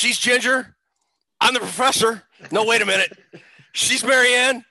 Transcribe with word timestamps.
Gilligan. 0.00 0.14
She's 0.14 0.18
Ginger. 0.18 0.76
I'm 1.40 1.54
the 1.54 1.60
professor. 1.60 2.22
No, 2.50 2.64
wait 2.64 2.82
a 2.82 2.86
minute. 2.86 3.18
She's 3.72 4.04
Mary 4.04 4.34
Ann. 4.34 4.64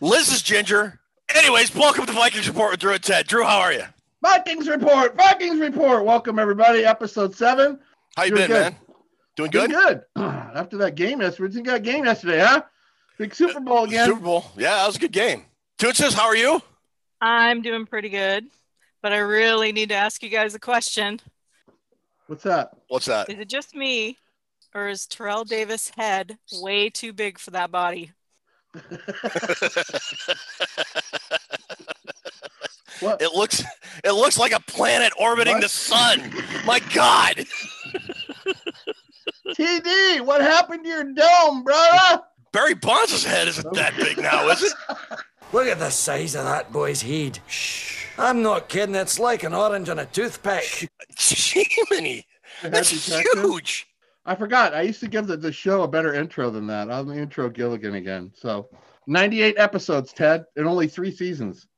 Liz 0.00 0.32
is 0.32 0.42
Ginger. 0.42 1.00
Anyways, 1.34 1.74
welcome 1.74 2.06
to 2.06 2.12
Vikings 2.12 2.48
Report 2.48 2.72
with 2.72 2.80
Drew 2.80 2.92
and 2.92 3.02
Ted. 3.02 3.26
Drew, 3.26 3.44
how 3.44 3.58
are 3.58 3.72
you? 3.72 3.84
Vikings 4.22 4.68
report. 4.68 5.16
Vikings 5.16 5.60
report. 5.60 6.04
Welcome 6.04 6.38
everybody. 6.38 6.84
Episode 6.84 7.34
seven. 7.34 7.78
How 8.16 8.24
you 8.24 8.30
Doing 8.30 8.42
been, 8.42 8.48
good. 8.48 8.72
man? 8.72 8.76
Doing 9.36 9.50
good? 9.50 9.70
Doing 9.70 9.82
good. 9.86 10.02
After 10.16 10.76
that 10.78 10.94
game 10.94 11.20
yesterday, 11.20 11.54
you 11.54 11.62
got 11.62 11.76
a 11.76 11.80
game 11.80 12.04
yesterday, 12.04 12.40
huh? 12.40 12.62
Big 13.18 13.34
Super 13.34 13.60
Bowl 13.60 13.78
uh, 13.78 13.84
again. 13.84 14.06
Super 14.06 14.20
Bowl. 14.20 14.44
Yeah, 14.56 14.74
that 14.76 14.86
was 14.86 14.96
a 14.96 15.00
good 15.00 15.12
game. 15.12 15.44
Toonces, 15.78 16.14
how 16.14 16.26
are 16.26 16.36
you? 16.36 16.60
I'm 17.20 17.62
doing 17.62 17.86
pretty 17.86 18.08
good, 18.08 18.46
but 19.02 19.12
I 19.12 19.18
really 19.18 19.72
need 19.72 19.90
to 19.90 19.94
ask 19.94 20.22
you 20.22 20.28
guys 20.28 20.54
a 20.54 20.58
question. 20.58 21.20
What's 22.26 22.42
that? 22.44 22.70
What's 22.88 23.06
that? 23.06 23.30
Is 23.30 23.38
it 23.38 23.48
just 23.48 23.74
me, 23.74 24.18
or 24.76 24.88
is 24.88 25.06
Terrell 25.06 25.44
Davis' 25.44 25.90
head 25.96 26.36
way 26.52 26.90
too 26.90 27.14
big 27.14 27.38
for 27.38 27.50
that 27.52 27.70
body? 27.72 28.12
What? 33.00 33.20
It 33.20 33.32
looks 33.34 33.62
it 34.04 34.12
looks 34.12 34.38
like 34.38 34.52
a 34.52 34.60
planet 34.60 35.12
orbiting 35.18 35.54
What? 35.54 35.62
the 35.62 35.68
sun. 35.68 36.32
My 36.64 36.78
God. 36.94 37.36
TD, 39.48 40.20
what 40.22 40.40
happened 40.40 40.84
to 40.84 40.90
your 40.90 41.04
dome, 41.04 41.62
brother? 41.62 42.22
Barry 42.52 42.74
Bonds' 42.74 43.24
head 43.24 43.48
isn't 43.48 43.74
that 43.74 43.96
big 43.96 44.18
now, 44.18 44.48
is 44.48 44.62
it? 44.62 44.72
Look 45.52 45.66
at 45.68 45.78
the 45.78 45.90
size 45.90 46.34
of 46.34 46.44
that 46.44 46.72
boy's 46.72 47.02
head. 47.02 47.38
Shh. 47.46 48.06
I'm 48.18 48.42
not 48.42 48.68
kidding. 48.68 48.94
It's 48.94 49.18
like 49.18 49.42
an 49.42 49.52
orange 49.54 49.88
on 49.88 49.98
a 49.98 50.06
toothpick. 50.06 50.90
Jiminy. 51.18 52.26
That's 52.62 52.90
Detective? 53.06 53.42
huge. 53.42 53.86
I 54.26 54.34
forgot. 54.34 54.74
I 54.74 54.82
used 54.82 55.00
to 55.00 55.08
give 55.08 55.28
the, 55.28 55.36
the 55.36 55.52
show 55.52 55.82
a 55.82 55.88
better 55.88 56.12
intro 56.12 56.50
than 56.50 56.66
that. 56.66 56.90
I'm 56.90 57.06
the 57.06 57.16
intro 57.16 57.48
Gilligan 57.48 57.94
again. 57.94 58.32
So 58.34 58.68
98 59.06 59.56
episodes, 59.56 60.12
Ted, 60.12 60.44
and 60.56 60.66
only 60.66 60.88
three 60.88 61.12
seasons. 61.12 61.68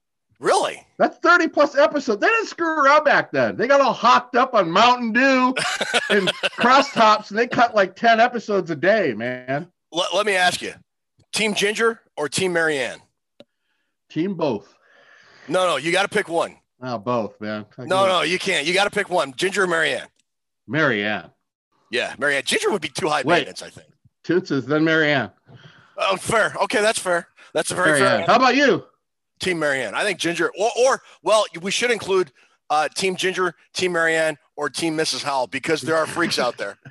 Really? 0.41 0.87
That's 0.99 1.19
30 1.19 1.49
plus 1.49 1.77
episodes. 1.77 2.21
They 2.21 2.29
didn't 2.29 2.47
screw 2.47 2.83
around 2.83 3.05
back 3.05 3.31
then. 3.33 3.57
They 3.57 3.67
got 3.67 3.81
all 3.81 3.93
hocked 3.93 4.35
up 4.35 4.55
on 4.55 4.71
Mountain 4.71 5.13
Dew 5.13 5.55
and 6.11 6.29
crosstops, 6.59 7.31
and 7.31 7.39
they 7.39 7.47
cut 7.47 7.75
like 7.75 7.95
10 7.95 8.19
episodes 8.19 8.71
a 8.71 8.77
day, 8.77 9.13
man. 9.15 9.71
Let, 9.93 10.15
let 10.15 10.25
me 10.25 10.35
ask 10.35 10.63
you. 10.63 10.73
Team 11.33 11.55
Ginger 11.55 12.01
or 12.17 12.29
Team 12.29 12.53
Mary 12.53 12.79
Ann? 12.79 12.99
Team 14.09 14.35
both. 14.35 14.75
No, 15.49 15.67
no, 15.67 15.77
you 15.77 15.93
got 15.93 16.03
to 16.03 16.09
pick 16.09 16.29
one. 16.29 16.57
Oh, 16.81 16.97
both, 16.99 17.41
man. 17.41 17.67
I 17.77 17.85
No, 17.85 18.07
no, 18.07 18.23
you 18.23 18.39
can't. 18.39 18.67
You 18.67 18.73
got 18.73 18.85
to 18.85 18.91
pick 18.91 19.11
one. 19.11 19.35
Ginger 19.35 19.65
or 19.65 19.67
Mary 19.67 19.93
Ann? 19.93 20.07
Marianne. 20.67 21.31
Yeah, 21.91 22.15
Mary 22.19 22.37
Ann. 22.37 22.43
Ginger 22.45 22.71
would 22.71 22.83
be 22.83 22.89
too 22.89 23.09
high 23.09 23.23
Wait. 23.23 23.37
maintenance, 23.37 23.63
I 23.63 23.71
think. 23.71 23.89
Toots 24.25 24.51
is 24.51 24.67
then 24.67 24.85
Mary 24.85 25.11
Ann. 25.11 25.31
Oh, 25.97 26.17
fair. 26.17 26.55
Okay, 26.65 26.83
that's 26.83 26.99
fair. 26.99 27.29
That's 27.55 27.71
a 27.71 27.75
very 27.75 27.93
fair. 27.93 28.01
Mary 28.01 28.07
Ann. 28.09 28.21
answer. 28.21 28.33
How 28.33 28.37
about 28.39 28.57
you? 28.57 28.85
Team 29.41 29.59
Mary 29.59 29.83
Ann. 29.83 29.95
I 29.95 30.03
think 30.03 30.19
Ginger, 30.19 30.51
or, 30.59 30.71
or 30.79 31.03
well, 31.23 31.45
we 31.63 31.71
should 31.71 31.91
include 31.91 32.33
uh, 32.71 32.89
Team 32.89 33.17
Ginger, 33.17 33.55
Team 33.73 33.93
Mary 33.93 34.15
Ann, 34.17 34.37
or 34.57 34.69
Team 34.69 34.97
Mrs. 34.97 35.23
Howell 35.23 35.47
because 35.47 35.81
there 35.81 35.97
are 35.97 36.07
freaks 36.07 36.39
out 36.39 36.57
there. 36.57 36.77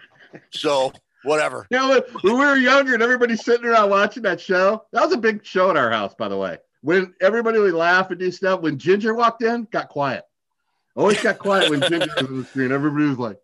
So 0.51 0.91
whatever. 1.23 1.65
You 1.71 1.77
know, 1.77 1.89
when, 1.89 2.01
when 2.21 2.33
we 2.33 2.45
were 2.45 2.57
younger 2.57 2.93
and 2.93 3.01
everybody's 3.01 3.43
sitting 3.43 3.65
around 3.65 3.89
watching 3.89 4.21
that 4.23 4.39
show, 4.39 4.83
that 4.91 5.03
was 5.03 5.13
a 5.13 5.17
big 5.17 5.43
show 5.43 5.69
at 5.69 5.77
our 5.77 5.89
house, 5.89 6.13
by 6.13 6.27
the 6.27 6.37
way. 6.37 6.57
When 6.81 7.13
everybody 7.21 7.57
would 7.59 7.73
laugh 7.73 8.11
and 8.11 8.19
do 8.19 8.29
stuff, 8.29 8.61
when 8.61 8.77
Ginger 8.77 9.13
walked 9.15 9.41
in, 9.41 9.67
got 9.71 9.89
quiet. 9.89 10.25
Always 10.95 11.21
got 11.23 11.39
quiet 11.39 11.69
when 11.69 11.81
Ginger 11.81 12.07
was 12.17 12.29
on 12.29 12.39
the 12.39 12.45
screen. 12.45 12.71
Everybody 12.71 13.05
was 13.05 13.17
like, 13.17 13.39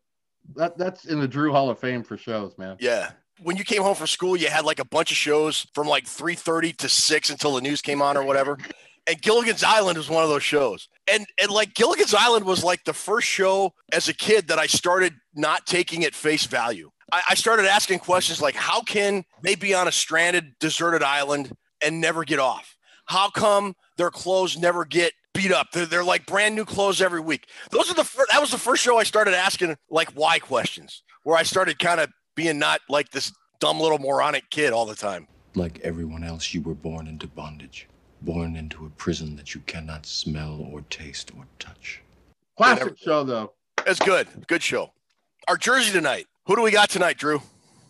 that, 0.56 0.78
that's 0.78 1.06
in 1.06 1.20
the 1.20 1.28
Drew 1.28 1.52
Hall 1.52 1.70
of 1.70 1.80
Fame 1.80 2.04
for 2.04 2.18
shows, 2.18 2.58
man. 2.58 2.78
Yeah. 2.80 3.12
When 3.42 3.58
you 3.58 3.64
came 3.64 3.82
home 3.82 3.96
from 3.96 4.08
school, 4.08 4.38
you 4.38 4.48
had 4.48 4.66
like 4.66 4.80
a 4.80 4.86
bunch 4.86 5.12
of 5.12 5.18
shows 5.18 5.68
from 5.74 5.88
like 5.88 6.06
3:30 6.06 6.78
to 6.78 6.90
6 6.90 7.30
until 7.30 7.56
the 7.56 7.62
news 7.62 7.82
came 7.82 8.02
on 8.02 8.16
or 8.16 8.24
whatever. 8.24 8.58
And 9.06 9.22
Gilligan's 9.22 9.64
Island 9.64 9.98
was 9.98 10.10
one 10.10 10.24
of 10.24 10.30
those 10.30 10.44
shows. 10.44 10.88
And 11.12 11.26
and 11.42 11.52
like 11.52 11.74
Gilligan's 11.74 12.14
Island 12.14 12.46
was 12.46 12.64
like 12.64 12.84
the 12.86 12.94
first 12.94 13.28
show 13.28 13.74
as 13.92 14.08
a 14.08 14.14
kid 14.14 14.48
that 14.48 14.60
I 14.60 14.68
started 14.68 15.14
not 15.36 15.66
taking 15.66 16.06
at 16.06 16.14
face 16.14 16.46
value. 16.46 16.92
I, 17.12 17.22
I 17.32 17.36
started 17.36 17.66
asking 17.66 18.00
questions 18.00 18.42
like, 18.42 18.56
how 18.56 18.82
can 18.82 19.26
they 19.42 19.56
be 19.56 19.74
on 19.74 19.88
a 19.88 19.92
stranded, 19.92 20.54
deserted 20.60 21.04
island 21.04 21.52
and 21.84 22.00
never 22.00 22.24
get 22.24 22.40
off? 22.40 22.78
How 23.06 23.30
come 23.30 23.76
their 23.98 24.12
clothes 24.12 24.58
never 24.58 24.86
get 24.86 25.14
beat 25.34 25.52
up? 25.52 25.72
They're, 25.72 25.86
they're 25.86 26.04
like 26.04 26.26
brand 26.26 26.56
new 26.56 26.66
clothes 26.66 27.02
every 27.02 27.20
week. 27.20 27.48
Those 27.72 27.92
are 27.92 27.96
the 27.96 28.04
fir- 28.04 28.26
that 28.32 28.40
was 28.40 28.52
the 28.52 28.58
first 28.58 28.84
show 28.84 28.98
I 28.98 29.04
started 29.04 29.34
asking 29.34 29.76
like 29.90 30.10
why 30.12 30.40
questions, 30.40 31.04
where 31.24 31.38
I 31.38 31.44
started 31.44 31.80
kind 31.80 32.00
of 32.00 32.10
being 32.36 32.60
not 32.60 32.82
like 32.90 33.10
this 33.12 33.34
dumb 33.60 33.80
little 33.80 34.00
moronic 34.00 34.50
kid 34.50 34.74
all 34.74 34.86
the 34.86 34.96
time. 34.96 35.28
Like 35.56 35.80
everyone 35.80 36.24
else, 36.24 36.54
you 36.54 36.62
were 36.62 36.74
born 36.74 37.08
into 37.08 37.28
bondage, 37.28 37.88
born 38.22 38.56
into 38.56 38.86
a 38.86 38.90
prison 38.90 39.36
that 39.36 39.54
you 39.54 39.62
cannot 39.62 40.06
smell 40.06 40.68
or 40.72 40.82
taste 40.90 41.32
or 41.38 41.46
touch. 41.60 42.02
Classic 42.58 42.86
never- 42.86 42.98
show, 42.98 43.24
though. 43.24 43.54
It's 43.86 44.00
good, 44.00 44.28
good 44.48 44.64
show. 44.64 44.92
Our 45.48 45.58
jersey 45.58 45.92
tonight. 45.92 46.28
Who 46.46 46.56
do 46.56 46.62
we 46.62 46.72
got 46.72 46.90
tonight, 46.90 47.18
Drew? 47.18 47.42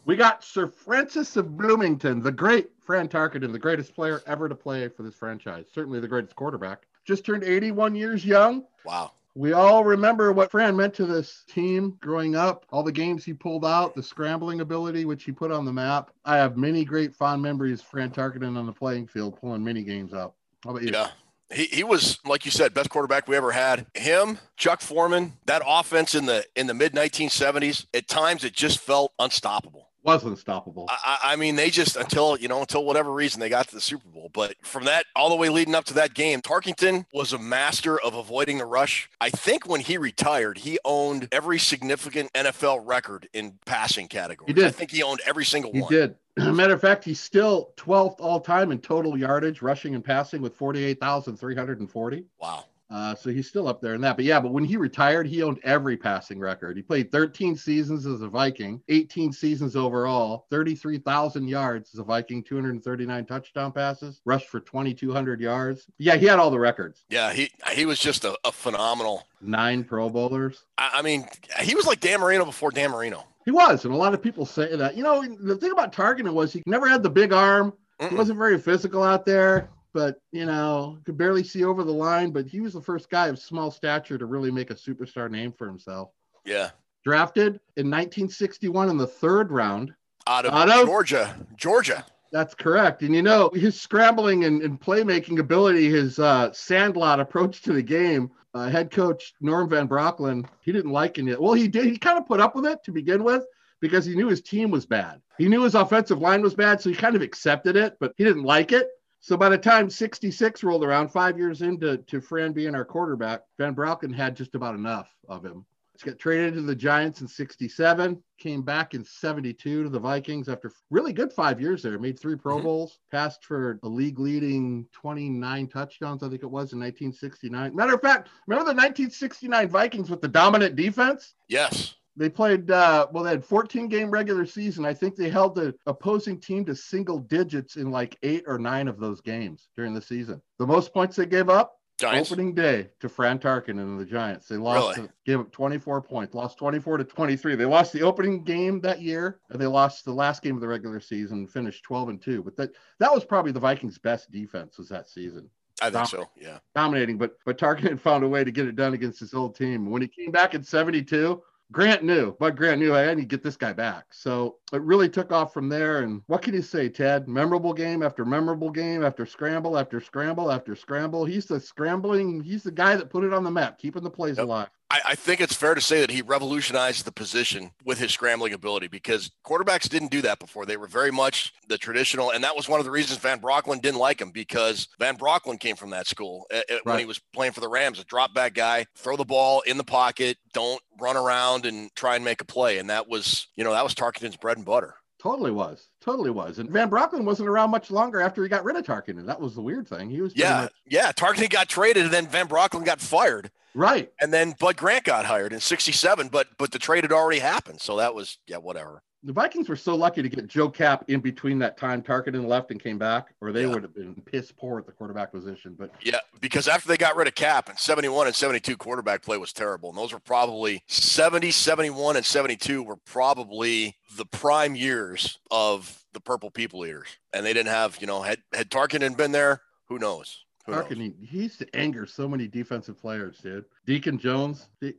We 0.06 0.16
got 0.16 0.44
Sir 0.44 0.68
Francis 0.68 1.38
of 1.38 1.56
Bloomington, 1.58 2.22
the 2.22 2.32
great 2.32 2.70
Fran 2.82 3.08
Tarkenton, 3.08 3.52
the 3.52 3.60
greatest 3.60 3.96
player 3.96 4.22
ever 4.28 4.50
to 4.50 4.56
play 4.56 4.88
for 4.90 5.04
this 5.04 5.16
franchise. 5.16 5.66
Certainly 5.74 6.02
the 6.02 6.08
greatest 6.08 6.36
quarterback. 6.36 6.86
Just 7.06 7.26
turned 7.26 7.44
81 7.44 7.96
years 7.96 8.26
young. 8.26 8.66
Wow. 8.86 9.12
We 9.36 9.54
all 9.54 9.84
remember 9.84 10.32
what 10.32 10.52
Fran 10.52 10.76
meant 10.76 10.94
to 10.96 11.08
this 11.08 11.44
team 11.48 11.98
growing 12.00 12.36
up, 12.36 12.66
all 12.70 12.84
the 12.84 12.92
games 12.92 13.26
he 13.26 13.34
pulled 13.34 13.66
out, 13.66 13.96
the 13.96 14.04
scrambling 14.04 14.62
ability 14.62 15.06
which 15.06 15.24
he 15.24 15.32
put 15.32 15.52
on 15.52 15.66
the 15.66 15.74
map. 15.74 16.12
I 16.24 16.38
have 16.38 16.56
many 16.56 16.86
great 16.86 17.16
fond 17.16 17.42
memories 17.42 17.80
of 17.80 17.88
Fran 17.88 18.12
Tarkenton 18.12 18.58
on 18.58 18.68
the 18.68 18.72
playing 18.72 19.08
field 19.08 19.40
pulling 19.40 19.64
many 19.64 19.84
games 19.84 20.14
out. 20.14 20.36
How 20.64 20.70
about 20.70 20.84
you? 20.84 20.92
Yeah. 20.94 21.10
He, 21.52 21.66
he 21.66 21.84
was 21.84 22.20
like 22.26 22.46
you 22.46 22.52
said 22.52 22.74
best 22.74 22.90
quarterback 22.90 23.28
we 23.28 23.36
ever 23.36 23.52
had 23.52 23.86
him 23.94 24.40
chuck 24.56 24.82
foreman 24.82 25.34
that 25.46 25.62
offense 25.66 26.16
in 26.16 26.26
the 26.26 26.44
in 26.56 26.66
the 26.66 26.74
mid 26.74 26.94
1970s 26.94 27.86
at 27.94 28.08
times 28.08 28.44
it 28.44 28.54
just 28.54 28.80
felt 28.80 29.14
unstoppable 29.20 29.90
Was 30.04 30.26
unstoppable. 30.26 30.88
I, 30.90 31.20
I 31.24 31.36
mean, 31.38 31.56
they 31.56 31.70
just 31.70 31.96
until 31.96 32.38
you 32.38 32.50
know 32.50 32.60
until 32.60 32.84
whatever 32.84 33.12
reason 33.12 33.40
they 33.40 33.50
got 33.50 33.70
to 33.70 33.76
the 33.76 33.82
Super 33.82 34.08
Bowl. 34.10 34.30
But 34.34 34.56
from 34.62 34.84
that 34.86 35.06
all 35.16 35.30
the 35.30 35.36
way 35.36 35.48
leading 35.50 35.76
up 35.76 35.86
to 35.86 35.94
that 35.94 36.14
game, 36.14 36.42
Tarkenton 36.42 37.06
was 37.14 37.32
a 37.32 37.38
master 37.38 38.00
of 38.02 38.14
avoiding 38.14 38.58
the 38.58 38.66
rush. 38.66 39.10
I 39.22 39.30
think 39.30 39.68
when 39.68 39.80
he 39.80 39.98
retired, 39.98 40.58
he 40.58 40.78
owned 40.84 41.30
every 41.32 41.58
significant 41.58 42.34
NFL 42.34 42.82
record 42.86 43.30
in 43.34 43.60
passing 43.66 44.08
category. 44.08 44.48
He 44.48 44.54
did. 44.54 44.66
I 44.66 44.72
think 44.72 44.92
he 44.92 45.04
owned 45.04 45.22
every 45.26 45.46
single 45.46 45.72
He 45.72 45.82
one. 45.82 45.92
He 45.92 46.00
did. 46.00 46.16
Matter 46.38 46.74
of 46.74 46.82
fact, 46.82 47.06
he's 47.06 47.20
still 47.20 47.72
12th 47.78 48.16
all 48.20 48.40
time 48.40 48.72
in 48.72 48.80
total 48.80 49.18
yardage, 49.18 49.62
rushing 49.62 49.96
and 49.96 50.04
passing 50.04 50.42
with 50.42 50.56
48,340. 50.56 52.26
Wow. 52.40 52.66
Uh, 52.94 53.16
so 53.16 53.32
he's 53.32 53.48
still 53.48 53.68
up 53.68 53.82
there 53.82 53.96
in 53.96 54.02
that. 54.02 54.16
But 54.16 54.26
yeah, 54.26 54.40
but 54.40 54.54
when 54.54 54.64
he 54.64 54.78
retired, 54.78 55.26
he 55.26 55.42
owned 55.42 55.60
every 55.64 55.98
passing 55.98 56.40
record. 56.40 56.78
He 56.78 56.84
played 56.84 57.12
13 57.12 57.56
seasons 57.56 58.06
as 58.06 58.22
a 58.22 58.28
Viking, 58.28 58.82
18 58.88 59.34
seasons 59.34 59.76
overall, 59.76 60.46
33,000 60.52 61.48
yards 61.48 61.90
as 61.94 62.00
a 62.00 62.04
Viking, 62.04 62.44
239 62.44 63.26
touchdown 63.26 63.72
passes, 63.72 64.22
rushed 64.26 64.48
for 64.48 64.60
2,200 64.60 65.42
yards. 65.42 65.88
Yeah, 65.98 66.18
he 66.18 66.28
had 66.28 66.38
all 66.38 66.52
the 66.52 66.60
records. 66.60 67.06
Yeah, 67.10 67.34
he 67.34 67.50
he 67.72 67.88
was 67.88 67.98
just 67.98 68.26
a, 68.26 68.38
a 68.46 68.52
phenomenal. 68.52 69.24
Nine 69.42 69.84
Pro 69.84 70.08
Bowlers. 70.10 70.66
I, 70.78 70.92
I 70.96 71.02
mean, 71.02 71.28
he 71.62 71.74
was 71.74 71.88
like 71.88 72.00
Dan 72.00 72.20
Marino 72.20 72.46
before 72.46 72.70
Dan 72.70 72.92
Marino. 72.92 73.24
He 73.44 73.52
was, 73.52 73.86
and 73.86 73.94
a 73.94 73.98
lot 73.98 74.14
of 74.14 74.22
people 74.22 74.46
say 74.46 74.76
that. 74.76 74.96
You 74.96 75.02
know, 75.02 75.24
the 75.40 75.58
thing 75.58 75.72
about 75.72 75.94
Tarkenton 75.94 76.34
was 76.34 76.54
he 76.54 76.62
never 76.68 76.88
had 76.88 77.02
the 77.02 77.10
big 77.10 77.34
arm. 77.34 77.74
He 78.00 78.06
Mm-mm. 78.06 78.18
wasn't 78.18 78.38
very 78.38 78.60
physical 78.60 79.02
out 79.02 79.26
there, 79.26 79.70
but 79.94 80.20
you 80.32 80.46
know, 80.46 80.98
could 81.06 81.18
barely 81.18 81.44
see 81.44 81.64
over 81.64 81.84
the 81.84 81.92
line. 81.92 82.32
But 82.32 82.48
he 82.48 82.60
was 82.62 82.74
the 82.74 82.82
first 82.82 83.10
guy 83.10 83.28
of 83.28 83.40
small 83.40 83.72
stature 83.72 84.18
to 84.18 84.26
really 84.26 84.52
make 84.52 84.72
a 84.72 84.76
superstar 84.76 85.30
name 85.30 85.52
for 85.52 85.68
himself. 85.68 86.10
Yeah, 86.46 86.72
Drafted 87.06 87.60
in 87.78 87.90
1961 87.90 88.90
in 88.90 88.98
the 88.98 89.08
third 89.08 89.52
round. 89.52 89.94
out 90.28 90.46
of, 90.46 90.54
Out 90.54 90.70
of- 90.70 90.86
Georgia, 90.86 91.36
Georgia. 91.56 92.06
That's 92.32 92.56
correct. 92.56 93.04
And 93.04 93.14
you 93.14 93.22
know, 93.22 93.52
his 93.54 93.80
scrambling 93.80 94.46
and, 94.46 94.64
and 94.64 94.82
playmaking 94.82 95.38
ability, 95.40 95.88
his 95.92 96.18
uh, 96.18 96.52
sandlot 96.52 97.20
approach 97.20 97.62
to 97.62 97.74
the 97.74 97.82
game, 97.84 98.32
uh, 98.56 98.70
head 98.70 98.90
coach 98.90 99.34
Norm 99.40 99.70
Van 99.70 99.88
Brocklin, 99.88 100.44
he 100.62 100.72
didn't 100.72 100.92
like 100.92 101.20
it. 101.20 101.40
Well, 101.40 101.54
he 101.54 101.68
did. 101.68 101.86
He 101.86 101.98
kind 101.98 102.18
of 102.18 102.26
put 102.26 102.40
up 102.40 102.56
with 102.56 102.66
it 102.66 102.84
to 102.86 102.92
begin 102.92 103.24
with 103.24 103.44
because 103.82 104.04
he 104.06 104.16
knew 104.16 104.28
his 104.30 104.42
team 104.42 104.72
was 104.72 104.84
bad. 104.86 105.22
He 105.38 105.48
knew 105.48 105.62
his 105.62 105.76
offensive 105.76 106.20
line 106.22 106.42
was 106.42 106.56
bad, 106.56 106.82
so 106.82 106.90
he 106.90 106.96
kind 106.96 107.16
of 107.16 107.22
accepted 107.22 107.76
it, 107.76 107.98
but 108.00 108.14
he 108.18 108.24
didn't 108.24 108.44
like 108.44 108.72
it. 108.72 108.88
So 109.24 109.38
by 109.38 109.48
the 109.48 109.58
time 109.58 109.90
66 109.90 110.64
rolled 110.64 110.84
around, 110.84 111.08
five 111.08 111.38
years 111.38 111.62
into 111.62 111.96
to 111.96 112.20
Fran 112.20 112.52
being 112.52 112.76
our 112.76 112.84
quarterback, 112.84 113.44
Van 113.58 113.74
Brocklin 113.74 114.14
had 114.14 114.36
just 114.36 114.54
about 114.54 114.76
enough 114.76 115.16
of 115.30 115.46
him. 115.46 115.66
He 115.98 116.10
got 116.10 116.20
traded 116.20 116.56
to 116.56 116.62
the 116.62 116.76
Giants 116.76 117.22
in 117.22 117.28
67, 117.30 118.22
came 118.38 118.64
back 118.64 118.94
in 118.94 119.06
72 119.06 119.84
to 119.84 119.90
the 119.90 119.98
Vikings 119.98 120.50
after 120.50 120.74
really 120.90 121.14
good 121.14 121.32
five 121.32 121.62
years 121.62 121.82
there. 121.82 121.98
Made 121.98 122.20
three 122.20 122.36
Pro 122.36 122.58
Mhm. 122.58 122.64
Bowls, 122.64 123.00
passed 123.12 123.46
for 123.46 123.80
a 123.84 123.88
league 123.88 124.20
leading 124.20 124.90
29 124.92 125.70
touchdowns, 125.70 126.22
I 126.22 126.28
think 126.28 126.44
it 126.44 126.52
was 126.52 126.74
in 126.74 126.80
1969. 126.80 127.74
Matter 127.74 127.94
of 127.94 128.02
fact, 128.02 128.28
remember 128.46 128.70
the 128.70 128.76
1969 128.76 129.70
Vikings 129.70 130.10
with 130.10 130.20
the 130.20 130.28
dominant 130.28 130.76
defense? 130.76 131.36
Yes. 131.48 131.96
They 132.16 132.30
played 132.30 132.70
uh, 132.70 133.08
well. 133.12 133.24
They 133.24 133.32
had 133.32 133.44
14 133.46 133.88
game 133.88 134.12
regular 134.12 134.46
season. 134.46 134.86
I 134.86 134.94
think 134.94 135.16
they 135.16 135.30
held 135.30 135.56
the 135.56 135.74
opposing 135.88 136.40
team 136.40 136.64
to 136.66 136.76
single 136.76 137.20
digits 137.20 137.76
in 137.76 137.90
like 137.92 138.18
eight 138.24 138.44
or 138.48 138.60
nine 138.60 138.88
of 138.88 139.00
those 139.00 139.20
games 139.22 139.70
during 139.76 139.94
the 139.94 140.02
season. 140.02 140.42
The 140.60 140.68
most 140.68 140.94
points 140.94 141.16
they 141.16 141.26
gave 141.26 141.50
up 141.50 141.76
Giants. 142.00 142.32
opening 142.32 142.54
day 142.54 142.90
to 143.00 143.10
Fran 143.10 143.40
Tarkin 143.40 143.80
and 143.80 144.00
the 144.00 144.06
Giants. 144.06 144.48
They 144.48 144.58
lost, 144.58 144.98
Really? 144.98 145.10
gave 145.26 145.40
up 145.40 145.52
24 145.52 146.02
points, 146.02 146.36
lost 146.36 146.58
24 146.60 146.98
to 146.98 147.04
23. 147.04 147.56
They 147.56 147.66
lost 147.66 147.94
the 147.94 148.02
opening 148.04 148.44
game 148.44 148.80
that 148.82 149.02
year, 149.02 149.40
and 149.50 149.60
they 149.60 149.66
lost 149.68 150.06
the 150.06 150.14
last 150.14 150.42
game 150.44 150.56
of 150.56 150.62
the 150.62 150.68
regular 150.68 151.00
season, 151.00 151.48
finished 151.48 151.84
12 151.84 152.10
and 152.10 152.22
two. 152.22 152.44
But 152.44 152.56
that 152.58 152.72
that 153.00 153.12
was 153.14 153.24
probably 153.26 153.52
the 153.54 153.60
Vikings' 153.60 153.98
best 153.98 154.32
defense 154.32 154.78
was 154.78 154.90
that 154.90 155.10
season 155.10 155.50
I 155.82 155.90
think 155.90 156.08
so. 156.08 156.30
Yeah. 156.40 156.60
dominating, 156.76 157.18
but 157.18 157.38
but 157.46 157.58
Tarkin 157.58 158.00
found 158.00 158.24
a 158.24 158.28
way 158.28 158.44
to 158.44 158.52
get 158.52 158.68
it 158.68 158.76
done 158.76 158.94
against 158.94 159.20
his 159.20 159.34
old 159.34 159.56
team. 159.56 159.90
When 159.90 160.02
he 160.04 160.08
came 160.08 160.32
back 160.32 160.54
in 160.54 160.64
72, 160.64 161.42
Grant 161.74 162.04
knew, 162.04 162.36
but 162.40 162.56
Grant 162.56 162.80
knew 162.80 162.96
I 162.96 163.14
need 163.16 163.22
to 163.24 163.28
get 163.28 163.44
this 163.44 163.58
guy 163.58 163.74
back. 163.74 164.06
So 164.14 164.58
it 164.72 164.82
really 164.82 165.10
took 165.10 165.32
off 165.34 165.54
from 165.54 165.68
there. 165.70 166.00
And 166.04 166.22
what 166.28 166.44
can 166.44 166.54
you 166.54 166.62
say, 166.62 166.88
Ted? 166.88 167.28
Memorable 167.28 167.74
game 167.74 168.04
after 168.04 168.24
memorable 168.24 168.70
game 168.70 169.04
after 169.04 169.26
scramble 169.26 169.78
after 169.78 170.00
scramble 170.00 170.52
after 170.52 170.76
scramble. 170.76 171.26
He's 171.26 171.48
the 171.48 171.60
scrambling, 171.60 172.42
he's 172.42 172.64
the 172.64 172.72
guy 172.72 172.96
that 172.96 173.10
put 173.10 173.24
it 173.26 173.34
on 173.34 173.44
the 173.44 173.52
map, 173.52 173.80
keeping 173.80 174.04
the 174.04 174.12
plays 174.12 174.38
Yep. 174.38 174.46
alive. 174.46 174.70
I, 174.94 175.02
I 175.08 175.16
think 175.16 175.42
it's 175.42 175.56
fair 175.56 175.74
to 175.74 175.82
say 175.82 176.02
that 176.02 176.12
he 176.12 176.22
revolutionized 176.22 177.04
the 177.04 177.12
position 177.12 177.72
with 177.84 177.98
his 177.98 178.12
scrambling 178.12 178.54
ability 178.54 178.88
because 178.88 179.32
quarterbacks 179.44 179.90
didn't 179.90 180.12
do 180.12 180.22
that 180.22 180.38
before. 180.38 180.68
They 180.68 180.78
were 180.78 180.86
very 180.86 181.10
much 181.10 181.52
the 181.68 181.80
traditional, 181.80 182.30
and 182.30 182.44
that 182.44 182.56
was 182.56 182.70
one 182.70 182.80
of 182.80 182.86
the 182.86 182.92
reasons 182.92 183.18
Van 183.18 183.40
Brocklin 183.40 183.82
didn't 183.82 183.98
like 183.98 184.22
him 184.22 184.30
because 184.30 184.90
Van 185.00 185.18
Brocklin 185.18 185.60
came 185.60 185.76
from 185.76 185.90
that 185.90 186.06
school 186.06 186.46
uh, 186.54 186.62
uh, 186.70 186.76
when 186.84 187.00
he 187.00 187.06
was 187.06 187.20
playing 187.34 187.54
for 187.54 187.60
the 187.60 187.68
Rams. 187.68 188.00
A 188.00 188.04
drop 188.04 188.36
back 188.36 188.54
guy, 188.54 188.86
throw 188.96 189.18
the 189.18 189.26
ball 189.26 189.62
in 189.62 189.78
the 189.78 189.84
pocket, 189.84 190.38
don't 190.54 190.82
run 191.02 191.18
around 191.18 191.66
and 191.66 191.90
try 191.96 192.16
and 192.16 192.24
make 192.24 192.42
a 192.42 192.46
play. 192.46 192.78
And 192.78 192.92
that 192.92 193.10
was, 193.10 193.48
you 193.56 193.64
know, 193.64 193.72
that 193.72 193.84
was 193.84 193.96
Tarkenton's 193.96 194.38
bread 194.38 194.58
and 194.58 194.66
butter. 194.66 194.94
Totally 195.24 195.52
was. 195.52 195.88
Totally 196.02 196.32
was. 196.32 196.60
And 196.60 196.70
Van 196.70 196.90
Brocklin 196.90 197.24
wasn't 197.24 197.48
around 197.48 197.72
much 197.72 197.90
longer 197.90 198.20
after 198.20 198.44
he 198.44 198.50
got 198.50 198.66
rid 198.66 198.76
of 198.76 198.86
Tarkin. 198.86 199.18
And 199.18 199.30
that 199.30 199.40
was 199.40 199.56
the 199.56 199.62
weird 199.62 199.88
thing. 199.88 200.10
He 200.10 200.20
was 200.20 200.36
Yeah, 200.36 200.64
much- 200.64 200.74
yeah. 200.86 201.14
Tarkenton 201.14 201.50
got 201.50 201.70
traded, 201.70 202.04
and 202.04 202.14
then 202.14 202.28
Van 202.28 202.46
Brocklin 202.50 202.84
got 202.84 203.00
fired, 203.00 203.50
right. 203.74 204.12
and 204.20 204.34
then 204.34 204.54
Bud 204.60 204.76
Grant 204.76 205.06
got 205.06 205.24
hired 205.26 205.54
in 205.54 205.62
'67. 205.62 206.28
But 206.28 206.50
but 206.58 206.72
the 206.72 206.80
trade 206.80 207.06
had 207.06 207.14
already 207.14 207.40
happened, 207.40 207.80
so 207.80 207.96
that 207.98 208.14
was 208.14 208.38
yeah, 208.48 208.58
whatever. 208.58 209.02
The 209.26 209.32
Vikings 209.32 209.70
were 209.70 209.78
so 209.78 209.96
lucky 209.96 210.22
to 210.22 210.28
get 210.28 210.48
Joe 210.48 210.70
Kapp 210.70 211.10
in 211.10 211.22
between 211.22 211.58
that 211.60 211.78
time 211.78 212.02
Tarkin 212.04 212.46
left 212.46 212.72
and 212.72 212.82
came 212.82 212.98
back, 212.98 213.34
or 213.40 213.54
they 213.54 213.62
Yeah. 213.62 213.68
would 213.68 213.84
have 213.84 213.96
been 213.96 214.16
piss 214.26 214.52
poor 214.52 214.80
at 214.80 214.86
the 214.86 214.92
quarterback 214.92 215.32
position. 215.32 215.76
But 215.80 215.92
Yeah, 216.02 216.20
because 216.42 216.68
after 216.68 216.90
they 216.90 216.98
got 216.98 217.16
rid 217.16 217.28
of 217.28 217.36
Kapp 217.36 217.70
in 217.70 217.78
71 217.78 218.28
and 218.28 218.36
72, 218.36 218.76
quarterback 218.76 219.22
play 219.22 219.38
was 219.38 219.54
terrible. 219.54 219.90
And 219.90 219.98
those 219.98 220.12
were 220.12 220.20
probably 220.20 220.84
70, 220.88 221.52
71, 221.52 222.18
and 222.18 222.26
72 222.26 222.84
were 222.84 222.98
probably 222.98 223.98
the 224.18 224.26
prime 224.26 224.76
years 224.76 225.40
of 225.50 226.04
the 226.12 226.20
Purple 226.20 226.52
People 226.52 226.86
Eaters. 226.86 227.08
And 227.32 227.46
they 227.46 227.54
didn't 227.54 227.72
have, 227.72 227.98
you 228.02 228.08
know, 228.08 228.22
had, 228.24 228.40
had 228.54 228.70
Tarkin 228.70 229.16
been 229.16 229.32
there, 229.32 229.62
who 229.88 230.00
knows? 230.00 230.44
Who 230.66 230.72
knows? 230.72 230.86
Tarkin, 230.86 230.98
he, 230.98 231.14
he 231.26 231.44
used 231.44 231.60
to 231.60 231.76
anger 231.76 232.06
so 232.06 232.28
many 232.28 232.48
defensive 232.48 233.00
players, 233.00 233.40
dude. 233.40 233.66
Deacon 233.86 234.18
Jones, 234.18 234.68
he, 234.80 234.94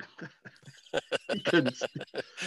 he 1.32 1.40
couldn't. 1.40 1.80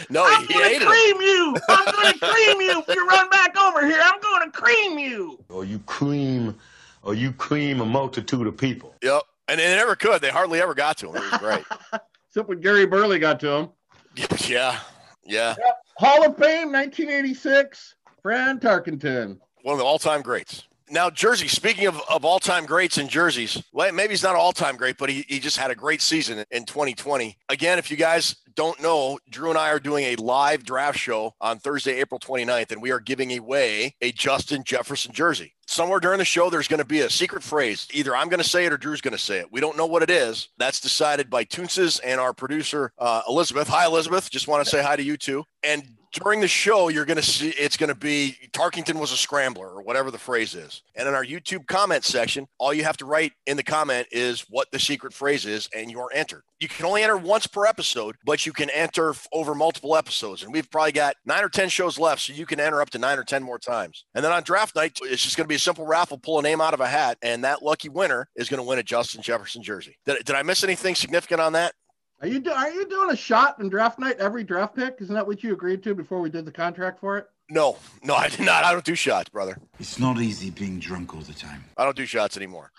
No, 0.08 0.24
I'm 0.26 0.46
he 0.46 0.54
gonna 0.54 0.64
hated 0.66 0.82
him. 0.82 0.88
cream 0.88 1.20
you. 1.20 1.56
I'm 1.68 1.84
gonna 1.84 2.18
cream 2.18 2.60
you 2.60 2.80
if 2.86 2.94
you 2.94 3.06
run 3.08 3.28
back 3.30 3.56
over 3.58 3.84
here. 3.86 4.00
I'm 4.02 4.20
gonna 4.20 4.50
cream 4.52 4.98
you. 4.98 5.44
or 5.48 5.64
you 5.64 5.78
cream 5.80 6.56
or 7.02 7.14
you 7.14 7.32
cream 7.32 7.80
a 7.80 7.86
multitude 7.86 8.46
of 8.46 8.56
people. 8.56 8.94
Yep. 9.02 9.22
And 9.48 9.58
they 9.58 9.66
never 9.76 9.96
could. 9.96 10.20
They 10.20 10.30
hardly 10.30 10.60
ever 10.60 10.74
got 10.74 10.98
to 10.98 11.08
him. 11.08 11.16
It 11.16 11.30
was 11.32 11.40
great. 11.40 11.64
Except 12.28 12.48
when 12.48 12.60
Gary 12.60 12.86
Burley 12.86 13.18
got 13.18 13.40
to 13.40 13.50
him. 13.50 13.68
yeah. 14.46 14.78
Yeah. 15.24 15.54
Hall 15.96 16.24
of 16.24 16.36
Fame, 16.36 16.70
1986. 16.70 17.94
Fran 18.22 18.60
Tarkenton. 18.60 19.38
one 19.62 19.72
of 19.72 19.78
the 19.78 19.84
all-time 19.84 20.20
greats. 20.22 20.67
Now, 20.90 21.10
Jersey, 21.10 21.48
speaking 21.48 21.86
of, 21.86 22.00
of 22.08 22.24
all-time 22.24 22.66
greats 22.66 22.98
in 22.98 23.08
jerseys, 23.08 23.62
well, 23.72 23.92
maybe 23.92 24.10
he's 24.10 24.22
not 24.22 24.34
an 24.34 24.40
all-time 24.40 24.76
great, 24.76 24.96
but 24.96 25.10
he, 25.10 25.24
he 25.28 25.38
just 25.38 25.56
had 25.56 25.70
a 25.70 25.74
great 25.74 26.00
season 26.00 26.44
in 26.50 26.64
2020. 26.64 27.36
Again, 27.48 27.78
if 27.78 27.90
you 27.90 27.96
guys 27.96 28.36
don't 28.54 28.80
know, 28.82 29.18
Drew 29.30 29.50
and 29.50 29.58
I 29.58 29.70
are 29.70 29.78
doing 29.78 30.04
a 30.06 30.16
live 30.16 30.64
draft 30.64 30.98
show 30.98 31.34
on 31.40 31.58
Thursday, 31.58 32.00
April 32.00 32.18
29th, 32.18 32.72
and 32.72 32.82
we 32.82 32.90
are 32.90 33.00
giving 33.00 33.38
away 33.38 33.94
a 34.00 34.10
Justin 34.12 34.64
Jefferson 34.64 35.12
jersey. 35.12 35.54
Somewhere 35.66 36.00
during 36.00 36.18
the 36.18 36.24
show, 36.24 36.50
there's 36.50 36.66
going 36.66 36.78
to 36.78 36.84
be 36.84 37.00
a 37.00 37.10
secret 37.10 37.42
phrase. 37.42 37.86
Either 37.92 38.16
I'm 38.16 38.28
going 38.28 38.42
to 38.42 38.48
say 38.48 38.64
it 38.64 38.72
or 38.72 38.78
Drew's 38.78 39.00
going 39.00 39.12
to 39.12 39.18
say 39.18 39.38
it. 39.38 39.52
We 39.52 39.60
don't 39.60 39.76
know 39.76 39.86
what 39.86 40.02
it 40.02 40.10
is. 40.10 40.48
That's 40.58 40.80
decided 40.80 41.28
by 41.28 41.44
Toonces 41.44 42.00
and 42.02 42.18
our 42.18 42.32
producer, 42.32 42.92
uh, 42.98 43.22
Elizabeth. 43.28 43.68
Hi, 43.68 43.86
Elizabeth. 43.86 44.30
Just 44.30 44.48
want 44.48 44.64
to 44.64 44.70
say 44.70 44.82
hi 44.82 44.96
to 44.96 45.02
you 45.02 45.16
too. 45.16 45.44
And 45.62 45.84
during 46.12 46.40
the 46.40 46.48
show, 46.48 46.88
you're 46.88 47.04
going 47.04 47.16
to 47.16 47.22
see 47.22 47.50
it's 47.50 47.76
going 47.76 47.88
to 47.88 47.94
be 47.94 48.36
Tarkenton 48.52 48.98
was 48.98 49.12
a 49.12 49.16
scrambler 49.16 49.68
or 49.68 49.82
whatever 49.82 50.10
the 50.10 50.18
phrase 50.18 50.54
is. 50.54 50.82
And 50.94 51.08
in 51.08 51.14
our 51.14 51.24
YouTube 51.24 51.66
comment 51.66 52.04
section, 52.04 52.46
all 52.58 52.72
you 52.72 52.84
have 52.84 52.96
to 52.98 53.04
write 53.04 53.32
in 53.46 53.56
the 53.56 53.62
comment 53.62 54.06
is 54.10 54.46
what 54.48 54.70
the 54.70 54.78
secret 54.78 55.12
phrase 55.12 55.46
is, 55.46 55.68
and 55.74 55.90
you're 55.90 56.10
entered. 56.14 56.42
You 56.60 56.68
can 56.68 56.86
only 56.86 57.02
enter 57.02 57.16
once 57.16 57.46
per 57.46 57.66
episode, 57.66 58.16
but 58.24 58.44
you 58.44 58.52
can 58.52 58.68
enter 58.70 59.14
over 59.32 59.54
multiple 59.54 59.96
episodes. 59.96 60.42
And 60.42 60.52
we've 60.52 60.70
probably 60.70 60.92
got 60.92 61.14
nine 61.24 61.44
or 61.44 61.48
10 61.48 61.68
shows 61.68 61.98
left, 61.98 62.22
so 62.22 62.32
you 62.32 62.46
can 62.46 62.58
enter 62.58 62.80
up 62.80 62.90
to 62.90 62.98
nine 62.98 63.18
or 63.18 63.24
10 63.24 63.42
more 63.42 63.58
times. 63.58 64.04
And 64.14 64.24
then 64.24 64.32
on 64.32 64.42
draft 64.42 64.74
night, 64.74 64.98
it's 65.02 65.22
just 65.22 65.36
going 65.36 65.44
to 65.44 65.48
be 65.48 65.54
a 65.54 65.60
simple 65.60 65.86
raffle, 65.86 66.18
pull 66.18 66.38
a 66.38 66.42
name 66.42 66.60
out 66.60 66.74
of 66.74 66.80
a 66.80 66.88
hat, 66.88 67.18
and 67.22 67.44
that 67.44 67.62
lucky 67.62 67.88
winner 67.88 68.28
is 68.34 68.48
going 68.48 68.58
to 68.62 68.68
win 68.68 68.78
a 68.78 68.82
Justin 68.82 69.22
Jefferson 69.22 69.62
jersey. 69.62 69.96
Did, 70.04 70.24
did 70.24 70.34
I 70.34 70.42
miss 70.42 70.64
anything 70.64 70.94
significant 70.94 71.40
on 71.40 71.52
that? 71.52 71.74
Are 72.20 72.26
you 72.26 72.40
do, 72.40 72.50
are 72.50 72.70
you 72.70 72.88
doing 72.88 73.10
a 73.10 73.16
shot 73.16 73.60
in 73.60 73.68
draft 73.68 73.98
night 73.98 74.16
every 74.18 74.42
draft 74.42 74.74
pick? 74.74 74.96
Isn't 75.00 75.14
that 75.14 75.26
what 75.26 75.44
you 75.44 75.52
agreed 75.52 75.84
to 75.84 75.94
before 75.94 76.20
we 76.20 76.30
did 76.30 76.44
the 76.44 76.50
contract 76.50 76.98
for 76.98 77.16
it? 77.16 77.28
No, 77.48 77.76
no, 78.02 78.14
I 78.14 78.28
did 78.28 78.40
not. 78.40 78.64
I 78.64 78.72
don't 78.72 78.84
do 78.84 78.96
shots, 78.96 79.28
brother. 79.30 79.56
It's 79.78 79.98
not 79.98 80.20
easy 80.20 80.50
being 80.50 80.80
drunk 80.80 81.14
all 81.14 81.20
the 81.20 81.32
time. 81.32 81.64
I 81.76 81.84
don't 81.84 81.96
do 81.96 82.06
shots 82.06 82.36
anymore. 82.36 82.72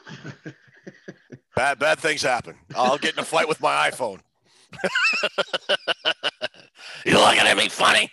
bad 1.55 1.79
bad 1.79 1.99
things 1.99 2.21
happen. 2.21 2.55
I'll 2.75 2.97
get 2.97 3.13
in 3.13 3.19
a 3.19 3.23
fight 3.23 3.47
with 3.47 3.61
my 3.61 3.89
iPhone. 3.89 4.19
you 7.05 7.13
looking 7.13 7.39
at 7.39 7.57
me 7.57 7.69
funny? 7.69 8.11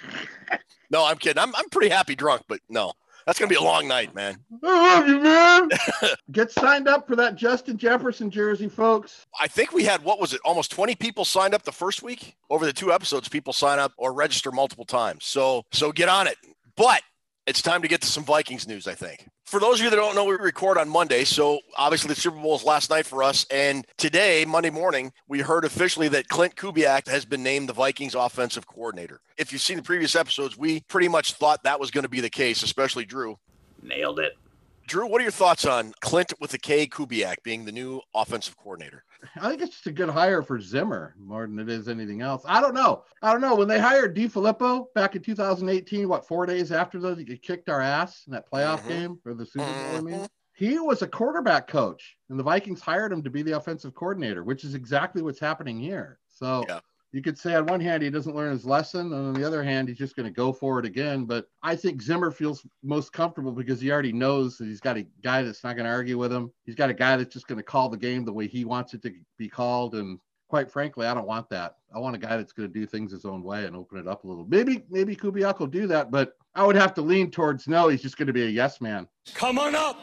no, 0.90 1.04
I'm 1.04 1.16
kidding. 1.16 1.42
I'm 1.42 1.54
I'm 1.56 1.68
pretty 1.70 1.88
happy 1.88 2.14
drunk, 2.14 2.42
but 2.46 2.60
no. 2.68 2.92
That's 3.26 3.38
gonna 3.38 3.48
be 3.48 3.56
a 3.56 3.62
long 3.62 3.86
night, 3.88 4.14
man. 4.14 4.38
I 4.62 4.98
love 4.98 5.08
you, 5.08 5.20
man. 5.20 5.68
Get 6.32 6.50
signed 6.50 6.88
up 6.88 7.06
for 7.06 7.16
that 7.16 7.36
Justin 7.36 7.78
Jefferson 7.78 8.30
jersey, 8.30 8.68
folks. 8.68 9.26
I 9.40 9.48
think 9.48 9.72
we 9.72 9.84
had 9.84 10.02
what 10.02 10.20
was 10.20 10.34
it? 10.34 10.40
Almost 10.44 10.70
20 10.72 10.94
people 10.96 11.24
signed 11.24 11.54
up 11.54 11.62
the 11.62 11.72
first 11.72 12.02
week. 12.02 12.36
Over 12.48 12.66
the 12.66 12.72
two 12.72 12.92
episodes, 12.92 13.28
people 13.28 13.52
sign 13.52 13.78
up 13.78 13.92
or 13.96 14.12
register 14.12 14.50
multiple 14.50 14.84
times. 14.84 15.24
So 15.24 15.64
so 15.72 15.92
get 15.92 16.08
on 16.08 16.26
it. 16.26 16.36
But 16.76 17.02
it's 17.46 17.62
time 17.62 17.82
to 17.82 17.88
get 17.88 18.00
to 18.02 18.06
some 18.06 18.24
Vikings 18.24 18.66
news, 18.68 18.86
I 18.86 18.94
think. 18.94 19.26
For 19.50 19.58
those 19.58 19.80
of 19.80 19.84
you 19.84 19.90
that 19.90 19.96
don't 19.96 20.14
know, 20.14 20.26
we 20.26 20.36
record 20.36 20.78
on 20.78 20.88
Monday. 20.88 21.24
So 21.24 21.58
obviously 21.76 22.06
the 22.06 22.20
Super 22.20 22.38
Bowl 22.38 22.54
is 22.54 22.62
last 22.62 22.88
night 22.88 23.04
for 23.04 23.24
us. 23.24 23.46
And 23.50 23.84
today, 23.96 24.44
Monday 24.44 24.70
morning, 24.70 25.12
we 25.26 25.40
heard 25.40 25.64
officially 25.64 26.06
that 26.06 26.28
Clint 26.28 26.54
Kubiak 26.54 27.08
has 27.08 27.24
been 27.24 27.42
named 27.42 27.68
the 27.68 27.72
Vikings 27.72 28.14
offensive 28.14 28.68
coordinator. 28.68 29.20
If 29.36 29.50
you've 29.50 29.60
seen 29.60 29.76
the 29.76 29.82
previous 29.82 30.14
episodes, 30.14 30.56
we 30.56 30.82
pretty 30.82 31.08
much 31.08 31.32
thought 31.32 31.64
that 31.64 31.80
was 31.80 31.90
going 31.90 32.04
to 32.04 32.08
be 32.08 32.20
the 32.20 32.30
case, 32.30 32.62
especially 32.62 33.04
Drew. 33.04 33.40
Nailed 33.82 34.20
it. 34.20 34.38
Drew, 34.86 35.08
what 35.08 35.20
are 35.20 35.24
your 35.24 35.32
thoughts 35.32 35.64
on 35.64 35.94
Clint 35.98 36.32
with 36.38 36.52
the 36.52 36.58
K 36.58 36.86
Kubiak 36.86 37.42
being 37.42 37.64
the 37.64 37.72
new 37.72 38.02
offensive 38.14 38.56
coordinator? 38.56 39.02
I 39.36 39.48
think 39.48 39.62
it's 39.62 39.72
just 39.72 39.86
a 39.86 39.92
good 39.92 40.08
hire 40.08 40.42
for 40.42 40.60
Zimmer 40.60 41.14
more 41.18 41.46
than 41.46 41.58
it 41.58 41.68
is 41.68 41.88
anything 41.88 42.20
else. 42.22 42.42
I 42.46 42.60
don't 42.60 42.74
know. 42.74 43.04
I 43.22 43.32
don't 43.32 43.40
know. 43.40 43.54
When 43.54 43.68
they 43.68 43.78
hired 43.78 44.16
DeFilippo 44.16 44.86
back 44.94 45.16
in 45.16 45.22
2018, 45.22 46.08
what 46.08 46.26
four 46.26 46.46
days 46.46 46.72
after 46.72 46.98
those, 46.98 47.18
he 47.18 47.36
kicked 47.36 47.68
our 47.68 47.80
ass 47.80 48.24
in 48.26 48.32
that 48.32 48.50
playoff 48.50 48.84
Mhm. 48.84 48.88
game 48.88 49.20
or 49.24 49.34
the 49.34 49.46
Super 49.46 49.72
Bowl. 49.72 49.96
I 49.96 50.00
mean, 50.00 50.20
Mhm. 50.20 50.28
he 50.54 50.78
was 50.78 51.02
a 51.02 51.08
quarterback 51.08 51.66
coach, 51.66 52.16
and 52.28 52.38
the 52.38 52.44
Vikings 52.44 52.80
hired 52.80 53.12
him 53.12 53.22
to 53.22 53.30
be 53.30 53.42
the 53.42 53.56
offensive 53.56 53.94
coordinator, 53.94 54.44
which 54.44 54.64
is 54.64 54.74
exactly 54.74 55.22
what's 55.22 55.40
happening 55.40 55.78
here. 55.78 56.18
So 56.28 56.64
Yeah. 56.68 56.80
You 57.12 57.22
could 57.22 57.38
say 57.38 57.54
on 57.54 57.66
one 57.66 57.80
hand 57.80 58.02
he 58.02 58.10
doesn't 58.10 58.36
learn 58.36 58.52
his 58.52 58.64
lesson, 58.64 59.12
and 59.12 59.28
on 59.28 59.34
the 59.34 59.44
other 59.44 59.62
hand 59.62 59.88
he's 59.88 59.98
just 59.98 60.16
going 60.16 60.26
to 60.26 60.32
go 60.32 60.52
for 60.52 60.78
it 60.78 60.86
again. 60.86 61.24
But 61.24 61.46
I 61.62 61.74
think 61.74 62.02
Zimmer 62.02 62.30
feels 62.30 62.64
most 62.82 63.12
comfortable 63.12 63.52
because 63.52 63.80
he 63.80 63.90
already 63.90 64.12
knows 64.12 64.58
that 64.58 64.66
he's 64.66 64.80
got 64.80 64.96
a 64.96 65.06
guy 65.22 65.42
that's 65.42 65.64
not 65.64 65.76
going 65.76 65.86
to 65.86 65.92
argue 65.92 66.18
with 66.18 66.32
him. 66.32 66.52
He's 66.64 66.76
got 66.76 66.90
a 66.90 66.94
guy 66.94 67.16
that's 67.16 67.32
just 67.32 67.48
going 67.48 67.58
to 67.58 67.64
call 67.64 67.88
the 67.88 67.96
game 67.96 68.24
the 68.24 68.32
way 68.32 68.46
he 68.46 68.64
wants 68.64 68.94
it 68.94 69.02
to 69.02 69.12
be 69.38 69.48
called, 69.48 69.94
and 69.94 70.18
quite 70.48 70.70
frankly, 70.70 71.06
I 71.06 71.14
don't 71.14 71.26
want 71.26 71.48
that. 71.50 71.76
I 71.94 71.98
want 71.98 72.16
a 72.16 72.18
guy 72.18 72.36
that's 72.36 72.52
going 72.52 72.68
to 72.68 72.72
do 72.72 72.86
things 72.86 73.12
his 73.12 73.24
own 73.24 73.42
way 73.42 73.64
and 73.64 73.74
open 73.74 73.98
it 73.98 74.06
up 74.06 74.24
a 74.24 74.28
little. 74.28 74.46
Maybe 74.46 74.84
maybe 74.90 75.16
Kubiak 75.16 75.58
will 75.58 75.66
do 75.66 75.86
that, 75.88 76.10
but 76.10 76.36
I 76.54 76.64
would 76.64 76.76
have 76.76 76.94
to 76.94 77.02
lean 77.02 77.30
towards 77.30 77.66
no. 77.66 77.88
He's 77.88 78.02
just 78.02 78.16
going 78.16 78.28
to 78.28 78.32
be 78.32 78.44
a 78.44 78.48
yes 78.48 78.80
man. 78.80 79.08
Come 79.34 79.58
on 79.58 79.74
up, 79.74 79.98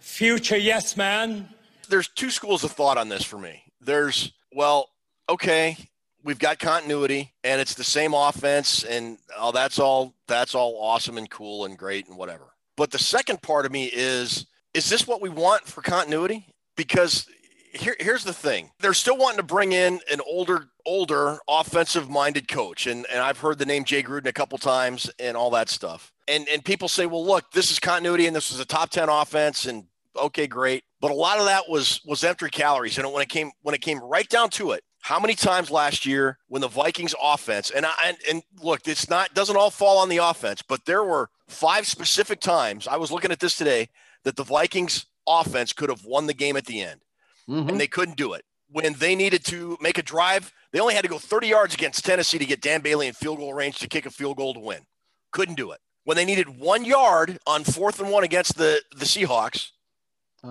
future 0.00 0.56
yes 0.56 0.96
man. 0.96 1.48
there's 1.88 2.08
two 2.08 2.30
schools 2.30 2.64
of 2.64 2.72
thought 2.72 2.98
on 2.98 3.08
this 3.08 3.24
for 3.24 3.38
me. 3.38 3.62
There's, 3.80 4.32
well, 4.52 4.88
okay, 5.28 5.76
we've 6.24 6.38
got 6.38 6.58
continuity 6.58 7.32
and 7.44 7.60
it's 7.60 7.74
the 7.74 7.84
same 7.84 8.14
offense 8.14 8.84
and 8.84 9.18
oh, 9.38 9.52
that's 9.52 9.78
all 9.78 10.14
that's 10.26 10.54
all 10.54 10.78
awesome 10.80 11.18
and 11.18 11.28
cool 11.30 11.64
and 11.64 11.76
great 11.76 12.08
and 12.08 12.16
whatever. 12.16 12.54
But 12.76 12.90
the 12.90 12.98
second 12.98 13.42
part 13.42 13.66
of 13.66 13.72
me 13.72 13.86
is 13.86 14.46
is 14.74 14.88
this 14.88 15.06
what 15.06 15.20
we 15.20 15.28
want 15.28 15.66
for 15.66 15.82
continuity? 15.82 16.46
Because 16.76 17.26
here, 17.74 17.96
here's 18.00 18.24
the 18.24 18.32
thing. 18.32 18.70
They're 18.80 18.94
still 18.94 19.16
wanting 19.16 19.38
to 19.38 19.42
bring 19.42 19.72
in 19.72 20.00
an 20.10 20.20
older, 20.26 20.68
older 20.84 21.38
offensive 21.48 22.08
minded 22.08 22.48
coach. 22.48 22.86
And, 22.86 23.06
and 23.10 23.20
I've 23.20 23.38
heard 23.38 23.58
the 23.58 23.66
name 23.66 23.84
Jay 23.84 24.02
Gruden 24.02 24.26
a 24.26 24.32
couple 24.32 24.58
times 24.58 25.10
and 25.18 25.36
all 25.36 25.50
that 25.50 25.68
stuff. 25.68 26.12
And, 26.28 26.46
and 26.48 26.64
people 26.64 26.88
say, 26.88 27.06
well, 27.06 27.24
look, 27.24 27.50
this 27.52 27.70
is 27.70 27.78
continuity 27.78 28.26
and 28.26 28.36
this 28.36 28.50
was 28.50 28.60
a 28.60 28.64
top 28.64 28.90
10 28.90 29.08
offense 29.08 29.66
and 29.66 29.84
okay, 30.16 30.46
great. 30.46 30.84
But 31.00 31.10
a 31.10 31.14
lot 31.14 31.38
of 31.38 31.46
that 31.46 31.68
was, 31.68 32.00
was 32.04 32.24
empty 32.24 32.48
calories. 32.50 32.98
And 32.98 33.10
when 33.12 33.22
it 33.22 33.28
came, 33.28 33.50
when 33.62 33.74
it 33.74 33.80
came 33.80 34.00
right 34.00 34.28
down 34.28 34.50
to 34.50 34.72
it, 34.72 34.84
how 35.02 35.18
many 35.20 35.34
times 35.34 35.70
last 35.70 36.06
year 36.06 36.38
when 36.48 36.62
the 36.62 36.68
Vikings 36.68 37.14
offense 37.22 37.70
and 37.70 37.84
I, 37.84 37.92
and, 38.06 38.16
and 38.30 38.42
look, 38.62 38.86
it's 38.86 39.10
not 39.10 39.34
doesn't 39.34 39.56
all 39.56 39.70
fall 39.70 39.98
on 39.98 40.08
the 40.08 40.18
offense, 40.18 40.62
but 40.62 40.84
there 40.86 41.02
were 41.04 41.28
five 41.48 41.86
specific 41.86 42.40
times 42.40 42.86
I 42.88 42.96
was 42.96 43.10
looking 43.10 43.32
at 43.32 43.40
this 43.40 43.56
today 43.56 43.88
that 44.24 44.36
the 44.36 44.44
Vikings 44.44 45.06
offense 45.26 45.72
could 45.72 45.88
have 45.90 46.04
won 46.04 46.26
the 46.26 46.34
game 46.34 46.56
at 46.56 46.66
the 46.66 46.80
end, 46.80 47.00
Mhm. 47.48 47.68
and 47.68 47.80
they 47.80 47.88
couldn't 47.88 48.16
do 48.16 48.32
it. 48.32 48.44
When 48.70 48.92
they 48.94 49.14
needed 49.14 49.44
to 49.46 49.76
make 49.80 49.98
a 49.98 50.02
drive, 50.02 50.52
they 50.72 50.78
only 50.80 50.94
had 50.94 51.02
to 51.02 51.08
go 51.08 51.18
30 51.18 51.48
yards 51.48 51.74
against 51.74 52.04
Tennessee 52.04 52.38
to 52.38 52.46
get 52.46 52.60
Dan 52.62 52.80
Bailey 52.80 53.06
in 53.08 53.12
field 53.12 53.38
goal 53.38 53.52
range 53.54 53.78
to 53.80 53.88
kick 53.88 54.06
a 54.06 54.10
field 54.10 54.36
goal 54.36 54.54
to 54.54 54.60
win. 54.60 54.86
Couldn't 55.32 55.56
do 55.56 55.72
it. 55.72 55.80
When 56.04 56.16
they 56.16 56.24
needed 56.24 56.58
one 56.60 56.84
yard 56.84 57.38
on 57.46 57.64
fourth 57.64 58.00
and 58.00 58.10
one 58.10 58.24
against 58.24 58.56
the, 58.56 58.80
the 58.96 59.04
Seahawks, 59.04 59.70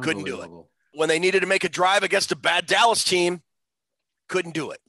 couldn't 0.01 0.24
do 0.25 0.41
it. 0.41 0.50
When 0.93 1.08
they 1.10 1.20
needed 1.20 1.39
to 1.39 1.46
make 1.48 1.63
a 1.63 1.70
drive 1.70 2.03
against 2.03 2.31
a 2.31 2.36
bad 2.36 2.65
Dallas 2.67 3.03
team, 3.03 3.41
couldn't 4.31 4.53
do 4.53 4.71
it. 4.71 4.79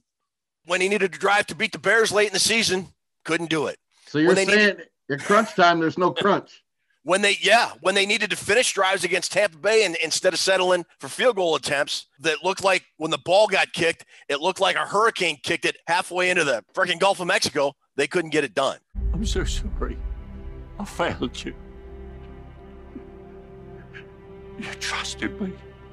When 0.65 0.79
he 0.79 0.87
needed 0.87 1.11
to 1.11 1.19
drive 1.19 1.45
to 1.47 1.55
beat 1.55 1.73
the 1.73 1.77
Bears 1.77 2.11
late 2.11 2.27
in 2.27 2.33
the 2.33 2.39
season, 2.39 2.87
couldn't 3.25 3.49
do 3.49 3.67
it. 3.67 3.77
So 4.07 4.17
you're 4.17 4.29
When 4.29 4.37
they 4.37 4.45
saying 4.45 4.77
at 5.11 5.19
crunch 5.19 5.53
time, 5.53 5.81
there's 5.81 5.97
no 5.97 6.11
crunch. 6.11 6.63
When 7.03 7.21
they, 7.21 7.35
yeah, 7.41 7.71
when 7.81 7.93
they 7.93 8.05
needed 8.05 8.29
to 8.29 8.37
finish 8.37 8.71
drives 8.71 9.03
against 9.03 9.33
Tampa 9.33 9.57
Bay 9.57 9.83
and 9.83 9.97
instead 9.97 10.31
of 10.31 10.39
settling 10.39 10.85
for 10.99 11.09
field 11.09 11.35
goal 11.35 11.55
attempts 11.55 12.07
that 12.21 12.45
looked 12.45 12.63
like 12.63 12.85
when 12.95 13.11
the 13.11 13.17
ball 13.17 13.47
got 13.47 13.73
kicked, 13.73 14.05
it 14.29 14.39
looked 14.39 14.61
like 14.61 14.77
a 14.77 14.85
hurricane 14.85 15.37
kicked 15.43 15.65
it 15.65 15.75
halfway 15.87 16.29
into 16.29 16.45
the 16.45 16.63
freaking 16.73 16.97
Gulf 16.97 17.19
of 17.19 17.27
Mexico, 17.27 17.73
they 17.97 18.07
couldn't 18.07 18.31
get 18.31 18.45
it 18.45 18.53
done. 18.53 18.77
I'm 19.13 19.25
so 19.25 19.43
sorry. 19.43 19.97
I 20.79 20.85
failed 20.85 21.43
you. 21.43 21.53
You 24.57 24.73
trusted 24.79 25.41
me. 25.41 25.51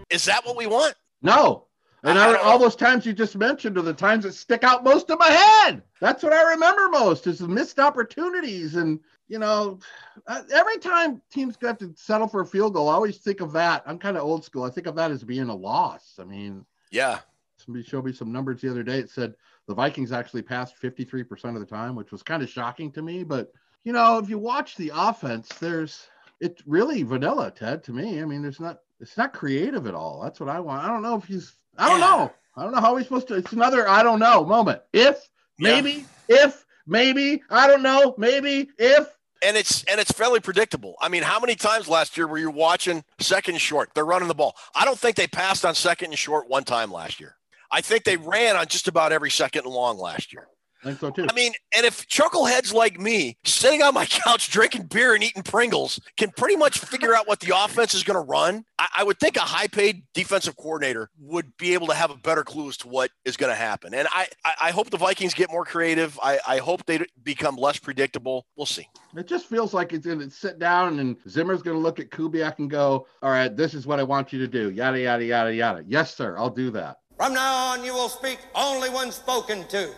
Is 0.08 0.24
that 0.26 0.46
what 0.46 0.56
we 0.56 0.68
want? 0.68 0.94
No. 1.22 1.66
And 2.02 2.18
I- 2.18 2.32
I 2.32 2.36
all 2.38 2.58
those 2.58 2.76
times 2.76 3.04
you 3.04 3.12
just 3.12 3.36
mentioned 3.36 3.76
are 3.76 3.82
the 3.82 3.92
times 3.92 4.24
that 4.24 4.32
stick 4.32 4.64
out 4.64 4.84
most 4.84 5.10
in 5.10 5.18
my 5.18 5.28
head. 5.28 5.82
That's 6.00 6.22
what 6.22 6.32
I 6.32 6.50
remember 6.52 6.88
most 6.88 7.26
is 7.26 7.38
the 7.38 7.48
missed 7.48 7.78
opportunities. 7.78 8.76
And, 8.76 9.00
you 9.28 9.38
know, 9.38 9.78
uh, 10.26 10.42
every 10.52 10.78
time 10.78 11.20
teams 11.30 11.56
got 11.56 11.78
to 11.80 11.92
settle 11.96 12.26
for 12.26 12.40
a 12.40 12.46
field 12.46 12.74
goal, 12.74 12.88
I 12.88 12.94
always 12.94 13.18
think 13.18 13.40
of 13.40 13.52
that. 13.52 13.82
I'm 13.86 13.98
kind 13.98 14.16
of 14.16 14.22
old 14.22 14.44
school. 14.44 14.64
I 14.64 14.70
think 14.70 14.86
of 14.86 14.96
that 14.96 15.10
as 15.10 15.22
being 15.22 15.48
a 15.48 15.54
loss. 15.54 16.18
I 16.18 16.24
mean, 16.24 16.64
Yeah. 16.90 17.20
somebody 17.58 17.84
showed 17.84 18.06
me 18.06 18.12
some 18.12 18.32
numbers 18.32 18.62
the 18.62 18.70
other 18.70 18.82
day. 18.82 18.98
It 18.98 19.10
said 19.10 19.34
the 19.66 19.74
Vikings 19.74 20.12
actually 20.12 20.42
passed 20.42 20.76
53% 20.76 21.54
of 21.56 21.60
the 21.60 21.66
time, 21.66 21.94
which 21.94 22.12
was 22.12 22.22
kind 22.22 22.42
of 22.42 22.48
shocking 22.48 22.90
to 22.92 23.02
me. 23.02 23.24
But, 23.24 23.52
you 23.84 23.92
know, 23.92 24.18
if 24.18 24.30
you 24.30 24.38
watch 24.38 24.76
the 24.76 24.90
offense, 24.94 25.48
there's 25.60 26.08
it's 26.40 26.66
really 26.66 27.02
vanilla, 27.02 27.50
Ted, 27.50 27.84
to 27.84 27.92
me. 27.92 28.22
I 28.22 28.24
mean, 28.24 28.40
there's 28.40 28.60
not 28.60 28.80
it's 28.98 29.16
not 29.16 29.32
creative 29.34 29.86
at 29.86 29.94
all. 29.94 30.22
That's 30.22 30.40
what 30.40 30.48
I 30.48 30.60
want. 30.60 30.84
I 30.84 30.88
don't 30.88 31.02
know 31.02 31.16
if 31.16 31.24
he's 31.24 31.54
I 31.78 31.88
don't 31.88 32.00
Yeah. 32.00 32.06
know. 32.06 32.32
I 32.56 32.62
don't 32.64 32.72
know 32.72 32.80
how 32.80 32.94
we're 32.94 33.02
supposed 33.04 33.28
to 33.28 33.34
it's 33.34 33.52
another 33.52 33.88
I 33.88 34.02
don't 34.02 34.18
know 34.18 34.44
moment. 34.44 34.82
If, 34.92 35.16
Yeah. 35.58 35.80
maybe, 35.80 36.04
if, 36.28 36.64
maybe, 36.86 37.42
I 37.50 37.66
don't 37.66 37.82
know, 37.82 38.14
maybe, 38.18 38.68
if. 38.78 39.06
and 39.42 39.56
it's 39.56 39.84
and 39.84 39.98
it's 40.00 40.12
fairly 40.12 40.40
predictable. 40.40 40.96
I 41.00 41.08
mean, 41.08 41.22
how 41.22 41.40
many 41.40 41.54
times 41.54 41.88
last 41.88 42.16
year 42.16 42.26
were 42.26 42.38
you 42.38 42.50
watching 42.50 43.04
second 43.20 43.54
and 43.54 43.60
short? 43.62 43.90
They're 43.94 44.04
running 44.04 44.28
the 44.28 44.34
ball. 44.34 44.56
I 44.74 44.84
don't 44.84 44.98
think 44.98 45.16
they 45.16 45.26
passed 45.26 45.64
on 45.64 45.74
second 45.74 46.10
and 46.10 46.18
short 46.18 46.48
one 46.48 46.64
time 46.64 46.92
last 46.92 47.20
year. 47.20 47.36
I 47.70 47.80
think 47.80 48.04
they 48.04 48.16
ran 48.16 48.56
on 48.56 48.66
just 48.66 48.88
about 48.88 49.12
every 49.12 49.30
second 49.30 49.64
and 49.64 49.72
long 49.72 49.96
last 49.98 50.32
year. 50.32 50.48
I 50.82 50.88
think 50.88 51.00
so 51.00 51.10
too. 51.10 51.26
I 51.28 51.34
mean, 51.34 51.52
and 51.76 51.84
if 51.84 52.08
chuckleheads 52.08 52.72
like 52.72 52.98
me 52.98 53.36
sitting 53.44 53.82
on 53.82 53.94
my 53.94 54.06
couch 54.06 54.50
drinking 54.50 54.86
beer 54.86 55.14
and 55.14 55.22
eating 55.22 55.42
Pringles 55.42 56.00
can 56.16 56.30
pretty 56.30 56.56
much 56.56 56.78
figure 56.78 57.14
out 57.14 57.28
what 57.28 57.40
the 57.40 57.54
offense 57.56 57.94
is 57.94 58.02
going 58.02 58.16
to 58.16 58.28
run, 58.28 58.64
I, 58.78 58.88
I 58.98 59.04
would 59.04 59.18
think 59.20 59.36
a 59.36 59.40
high 59.40 59.66
paid 59.66 60.02
defensive 60.14 60.56
coordinator 60.56 61.10
would 61.18 61.56
be 61.56 61.74
able 61.74 61.86
to 61.88 61.94
have 61.94 62.10
a 62.10 62.16
better 62.16 62.42
clue 62.42 62.68
as 62.68 62.76
to 62.78 62.88
what 62.88 63.10
is 63.24 63.36
going 63.36 63.50
to 63.50 63.56
happen. 63.56 63.94
And 63.94 64.08
I, 64.12 64.28
I, 64.44 64.54
I 64.62 64.70
hope 64.70 64.90
the 64.90 64.96
Vikings 64.96 65.34
get 65.34 65.50
more 65.50 65.64
creative. 65.64 66.18
I, 66.22 66.38
I 66.46 66.58
hope 66.58 66.86
they 66.86 67.04
become 67.22 67.56
less 67.56 67.78
predictable. 67.78 68.46
We'll 68.56 68.66
see. 68.66 68.88
It 69.16 69.26
just 69.26 69.46
feels 69.46 69.74
like 69.74 69.92
it's 69.92 70.06
going 70.06 70.20
to 70.20 70.30
sit 70.30 70.58
down 70.58 70.98
and 70.98 71.16
Zimmer's 71.28 71.62
going 71.62 71.76
to 71.76 71.82
look 71.82 72.00
at 72.00 72.10
Kubiak 72.10 72.58
and 72.58 72.70
go, 72.70 73.06
All 73.22 73.30
right, 73.30 73.54
this 73.54 73.74
is 73.74 73.86
what 73.86 74.00
I 74.00 74.02
want 74.02 74.32
you 74.32 74.38
to 74.38 74.48
do. 74.48 74.70
Yada, 74.70 75.00
yada, 75.00 75.24
yada, 75.24 75.54
yada. 75.54 75.84
Yes, 75.86 76.14
sir. 76.14 76.36
I'll 76.38 76.50
do 76.50 76.70
that. 76.70 76.98
From 77.16 77.34
now 77.34 77.72
on, 77.72 77.84
you 77.84 77.92
will 77.92 78.08
speak 78.08 78.38
only 78.54 78.88
when 78.88 79.12
spoken 79.12 79.68
to, 79.68 79.90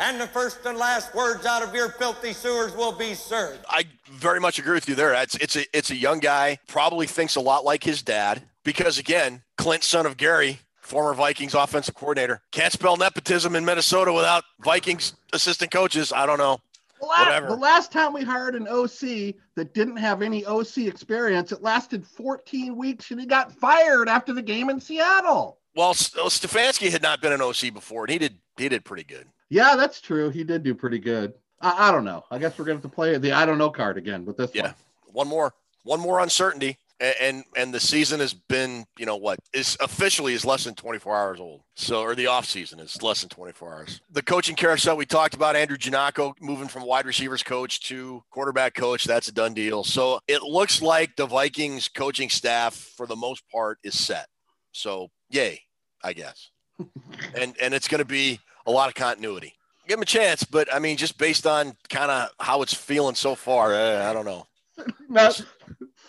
and 0.00 0.20
the 0.20 0.26
first 0.26 0.64
and 0.66 0.78
last 0.78 1.14
words 1.14 1.46
out 1.46 1.62
of 1.62 1.74
your 1.74 1.90
filthy 1.90 2.32
sewers 2.32 2.74
will 2.74 2.92
be 2.92 3.14
served. 3.14 3.64
I 3.68 3.84
very 4.10 4.40
much 4.40 4.58
agree 4.58 4.74
with 4.74 4.88
you 4.88 4.94
there. 4.94 5.14
It's 5.14 5.36
it's 5.36 5.56
a 5.56 5.64
it's 5.76 5.90
a 5.90 5.96
young 5.96 6.20
guy, 6.20 6.58
probably 6.66 7.06
thinks 7.06 7.36
a 7.36 7.40
lot 7.40 7.64
like 7.64 7.84
his 7.84 8.02
dad 8.02 8.42
because 8.64 8.98
again, 8.98 9.42
Clint, 9.56 9.84
son 9.84 10.06
of 10.06 10.16
Gary, 10.16 10.60
former 10.80 11.14
Vikings 11.14 11.54
offensive 11.54 11.94
coordinator, 11.94 12.40
can't 12.52 12.72
spell 12.72 12.96
nepotism 12.96 13.56
in 13.56 13.64
Minnesota 13.64 14.12
without 14.12 14.44
Vikings 14.60 15.14
assistant 15.32 15.70
coaches. 15.70 16.12
I 16.12 16.26
don't 16.26 16.38
know. 16.38 16.60
The 17.00 17.06
last, 17.06 17.26
Whatever. 17.26 17.46
the 17.48 17.56
last 17.56 17.92
time 17.92 18.12
we 18.14 18.22
hired 18.24 18.54
an 18.54 18.66
OC 18.68 19.34
that 19.54 19.74
didn't 19.74 19.98
have 19.98 20.22
any 20.22 20.46
OC 20.46 20.78
experience, 20.78 21.52
it 21.52 21.60
lasted 21.60 22.06
14 22.06 22.74
weeks 22.74 23.10
and 23.10 23.20
he 23.20 23.26
got 23.26 23.52
fired 23.52 24.08
after 24.08 24.32
the 24.32 24.40
game 24.40 24.70
in 24.70 24.80
Seattle. 24.80 25.58
Well, 25.74 25.94
well, 26.16 26.30
Stefanski 26.30 26.90
had 26.90 27.02
not 27.02 27.20
been 27.20 27.34
an 27.34 27.42
OC 27.42 27.74
before, 27.74 28.04
and 28.04 28.12
he 28.12 28.18
did 28.18 28.38
he 28.56 28.70
did 28.70 28.82
pretty 28.84 29.04
good. 29.04 29.26
Yeah, 29.48 29.76
that's 29.76 30.00
true. 30.00 30.30
He 30.30 30.44
did 30.44 30.62
do 30.62 30.74
pretty 30.74 30.98
good. 30.98 31.34
I, 31.60 31.88
I 31.88 31.92
don't 31.92 32.04
know. 32.04 32.24
I 32.30 32.38
guess 32.38 32.58
we're 32.58 32.64
going 32.64 32.78
to 32.78 32.82
have 32.82 32.90
to 32.90 32.94
play 32.94 33.16
the 33.18 33.32
I 33.32 33.46
don't 33.46 33.58
know 33.58 33.70
card 33.70 33.96
again 33.96 34.24
with 34.24 34.36
this 34.36 34.50
Yeah, 34.54 34.62
one. 34.62 34.74
one 35.12 35.28
more, 35.28 35.54
one 35.84 36.00
more 36.00 36.20
uncertainty, 36.20 36.78
and, 37.00 37.14
and 37.20 37.44
and 37.56 37.74
the 37.74 37.80
season 37.80 38.20
has 38.20 38.34
been, 38.34 38.84
you 38.98 39.06
know 39.06 39.16
what, 39.16 39.38
is 39.52 39.76
officially 39.80 40.34
is 40.34 40.44
less 40.44 40.64
than 40.64 40.74
24 40.74 41.16
hours 41.16 41.40
old. 41.40 41.62
So, 41.74 42.02
or 42.02 42.14
the 42.14 42.26
off 42.26 42.44
season 42.46 42.80
is 42.80 43.00
less 43.02 43.20
than 43.20 43.28
24 43.30 43.72
hours. 43.74 44.00
The 44.10 44.22
coaching 44.22 44.56
carousel 44.56 44.96
we 44.96 45.06
talked 45.06 45.34
about, 45.34 45.54
Andrew 45.56 45.76
Janocko 45.76 46.34
moving 46.40 46.68
from 46.68 46.84
wide 46.84 47.06
receivers 47.06 47.42
coach 47.42 47.80
to 47.88 48.22
quarterback 48.30 48.74
coach, 48.74 49.04
that's 49.04 49.28
a 49.28 49.32
done 49.32 49.54
deal. 49.54 49.84
So 49.84 50.18
it 50.26 50.42
looks 50.42 50.82
like 50.82 51.14
the 51.16 51.26
Vikings 51.26 51.88
coaching 51.88 52.28
staff, 52.30 52.74
for 52.74 53.06
the 53.06 53.16
most 53.16 53.44
part, 53.50 53.78
is 53.84 53.98
set. 53.98 54.26
So, 54.72 55.08
yay, 55.30 55.62
I 56.02 56.12
guess, 56.12 56.50
and 57.40 57.54
and 57.62 57.72
it's 57.72 57.88
going 57.88 58.00
to 58.00 58.04
be 58.04 58.40
a 58.66 58.70
lot 58.70 58.88
of 58.88 58.94
continuity. 58.94 59.54
Give 59.88 59.98
him 59.98 60.02
a 60.02 60.06
chance, 60.06 60.42
but 60.44 60.72
I 60.74 60.78
mean, 60.80 60.96
just 60.96 61.16
based 61.18 61.46
on 61.46 61.76
kind 61.88 62.10
of 62.10 62.30
how 62.40 62.62
it's 62.62 62.74
feeling 62.74 63.14
so 63.14 63.34
far, 63.34 63.72
uh, 63.74 64.08
I 64.08 64.12
don't 64.12 64.24
know. 64.24 64.46
Not 65.08 65.40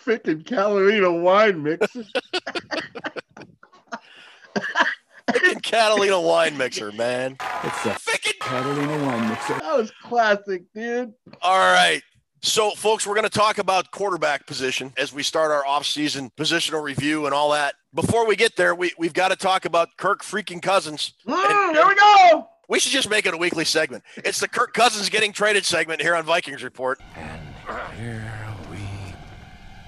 freaking 0.04 0.44
Catalina 0.44 1.12
wine 1.12 1.62
mixer. 1.62 2.04
Freaking 5.30 5.62
Catalina 5.62 6.20
wine 6.20 6.56
mixer, 6.56 6.90
man. 6.92 7.36
It's 7.62 7.86
a 7.86 7.90
Freaking- 7.90 8.38
Catalina 8.40 9.04
wine 9.04 9.28
mixer. 9.28 9.54
That 9.60 9.76
was 9.76 9.92
classic, 10.02 10.62
dude. 10.74 11.12
All 11.42 11.58
right. 11.72 12.02
So, 12.48 12.70
folks, 12.70 13.06
we're 13.06 13.14
going 13.14 13.24
to 13.24 13.28
talk 13.28 13.58
about 13.58 13.90
quarterback 13.90 14.46
position 14.46 14.94
as 14.96 15.12
we 15.12 15.22
start 15.22 15.50
our 15.50 15.64
offseason 15.64 16.32
positional 16.34 16.82
review 16.82 17.26
and 17.26 17.34
all 17.34 17.50
that. 17.50 17.74
Before 17.92 18.26
we 18.26 18.36
get 18.36 18.56
there, 18.56 18.74
we, 18.74 18.90
we've 18.98 19.12
got 19.12 19.28
to 19.28 19.36
talk 19.36 19.66
about 19.66 19.90
Kirk 19.98 20.22
freaking 20.22 20.62
Cousins. 20.62 21.12
Mm, 21.26 21.74
there 21.74 21.86
we 21.86 21.94
go. 21.94 22.48
We 22.66 22.80
should 22.80 22.92
just 22.92 23.10
make 23.10 23.26
it 23.26 23.34
a 23.34 23.36
weekly 23.36 23.66
segment. 23.66 24.02
It's 24.16 24.40
the 24.40 24.48
Kirk 24.48 24.72
Cousins 24.72 25.10
getting 25.10 25.30
traded 25.30 25.66
segment 25.66 26.00
here 26.00 26.14
on 26.14 26.24
Vikings 26.24 26.64
Report. 26.64 26.98
And 27.16 27.54
here 28.00 28.32
we 28.70 28.78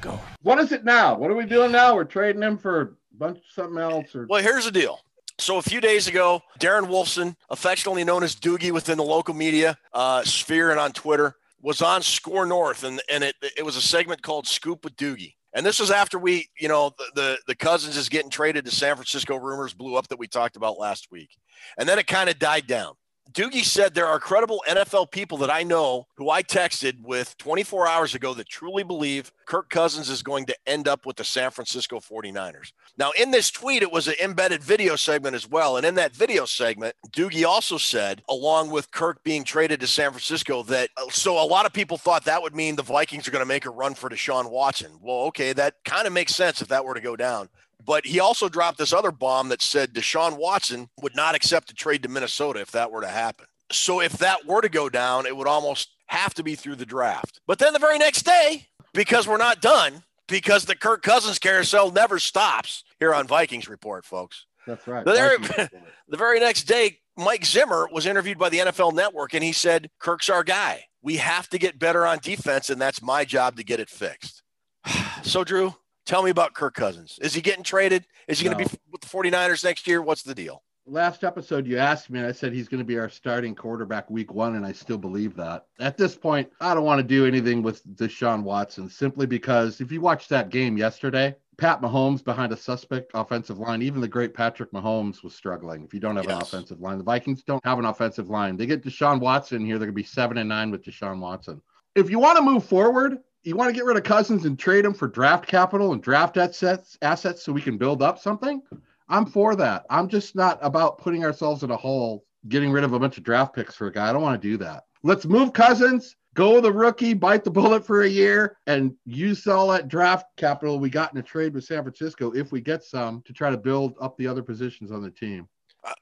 go. 0.02 0.20
What 0.42 0.58
is 0.58 0.70
it 0.70 0.84
now? 0.84 1.16
What 1.16 1.30
are 1.30 1.36
we 1.36 1.46
doing 1.46 1.72
now? 1.72 1.94
We're 1.94 2.04
trading 2.04 2.42
him 2.42 2.58
for 2.58 2.80
a 2.82 2.88
bunch 3.16 3.38
of 3.38 3.44
something 3.54 3.78
else 3.78 4.14
or 4.14 4.26
Well, 4.28 4.42
here's 4.42 4.66
the 4.66 4.70
deal. 4.70 5.00
So 5.38 5.56
a 5.56 5.62
few 5.62 5.80
days 5.80 6.08
ago, 6.08 6.42
Darren 6.58 6.88
Wolfson, 6.88 7.34
affectionately 7.48 8.04
known 8.04 8.22
as 8.22 8.36
Doogie 8.36 8.70
within 8.70 8.98
the 8.98 9.04
local 9.04 9.32
media 9.32 9.78
uh, 9.94 10.22
sphere 10.24 10.70
and 10.70 10.78
on 10.78 10.92
Twitter, 10.92 11.36
was 11.62 11.82
on 11.82 12.02
SKOR 12.02 12.46
North, 12.46 12.84
and 12.84 13.00
and 13.10 13.24
it 13.24 13.36
it 13.56 13.64
was 13.64 13.76
a 13.76 13.82
segment 13.82 14.22
called 14.22 14.46
Scoop 14.46 14.84
with 14.84 14.96
Doogie. 14.96 15.34
And 15.52 15.66
this 15.66 15.80
was 15.80 15.90
after 15.90 16.18
we, 16.18 16.48
you 16.58 16.68
know, 16.68 16.92
the, 16.96 17.04
the 17.14 17.38
the 17.48 17.54
Cousins 17.56 17.96
is 17.96 18.08
getting 18.08 18.30
traded 18.30 18.64
to 18.64 18.70
San 18.70 18.94
Francisco. 18.94 19.36
Rumors 19.36 19.74
blew 19.74 19.96
up 19.96 20.08
that 20.08 20.18
we 20.18 20.28
talked 20.28 20.56
about 20.56 20.78
last 20.78 21.08
week, 21.10 21.30
and 21.78 21.88
then 21.88 21.98
it 21.98 22.06
kind 22.06 22.30
of 22.30 22.38
died 22.38 22.66
down. 22.66 22.94
Doogie 23.32 23.64
said 23.64 23.94
there 23.94 24.06
are 24.06 24.18
credible 24.18 24.62
NFL 24.68 25.10
people 25.10 25.38
that 25.38 25.50
I 25.50 25.62
know 25.62 26.06
who 26.16 26.30
I 26.30 26.42
texted 26.42 27.02
with 27.02 27.36
24 27.38 27.86
hours 27.86 28.14
ago 28.14 28.34
that 28.34 28.48
truly 28.48 28.82
believe 28.82 29.30
Kirk 29.46 29.70
Cousins 29.70 30.08
is 30.08 30.22
going 30.22 30.46
to 30.46 30.56
end 30.66 30.88
up 30.88 31.06
with 31.06 31.16
the 31.16 31.24
San 31.24 31.50
Francisco 31.50 32.00
49ers. 32.00 32.72
Now, 32.96 33.12
in 33.18 33.30
this 33.30 33.50
tweet, 33.50 33.82
it 33.82 33.92
was 33.92 34.08
an 34.08 34.14
embedded 34.22 34.62
video 34.62 34.96
segment 34.96 35.36
as 35.36 35.48
well. 35.48 35.76
And 35.76 35.86
in 35.86 35.94
that 35.96 36.14
video 36.14 36.44
segment, 36.44 36.96
Doogie 37.10 37.46
also 37.46 37.78
said, 37.78 38.22
along 38.28 38.70
with 38.70 38.90
Kirk 38.90 39.22
being 39.22 39.44
traded 39.44 39.80
to 39.80 39.86
San 39.86 40.10
Francisco, 40.10 40.62
that 40.64 40.90
uh, 40.96 41.04
so 41.10 41.40
a 41.40 41.46
lot 41.46 41.66
of 41.66 41.72
people 41.72 41.98
thought 41.98 42.24
that 42.24 42.42
would 42.42 42.54
mean 42.54 42.74
the 42.74 42.82
Vikings 42.82 43.28
are 43.28 43.32
going 43.32 43.42
to 43.42 43.46
make 43.46 43.66
a 43.66 43.70
run 43.70 43.94
for 43.94 44.08
Deshaun 44.08 44.50
Watson. 44.50 44.92
Well, 45.00 45.18
okay, 45.26 45.52
that 45.52 45.76
kind 45.84 46.06
of 46.06 46.12
makes 46.12 46.34
sense 46.34 46.60
if 46.62 46.68
that 46.68 46.84
were 46.84 46.94
to 46.94 47.00
go 47.00 47.16
down. 47.16 47.48
But 47.84 48.06
he 48.06 48.20
also 48.20 48.48
dropped 48.48 48.78
this 48.78 48.92
other 48.92 49.10
bomb 49.10 49.48
that 49.48 49.62
said 49.62 49.94
Deshaun 49.94 50.36
Watson 50.36 50.88
would 51.00 51.16
not 51.16 51.34
accept 51.34 51.70
a 51.70 51.74
trade 51.74 52.02
to 52.02 52.08
Minnesota 52.08 52.60
if 52.60 52.70
that 52.72 52.90
were 52.90 53.00
to 53.00 53.08
happen. 53.08 53.46
So 53.72 54.00
if 54.00 54.12
that 54.18 54.46
were 54.46 54.60
to 54.60 54.68
go 54.68 54.88
down, 54.88 55.26
it 55.26 55.36
would 55.36 55.46
almost 55.46 55.90
have 56.06 56.34
to 56.34 56.42
be 56.42 56.56
through 56.56 56.76
the 56.76 56.86
draft. 56.86 57.40
But 57.46 57.58
then 57.58 57.72
the 57.72 57.78
very 57.78 57.98
next 57.98 58.22
day, 58.22 58.66
because 58.92 59.28
we're 59.28 59.36
not 59.36 59.60
done, 59.60 60.02
because 60.28 60.64
the 60.64 60.74
Kirk 60.76 61.02
Cousins 61.02 61.38
carousel 61.38 61.90
never 61.92 62.18
stops 62.18 62.84
here 62.98 63.14
on 63.14 63.26
Vikings 63.26 63.68
Report, 63.68 64.04
folks. 64.04 64.46
That's 64.66 64.86
right. 64.86 65.04
The 65.04 65.12
very, 65.12 65.38
the 66.08 66.16
very 66.16 66.40
next 66.40 66.64
day, 66.64 66.98
Mike 67.16 67.44
Zimmer 67.44 67.88
was 67.92 68.06
interviewed 68.06 68.38
by 68.38 68.48
the 68.48 68.58
NFL 68.58 68.94
Network 68.94 69.34
and 69.34 69.44
he 69.44 69.52
said, 69.52 69.90
Kirk's 69.98 70.28
our 70.28 70.44
guy. 70.44 70.84
We 71.02 71.16
have 71.16 71.48
to 71.50 71.58
get 71.58 71.78
better 71.78 72.06
on 72.06 72.18
defense, 72.18 72.68
and 72.68 72.78
that's 72.80 73.00
my 73.00 73.24
job 73.24 73.56
to 73.56 73.64
get 73.64 73.80
it 73.80 73.88
fixed. 73.88 74.42
So, 75.22 75.44
Drew, 75.44 75.74
tell 76.10 76.22
me 76.24 76.30
about 76.30 76.54
Kirk 76.54 76.74
Cousins. 76.74 77.18
Is 77.22 77.34
he 77.34 77.40
getting 77.40 77.62
traded? 77.62 78.04
Is 78.26 78.40
he 78.40 78.44
going 78.44 78.58
to 78.58 78.64
be 78.64 78.78
with 78.90 79.00
the 79.00 79.06
49ers 79.06 79.62
next 79.62 79.86
year? 79.86 80.02
What's 80.02 80.24
the 80.24 80.34
deal? 80.34 80.64
Last 80.86 81.22
episode, 81.22 81.68
you 81.68 81.78
asked 81.78 82.10
me, 82.10 82.18
and 82.18 82.26
I 82.26 82.32
said 82.32 82.52
he's 82.52 82.66
going 82.66 82.80
to 82.80 82.84
be 82.84 82.98
our 82.98 83.08
starting 83.08 83.54
quarterback 83.54 84.10
week 84.10 84.32
one, 84.32 84.56
and 84.56 84.66
I 84.66 84.72
still 84.72 84.98
believe 84.98 85.36
that. 85.36 85.66
At 85.78 85.96
this 85.96 86.16
point, 86.16 86.50
I 86.60 86.74
don't 86.74 86.84
want 86.84 86.98
to 86.98 87.06
do 87.06 87.26
anything 87.26 87.62
with 87.62 87.86
Deshaun 87.94 88.42
Watson 88.42 88.90
simply 88.90 89.26
because 89.26 89.80
if 89.80 89.92
you 89.92 90.00
watched 90.00 90.30
that 90.30 90.50
game 90.50 90.76
yesterday, 90.76 91.36
Pat 91.58 91.80
Mahomes 91.80 92.24
behind 92.24 92.50
a 92.50 92.56
suspect 92.56 93.12
offensive 93.14 93.58
line, 93.58 93.80
even 93.80 94.00
the 94.00 94.08
great 94.08 94.34
Patrick 94.34 94.72
Mahomes 94.72 95.22
was 95.22 95.34
struggling. 95.34 95.84
If 95.84 95.94
you 95.94 96.00
don't 96.00 96.16
have 96.16 96.24
an 96.24 96.32
offensive 96.32 96.80
line, 96.80 96.98
the 96.98 97.04
Vikings 97.04 97.44
don't 97.44 97.64
have 97.64 97.78
an 97.78 97.84
offensive 97.84 98.30
line. 98.30 98.56
They 98.56 98.66
get 98.66 98.82
Deshaun 98.82 99.20
Watson 99.20 99.64
here, 99.64 99.78
they're 99.78 99.86
going 99.86 99.94
to 99.94 100.02
be 100.02 100.02
seven 100.02 100.38
and 100.38 100.48
nine 100.48 100.72
with 100.72 100.82
Deshaun 100.82 101.20
Watson. 101.20 101.62
If 101.94 102.10
you 102.10 102.18
want 102.18 102.36
to 102.36 102.42
move 102.42 102.64
forward, 102.64 103.18
you 103.42 103.56
want 103.56 103.68
to 103.68 103.74
get 103.74 103.84
rid 103.84 103.96
of 103.96 104.02
Cousins 104.02 104.44
and 104.44 104.58
trade 104.58 104.84
him 104.84 104.94
for 104.94 105.08
draft 105.08 105.46
capital 105.46 105.92
and 105.92 106.02
draft 106.02 106.36
assets, 106.36 106.98
assets 107.02 107.42
so 107.42 107.52
we 107.52 107.62
can 107.62 107.78
build 107.78 108.02
up 108.02 108.18
something. 108.18 108.62
I'm 109.08 109.26
for 109.26 109.56
that. 109.56 109.86
I'm 109.90 110.08
just 110.08 110.36
not 110.36 110.58
about 110.62 110.98
putting 110.98 111.24
ourselves 111.24 111.62
in 111.62 111.70
a 111.70 111.76
hole, 111.76 112.24
getting 112.48 112.70
rid 112.70 112.84
of 112.84 112.92
a 112.92 112.98
bunch 112.98 113.18
of 113.18 113.24
draft 113.24 113.54
picks 113.54 113.74
for 113.74 113.86
a 113.88 113.92
guy. 113.92 114.08
I 114.08 114.12
don't 114.12 114.22
want 114.22 114.40
to 114.40 114.48
do 114.48 114.56
that. 114.58 114.84
Let's 115.02 115.24
move 115.24 115.52
Cousins, 115.52 116.16
go 116.34 116.58
a 116.58 116.72
rookie, 116.72 117.14
bite 117.14 117.42
the 117.42 117.50
bullet 117.50 117.86
for 117.86 118.02
a 118.02 118.08
year, 118.08 118.58
and 118.66 118.94
use 119.06 119.46
all 119.46 119.68
that 119.68 119.88
draft 119.88 120.26
capital 120.36 120.78
we 120.78 120.90
got 120.90 121.12
in 121.12 121.18
a 121.18 121.22
trade 121.22 121.54
with 121.54 121.64
San 121.64 121.82
Francisco, 121.82 122.30
if 122.32 122.52
we 122.52 122.60
get 122.60 122.84
some, 122.84 123.22
to 123.22 123.32
try 123.32 123.50
to 123.50 123.56
build 123.56 123.94
up 124.00 124.16
the 124.16 124.26
other 124.26 124.42
positions 124.42 124.92
on 124.92 125.02
the 125.02 125.10
team. 125.10 125.48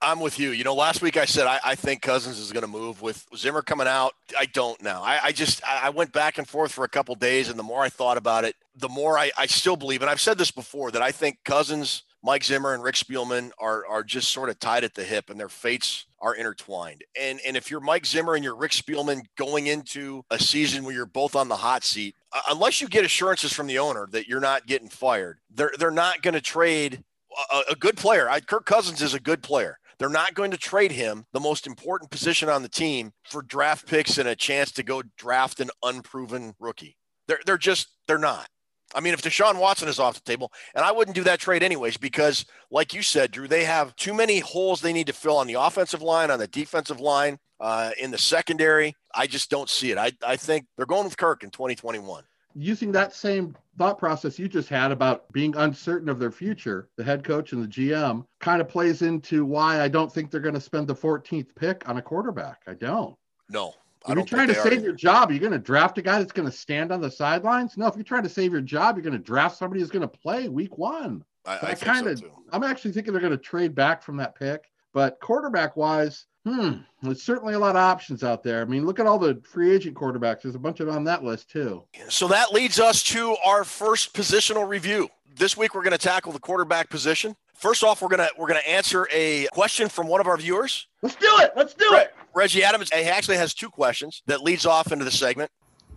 I'm 0.01 0.21
with 0.21 0.39
you. 0.39 0.51
You 0.51 0.65
know, 0.65 0.75
last 0.75 1.03
week 1.03 1.17
I 1.17 1.25
said 1.25 1.47
I, 1.47 1.61
I 1.65 1.75
think 1.75 2.03
Cousins 2.03 2.39
is 2.39 2.53
going 2.53 2.63
to 2.63 2.69
move 2.69 3.01
with 3.01 3.27
Zimmer 3.37 3.63
coming 3.63 3.87
out. 3.87 4.15
I 4.39 4.47
don't 4.47 4.81
now. 4.83 5.03
I, 5.03 5.21
I 5.25 5.33
just 5.33 5.63
I 5.65 5.91
went 5.91 6.13
back 6.13 6.39
and 6.39 6.49
forth 6.49 6.73
for 6.73 6.85
a 6.85 6.89
couple 6.89 7.15
days, 7.15 7.49
and 7.49 7.59
the 7.59 7.63
more 7.63 7.83
I 7.83 7.89
thought 7.89 8.17
about 8.17 8.45
it, 8.45 8.57
the 8.77 8.89
more 8.89 9.19
I, 9.19 9.31
I 9.39 9.47
still 9.47 9.77
believe. 9.77 10.03
And 10.03 10.11
I've 10.11 10.21
said 10.21 10.39
this 10.39 10.51
before 10.51 10.91
that 10.91 11.03
I 11.03 11.13
think 11.13 11.39
Cousins, 11.45 12.03
Mike 12.23 12.45
Zimmer, 12.45 12.75
and 12.75 12.83
Rick 12.83 12.97
Spielman 12.97 13.53
are 13.59 13.87
are 13.87 14.03
just 14.03 14.31
sort 14.31 14.49
of 14.49 14.59
tied 14.59 14.85
at 14.85 14.95
the 14.95 15.05
hip, 15.05 15.31
and 15.31 15.39
their 15.39 15.49
fates 15.49 16.07
are 16.21 16.35
intertwined. 16.35 17.05
And 17.21 17.41
and 17.47 17.57
if 17.57 17.71
you're 17.71 17.81
Mike 17.81 18.07
Zimmer 18.07 18.35
and 18.35 18.43
you're 18.43 18.57
Rick 18.57 18.73
Spielman 18.73 19.23
going 19.37 19.69
into 19.69 20.25
a 20.31 20.39
season 20.39 20.85
where 20.85 20.95
you're 20.95 21.07
both 21.07 21.37
on 21.37 21.49
the 21.49 21.57
hot 21.57 21.85
seat, 21.85 22.17
unless 22.51 22.81
you 22.81 22.89
get 22.89 23.05
assurances 23.05 23.53
from 23.53 23.69
the 23.69 23.79
owner 23.79 24.09
that 24.11 24.27
you're 24.27 24.41
not 24.41 24.67
getting 24.67 24.89
fired, 24.89 25.39
they're 25.51 25.73
they're 25.79 25.91
not 25.93 26.23
going 26.23 26.35
to 26.35 26.41
trade 26.41 27.05
a, 27.53 27.73
a 27.73 27.77
good 27.77 27.97
player. 27.97 28.29
I, 28.29 28.41
Kirk 28.41 28.67
Cousins 28.67 29.03
is 29.03 29.15
a 29.15 29.21
good 29.21 29.43
player. 29.43 29.79
They're 29.99 30.09
not 30.09 30.35
going 30.35 30.53
to 30.53 30.57
trade 30.57 30.93
him, 30.93 31.25
the 31.33 31.41
most 31.41 31.67
important 31.67 32.11
position 32.11 32.49
on 32.49 32.63
the 32.63 32.69
team, 32.69 33.13
for 33.25 33.43
draft 33.43 33.87
picks 33.87 34.19
and 34.19 34.29
a 34.29 34.37
chance 34.37 34.71
to 34.73 34.83
go 34.83 35.03
draft 35.17 35.61
an 35.61 35.71
unproven 35.83 36.55
rookie. 36.61 36.97
They're 37.27 37.41
they're 37.45 37.59
just 37.59 37.89
they're 38.07 38.19
not. 38.19 38.49
I 38.95 39.01
mean, 39.01 39.13
if 39.13 39.21
Deshaun 39.21 39.61
Watson 39.61 39.89
is 39.89 39.99
off 39.99 40.15
the 40.15 40.21
table, 40.21 40.51
and 40.75 40.83
I 40.85 40.93
wouldn't 40.93 41.15
do 41.15 41.25
that 41.25 41.41
trade 41.41 41.63
anyways, 41.63 41.99
because 41.99 42.47
like 42.71 42.95
you 42.95 43.03
said, 43.03 43.33
Drew, 43.33 43.47
they 43.47 43.65
have 43.65 43.95
too 43.97 44.15
many 44.15 44.39
holes 44.39 44.81
they 44.81 44.95
need 44.95 45.09
to 45.09 45.13
fill 45.13 45.37
on 45.37 45.47
the 45.47 45.55
offensive 45.55 46.01
line, 46.01 46.31
on 46.31 46.39
the 46.39 46.47
defensive 46.47 47.01
line, 47.01 47.39
uh, 47.61 47.91
in 48.01 48.11
the 48.11 48.19
secondary. 48.19 48.95
I 49.15 49.27
just 49.27 49.51
don't 49.51 49.69
see 49.69 49.91
it. 49.91 49.99
I, 49.99 50.13
I 50.27 50.37
think 50.37 50.67
they're 50.77 50.87
going 50.87 51.05
with 51.05 51.19
Kirk 51.19 51.43
in 51.43 51.51
2021. 51.51 52.23
Using 52.61 52.91
that 52.93 53.15
same 53.15 53.55
thought 53.79 53.99
process 53.99 54.37
you 54.39 54.49
just 54.49 54.69
had 54.69 54.91
about 54.91 55.31
being 55.33 55.55
uncertain 55.57 56.09
of 56.09 56.19
their 56.19 56.33
future, 56.33 56.89
the 56.97 57.05
head 57.05 57.23
coach 57.23 57.53
and 57.53 57.63
the 57.63 57.69
GM 57.69 58.25
kind 58.41 58.61
of 58.61 58.69
plays 58.69 59.03
into 59.03 59.45
why 59.45 59.81
I 59.81 59.87
don't 59.87 60.13
think 60.13 60.31
they're 60.31 60.41
going 60.41 60.55
to 60.55 60.61
spend 60.61 60.89
the 60.89 60.95
14th 60.95 61.55
pick 61.55 61.89
on 61.89 61.99
a 61.99 62.03
quarterback. 62.03 62.63
I 62.67 62.75
don't. 62.75 63.17
No, 63.49 63.75
I 64.07 64.13
If 64.13 64.17
you're 64.17 64.27
trying 64.27 64.49
to 64.49 64.55
they 64.55 64.59
are 64.59 64.63
save 64.63 64.83
your 64.83 64.93
job, 64.93 65.31
you're 65.31 65.41
going 65.41 65.53
to 65.53 65.59
draft 65.59 65.99
a 65.99 66.03
guy 66.03 66.19
that's 66.19 66.33
going 66.33 66.51
to 66.51 66.57
stand 66.57 66.91
on 66.91 67.01
the 67.01 67.11
sidelines. 67.11 67.77
No, 67.77 67.87
if 67.87 67.95
you're 67.95 68.03
trying 68.03 68.25
to 68.25 68.29
save 68.29 68.51
your 68.53 68.61
job, 68.61 68.97
you're 68.97 69.05
going 69.05 69.13
to 69.13 69.19
draft 69.19 69.57
somebody 69.57 69.81
who's 69.81 69.91
going 69.91 70.03
to 70.03 70.09
play 70.09 70.49
week 70.49 70.77
one. 70.77 71.25
I, 71.47 71.59
I 71.59 71.71
I 71.71 71.75
kind 71.75 72.09
of, 72.09 72.21
too. 72.21 72.33
I'm 72.53 72.65
actually 72.65 72.93
thinking 72.93 73.13
they're 73.13 73.23
going 73.23 73.31
to 73.31 73.39
trade 73.39 73.75
back 73.75 74.03
from 74.03 74.17
that 74.17 74.35
pick. 74.35 74.65
But 74.93 75.21
quarterback 75.21 75.77
wise, 75.77 76.27
hmm, 76.49 76.73
there's 77.03 77.23
certainly 77.23 77.55
a 77.55 77.59
lot 77.59 77.71
of 77.71 77.83
options 77.83 78.25
out 78.25 78.43
there. 78.43 78.63
I 78.63 78.65
mean, 78.65 78.87
look 78.87 78.99
at 78.99 79.07
all 79.07 79.19
the 79.19 79.41
free 79.45 79.75
agent 79.75 79.95
quarterbacks. 79.97 80.43
There's 80.43 80.55
a 80.55 80.59
bunch 80.59 80.81
of 80.81 80.87
them 80.87 80.97
on 80.97 81.05
that 81.05 81.23
list 81.23 81.51
too. 81.51 81.85
So 82.09 82.29
that 82.29 82.53
leads 82.53 82.81
us 82.81 83.03
to 83.05 83.37
our 83.45 83.65
first 83.65 84.15
positional 84.15 84.67
review. 84.67 85.09
This 85.37 85.57
week 85.57 85.75
we're 85.75 85.83
going 85.83 85.93
to 85.93 85.99
tackle 85.99 86.33
the 86.33 86.41
quarterback 86.41 86.89
position. 86.89 87.37
First 87.55 87.83
off, 87.83 88.01
we're 88.03 88.09
gonna 88.09 88.29
we're 88.39 88.47
gonna 88.47 88.61
answer 88.61 89.09
a 89.13 89.49
question 89.53 89.89
from 89.89 90.07
one 90.07 90.21
of 90.21 90.29
our 90.29 90.37
viewers. 90.37 90.87
Let's 91.03 91.17
do 91.17 91.27
it. 91.41 91.51
Let's 91.57 91.75
do 91.75 91.89
Re- 91.91 92.03
it. 92.03 92.15
Reggie 92.33 92.63
Adams. 92.63 92.89
He 92.93 93.03
actually 93.03 93.37
has 93.37 93.53
two 93.53 93.69
questions 93.69 94.23
that 94.27 94.43
leads 94.45 94.65
off 94.65 94.93
into 94.93 95.05
the 95.05 95.11
segment. 95.11 95.51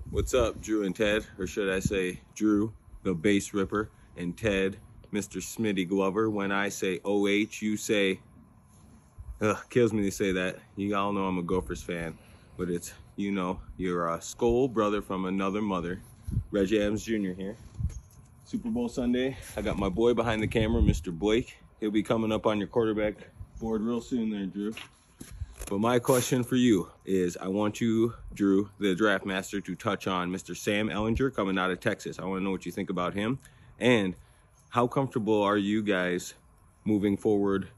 What's 0.10 0.34
up, 0.34 0.60
Drew 0.60 0.86
and 0.86 0.96
Ted? 0.96 1.28
Or 1.38 1.46
should 1.46 1.72
I 1.72 1.80
say, 1.80 2.20
Drew, 2.34 2.74
the 3.04 3.14
bass 3.14 3.54
ripper, 3.54 3.92
and 4.18 4.36
Ted, 4.36 4.78
Mr. 5.14 5.38
Smitty 5.38 5.88
Glover. 5.88 6.32
When 6.32 6.52
I 6.52 6.70
say 6.70 7.00
OH, 7.06 7.62
you 7.62 7.78
say, 7.78 8.20
ugh, 9.42 9.58
kills 9.70 9.94
me 9.94 10.04
to 10.04 10.12
say 10.12 10.32
that. 10.32 10.58
You 10.76 10.96
all 10.96 11.12
know 11.12 11.26
I'm 11.26 11.38
a 11.38 11.44
Gophers 11.44 11.82
fan, 11.82 12.18
but 12.58 12.70
it's, 12.70 12.94
you 13.16 13.32
know, 13.32 13.60
you're 13.78 14.08
a 14.08 14.14
uh, 14.16 14.20
skull 14.20 14.68
brother 14.68 15.02
from 15.02 15.26
another 15.26 15.62
mother. 15.62 16.02
Reggie 16.52 16.80
Adams 16.82 17.04
Jr. 17.04 17.32
here. 17.32 17.58
Super 18.46 18.70
Bowl 18.70 18.90
Sunday. 18.90 19.38
I 19.56 19.62
got 19.62 19.78
my 19.78 19.90
boy 19.90 20.14
behind 20.14 20.42
the 20.42 20.48
camera, 20.48 20.82
Mr. 20.82 21.18
Blake. 21.18 21.58
He'll 21.80 21.92
be 21.92 22.04
coming 22.04 22.32
up 22.32 22.46
on 22.46 22.60
your 22.60 22.68
quarterback 22.68 23.16
board 23.60 23.82
real 23.82 24.02
soon 24.02 24.30
there, 24.30 24.46
Drew. 24.46 24.74
But 25.70 25.80
my 25.80 26.00
question 26.00 26.44
for 26.44 26.56
you 26.56 26.90
is 27.06 27.38
I 27.38 27.48
want 27.48 27.80
you, 27.80 28.14
Drew, 28.34 28.70
the 28.80 28.94
draft 28.94 29.26
master, 29.26 29.62
to 29.62 29.76
touch 29.76 30.08
on 30.08 30.30
Mr. 30.30 30.56
Sam 30.56 30.90
Ehlinger 30.90 31.34
coming 31.34 31.58
out 31.58 31.72
of 31.72 31.80
Texas. 31.80 32.20
I 32.20 32.26
want 32.26 32.42
to 32.42 32.44
know 32.44 32.52
what 32.52 32.66
you 32.66 32.72
think 32.72 32.90
about 32.90 33.14
him. 33.14 33.40
And 33.80 34.16
how 34.70 34.88
comfortable 34.88 35.42
are 35.42 35.58
you 35.58 35.82
guys 35.82 36.34
moving 36.84 37.16
forward 37.16 37.70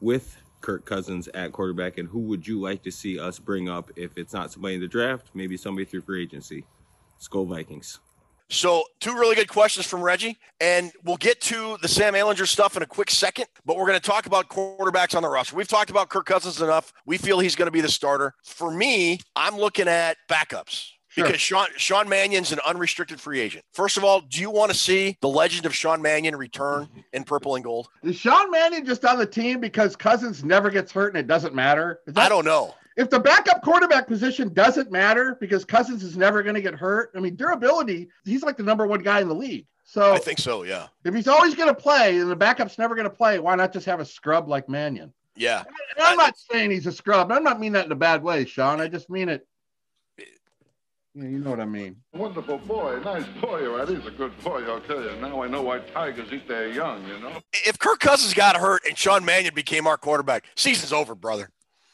with 0.00 0.36
Kirk 0.66 0.84
Cousins 0.84 1.28
at 1.28 1.52
quarterback? 1.52 1.96
And 1.98 2.08
who 2.08 2.18
would 2.22 2.44
you 2.44 2.60
like 2.60 2.82
to 2.82 2.90
see 2.90 3.20
us 3.20 3.38
bring 3.38 3.68
up 3.68 3.92
if 3.94 4.18
it's 4.18 4.32
not 4.32 4.50
somebody 4.50 4.74
in 4.74 4.80
the 4.80 4.88
draft, 4.88 5.28
maybe 5.32 5.56
somebody 5.56 5.84
through 5.84 6.00
free 6.00 6.24
agency? 6.24 6.64
Skull 7.18 7.46
Vikings. 7.46 8.00
So 8.48 8.84
two 8.98 9.14
really 9.14 9.36
good 9.36 9.48
questions 9.48 9.86
from 9.86 10.02
Reggie, 10.02 10.38
and 10.60 10.92
we'll 11.04 11.16
get 11.16 11.40
to 11.42 11.78
the 11.82 11.88
Sam 11.88 12.14
Ehlinger 12.14 12.46
stuff 12.46 12.76
in 12.76 12.82
a 12.82 12.86
quick 12.86 13.10
second. 13.10 13.46
But 13.64 13.76
we're 13.76 13.86
going 13.86 13.98
to 13.98 14.04
talk 14.04 14.26
about 14.26 14.48
quarterbacks 14.48 15.16
on 15.16 15.22
the 15.22 15.28
roster. 15.28 15.54
We've 15.54 15.68
talked 15.68 15.90
about 15.90 16.08
Kirk 16.08 16.26
Cousins 16.26 16.60
enough. 16.60 16.92
We 17.06 17.16
feel 17.16 17.38
he's 17.38 17.54
going 17.54 17.66
to 17.66 17.72
be 17.72 17.80
the 17.80 17.88
starter. 17.88 18.34
For 18.44 18.70
me, 18.70 19.20
I'm 19.36 19.56
looking 19.56 19.86
at 19.86 20.16
backups. 20.28 20.90
Sure. 21.16 21.24
Because 21.24 21.40
Sean 21.40 21.66
Sean 21.76 22.10
Mannion's 22.10 22.52
an 22.52 22.58
unrestricted 22.66 23.18
free 23.18 23.40
agent. 23.40 23.64
First 23.72 23.96
of 23.96 24.04
all, 24.04 24.20
do 24.20 24.38
you 24.38 24.50
want 24.50 24.70
to 24.70 24.76
see 24.76 25.16
the 25.22 25.28
legend 25.28 25.64
of 25.64 25.74
Sean 25.74 26.02
Mannion 26.02 26.36
return 26.36 26.88
in 27.14 27.24
purple 27.24 27.54
and 27.54 27.64
gold? 27.64 27.88
Is 28.02 28.16
Sean 28.16 28.50
Mannion 28.50 28.84
just 28.84 29.02
on 29.06 29.18
the 29.18 29.24
team 29.24 29.58
because 29.58 29.96
Cousins 29.96 30.44
never 30.44 30.68
gets 30.68 30.92
hurt 30.92 31.14
and 31.14 31.16
it 31.16 31.26
doesn't 31.26 31.54
matter? 31.54 32.00
Is 32.06 32.18
I 32.18 32.28
don't 32.28 32.44
know. 32.44 32.74
If 32.98 33.08
the 33.08 33.18
backup 33.18 33.62
quarterback 33.62 34.06
position 34.06 34.52
doesn't 34.52 34.90
matter 34.92 35.38
because 35.40 35.64
Cousins 35.64 36.02
is 36.02 36.18
never 36.18 36.42
going 36.42 36.54
to 36.54 36.62
get 36.62 36.74
hurt, 36.74 37.12
I 37.16 37.20
mean, 37.20 37.34
durability, 37.34 38.08
he's 38.24 38.42
like 38.42 38.58
the 38.58 38.62
number 38.62 38.86
one 38.86 39.02
guy 39.02 39.20
in 39.20 39.28
the 39.28 39.34
league. 39.34 39.66
So 39.84 40.12
I 40.12 40.18
think 40.18 40.38
so. 40.38 40.64
Yeah. 40.64 40.88
if 41.04 41.14
he's 41.14 41.28
always 41.28 41.54
going 41.54 41.68
to 41.68 41.74
play 41.74 42.18
and 42.18 42.30
the 42.30 42.36
backup's 42.36 42.78
never 42.78 42.94
going 42.94 43.08
to 43.08 43.14
play, 43.14 43.38
why 43.38 43.54
not 43.54 43.72
just 43.72 43.86
have 43.86 44.00
a 44.00 44.04
scrub 44.04 44.48
like 44.48 44.68
Mannion? 44.68 45.14
Yeah. 45.34 45.62
And 45.96 46.06
I'm 46.06 46.16
not 46.16 46.36
saying 46.36 46.70
he's 46.70 46.86
a 46.86 46.92
scrub. 46.92 47.30
I'm 47.32 47.44
not 47.44 47.60
mean 47.60 47.72
that 47.72 47.86
in 47.86 47.92
a 47.92 47.96
bad 47.96 48.22
way, 48.22 48.44
Sean. 48.44 48.80
I 48.80 48.88
just 48.88 49.08
mean 49.08 49.28
it. 49.28 49.46
Yeah, 51.16 51.28
you 51.28 51.38
know 51.38 51.48
what 51.48 51.60
I 51.60 51.64
mean. 51.64 51.96
Wonderful 52.12 52.58
boy, 52.58 53.00
nice 53.02 53.24
boy, 53.40 53.66
all 53.66 53.78
right. 53.78 53.88
He's 53.88 54.04
a 54.04 54.10
good 54.10 54.38
boy, 54.44 54.62
I'll 54.64 54.82
tell 54.82 55.02
you. 55.02 55.18
Now 55.18 55.42
I 55.42 55.48
know 55.48 55.62
why 55.62 55.78
tigers 55.78 56.30
eat 56.30 56.46
their 56.46 56.68
young, 56.68 57.06
you 57.08 57.18
know. 57.20 57.40
If 57.54 57.78
Kirk 57.78 58.00
Cousins 58.00 58.34
got 58.34 58.54
hurt 58.54 58.82
and 58.86 58.98
Sean 58.98 59.24
Mannion 59.24 59.54
became 59.54 59.86
our 59.86 59.96
quarterback, 59.96 60.44
season's 60.56 60.92
over, 60.92 61.14
brother. 61.14 61.48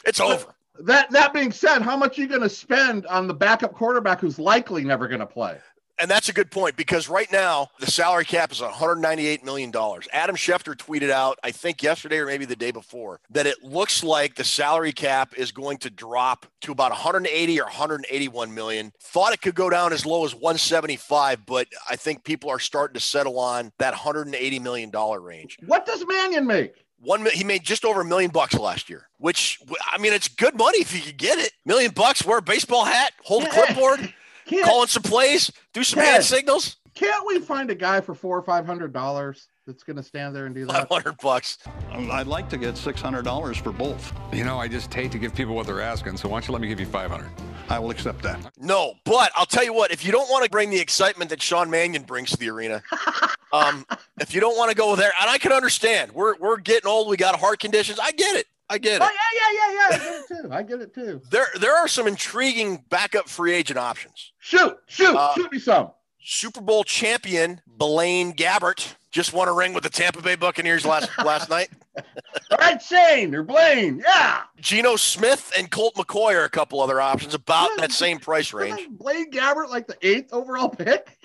It's 0.04 0.18
over. 0.18 0.52
That 0.80 1.08
that 1.10 1.32
being 1.32 1.52
said, 1.52 1.82
how 1.82 1.96
much 1.96 2.18
are 2.18 2.22
you 2.22 2.26
going 2.26 2.40
to 2.40 2.48
spend 2.48 3.06
on 3.06 3.28
the 3.28 3.34
backup 3.34 3.74
quarterback 3.74 4.20
who's 4.20 4.40
likely 4.40 4.82
never 4.82 5.06
going 5.06 5.20
to 5.20 5.26
play? 5.26 5.58
And 5.98 6.10
that's 6.10 6.28
a 6.28 6.32
good 6.32 6.50
point 6.50 6.76
because 6.76 7.08
right 7.08 7.30
now 7.30 7.68
the 7.78 7.90
salary 7.90 8.24
cap 8.24 8.50
is 8.50 8.60
198 8.60 9.44
million 9.44 9.70
dollars. 9.70 10.08
Adam 10.12 10.34
Schefter 10.34 10.74
tweeted 10.74 11.10
out, 11.10 11.38
I 11.44 11.50
think 11.50 11.82
yesterday 11.82 12.18
or 12.18 12.26
maybe 12.26 12.44
the 12.44 12.56
day 12.56 12.70
before, 12.70 13.20
that 13.30 13.46
it 13.46 13.62
looks 13.62 14.02
like 14.02 14.34
the 14.34 14.44
salary 14.44 14.92
cap 14.92 15.34
is 15.36 15.52
going 15.52 15.78
to 15.78 15.90
drop 15.90 16.46
to 16.62 16.72
about 16.72 16.90
180 16.90 17.60
or 17.60 17.64
181 17.64 18.54
million. 18.54 18.92
Thought 19.00 19.34
it 19.34 19.42
could 19.42 19.54
go 19.54 19.70
down 19.70 19.92
as 19.92 20.06
low 20.06 20.24
as 20.24 20.34
175, 20.34 21.46
but 21.46 21.68
I 21.88 21.96
think 21.96 22.24
people 22.24 22.50
are 22.50 22.58
starting 22.58 22.94
to 22.94 23.00
settle 23.00 23.38
on 23.38 23.70
that 23.78 23.92
180 23.92 24.58
million 24.58 24.90
dollar 24.90 25.20
range. 25.20 25.56
What 25.66 25.86
does 25.86 26.04
Mannion 26.06 26.46
make? 26.46 26.74
One, 26.98 27.26
he 27.32 27.42
made 27.42 27.64
just 27.64 27.84
over 27.84 28.02
a 28.02 28.04
million 28.04 28.30
bucks 28.30 28.54
last 28.54 28.88
year, 28.88 29.08
which 29.18 29.58
I 29.92 29.98
mean, 29.98 30.12
it's 30.12 30.28
good 30.28 30.56
money 30.56 30.78
if 30.78 30.94
you 30.94 31.00
could 31.00 31.16
get 31.16 31.38
it. 31.38 31.52
Million 31.66 31.90
bucks, 31.90 32.24
wear 32.24 32.38
a 32.38 32.42
baseball 32.42 32.84
hat, 32.84 33.12
hold 33.22 33.42
a 33.42 33.50
clipboard, 33.50 34.14
calling 34.46 34.88
some 34.88 35.02
plays, 35.02 35.50
do 35.72 35.82
some 35.84 36.02
hand 36.02 36.24
signals. 36.24 36.76
Can't 36.94 37.26
we 37.26 37.38
find 37.40 37.70
a 37.70 37.74
guy 37.74 38.00
for 38.00 38.14
four 38.14 38.36
or 38.36 38.42
five 38.42 38.66
hundred 38.66 38.92
dollars 38.92 39.48
that's 39.66 39.82
going 39.82 39.96
to 39.96 40.02
stand 40.02 40.34
there 40.36 40.46
and 40.46 40.54
do 40.54 40.66
that? 40.66 40.88
500 40.88 41.16
bucks. 41.18 41.58
I'd 41.90 42.26
like 42.26 42.48
to 42.50 42.58
get 42.58 42.74
$600 42.74 43.62
for 43.62 43.72
both. 43.72 44.12
You 44.32 44.44
know, 44.44 44.58
I 44.58 44.68
just 44.68 44.92
hate 44.92 45.12
to 45.12 45.18
give 45.18 45.34
people 45.34 45.54
what 45.54 45.66
they're 45.66 45.80
asking, 45.80 46.16
so 46.16 46.28
why 46.28 46.40
don't 46.40 46.48
you 46.48 46.52
let 46.52 46.60
me 46.60 46.68
give 46.68 46.80
you 46.80 46.86
500? 46.86 47.30
I 47.68 47.78
will 47.78 47.90
accept 47.90 48.22
that. 48.22 48.52
No, 48.58 48.94
but 49.04 49.30
I'll 49.36 49.46
tell 49.46 49.64
you 49.64 49.72
what, 49.72 49.90
if 49.92 50.04
you 50.04 50.12
don't 50.12 50.28
want 50.28 50.44
to 50.44 50.50
bring 50.50 50.70
the 50.70 50.80
excitement 50.80 51.30
that 51.30 51.40
Sean 51.40 51.70
Mannion 51.70 52.02
brings 52.02 52.30
to 52.32 52.36
the 52.36 52.50
arena, 52.50 52.82
um, 53.52 53.86
if 54.20 54.34
you 54.34 54.40
don't 54.40 54.56
want 54.58 54.70
to 54.70 54.76
go 54.76 54.96
there, 54.96 55.12
and 55.20 55.30
I 55.30 55.38
can 55.38 55.52
understand, 55.52 56.12
we're 56.12 56.36
we're 56.36 56.58
getting 56.58 56.88
old, 56.88 57.08
we 57.08 57.16
got 57.16 57.38
heart 57.38 57.60
conditions. 57.60 57.98
I 58.02 58.10
get 58.12 58.36
it. 58.36 58.46
I 58.72 58.78
get 58.78 59.02
Oh 59.02 59.04
it. 59.06 59.10
yeah, 59.12 59.50
yeah, 59.52 59.72
yeah, 59.72 59.72
yeah. 59.74 59.86
I 59.90 59.98
get 59.98 60.14
it 60.14 60.28
too. 60.42 60.52
I 60.52 60.62
get 60.62 60.80
it 60.80 60.94
too. 60.94 61.20
There 61.30 61.46
there 61.60 61.76
are 61.76 61.88
some 61.88 62.06
intriguing 62.06 62.84
backup 62.88 63.28
free 63.28 63.52
agent 63.52 63.78
options. 63.78 64.32
Shoot, 64.38 64.76
shoot, 64.86 65.14
Uh, 65.14 65.34
shoot 65.34 65.52
me 65.52 65.58
some. 65.58 65.90
Super 66.24 66.60
Bowl 66.60 66.84
champion 66.84 67.60
Blaine 67.66 68.32
Gabbert 68.32 68.94
just 69.10 69.32
won 69.34 69.48
a 69.48 69.52
ring 69.52 69.74
with 69.74 69.82
the 69.82 69.90
Tampa 69.90 70.22
Bay 70.22 70.36
Buccaneers 70.36 70.86
last 70.86 71.10
last 71.24 71.50
night. 71.50 71.68
All 71.98 72.58
right, 72.58 72.80
Shane 72.80 73.34
or 73.34 73.42
Blaine. 73.42 73.98
Yeah. 74.02 74.42
Geno 74.60 74.96
Smith 74.96 75.52
and 75.58 75.70
Colt 75.70 75.94
McCoy 75.96 76.34
are 76.34 76.44
a 76.44 76.48
couple 76.48 76.80
other 76.80 77.00
options 77.00 77.34
about 77.34 77.68
that 77.78 77.92
same 77.92 78.18
price 78.18 78.52
range. 78.54 78.88
Blaine 78.92 79.30
Gabbert 79.30 79.68
like 79.68 79.86
the 79.86 79.98
eighth 80.00 80.32
overall 80.32 80.70
pick. 80.70 81.18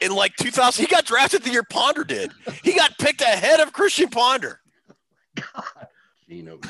In 0.00 0.12
like 0.12 0.34
2000, 0.36 0.82
he 0.82 0.90
got 0.90 1.04
drafted 1.04 1.42
the 1.42 1.50
year 1.50 1.62
Ponder 1.62 2.04
did. 2.04 2.30
He 2.64 2.72
got 2.72 2.96
picked 2.98 3.20
ahead 3.20 3.60
of 3.60 3.74
Christian 3.74 4.08
Ponder. 4.08 4.60
Geno. 6.30 6.60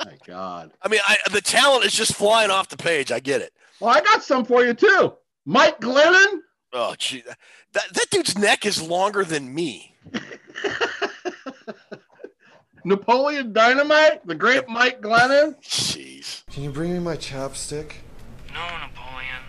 My 0.04 0.18
God. 0.26 0.72
I 0.82 0.88
mean, 0.88 1.00
I, 1.06 1.16
the 1.30 1.40
talent 1.40 1.86
is 1.86 1.94
just 1.94 2.14
flying 2.14 2.50
off 2.50 2.68
the 2.68 2.76
page. 2.76 3.10
I 3.10 3.18
get 3.20 3.40
it. 3.40 3.54
Well, 3.80 3.96
I 3.96 4.02
got 4.02 4.22
some 4.22 4.44
for 4.44 4.62
you 4.64 4.74
too. 4.74 5.14
Mike 5.46 5.80
Glennon. 5.80 6.40
Oh, 6.74 6.94
gee, 6.98 7.22
that 7.72 7.92
that 7.92 8.06
dude's 8.10 8.36
neck 8.38 8.66
is 8.66 8.80
longer 8.82 9.24
than 9.24 9.54
me. 9.54 9.96
Napoleon 12.84 13.52
Dynamite, 13.52 14.26
the 14.26 14.34
great 14.34 14.68
Mike 14.68 15.00
Glennon. 15.00 15.54
Jeez. 15.62 16.44
Can 16.52 16.64
you 16.64 16.70
bring 16.70 16.92
me 16.92 16.98
my 16.98 17.16
chapstick? 17.16 17.92
No, 18.52 18.60
Napoleon. 18.60 19.41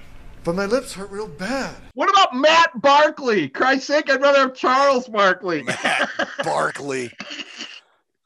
But 0.44 0.56
my 0.56 0.66
lips 0.66 0.94
hurt 0.94 1.10
real 1.10 1.28
bad. 1.28 1.74
What 1.94 2.10
about 2.10 2.36
Matt 2.36 2.82
Barkley? 2.82 3.48
Christ's 3.48 3.88
sake, 3.88 4.10
I'd 4.10 4.22
rather 4.22 4.40
have 4.40 4.54
Charles 4.54 5.08
Barkley. 5.08 5.64
Matt 5.64 6.10
Barkley. 6.44 7.12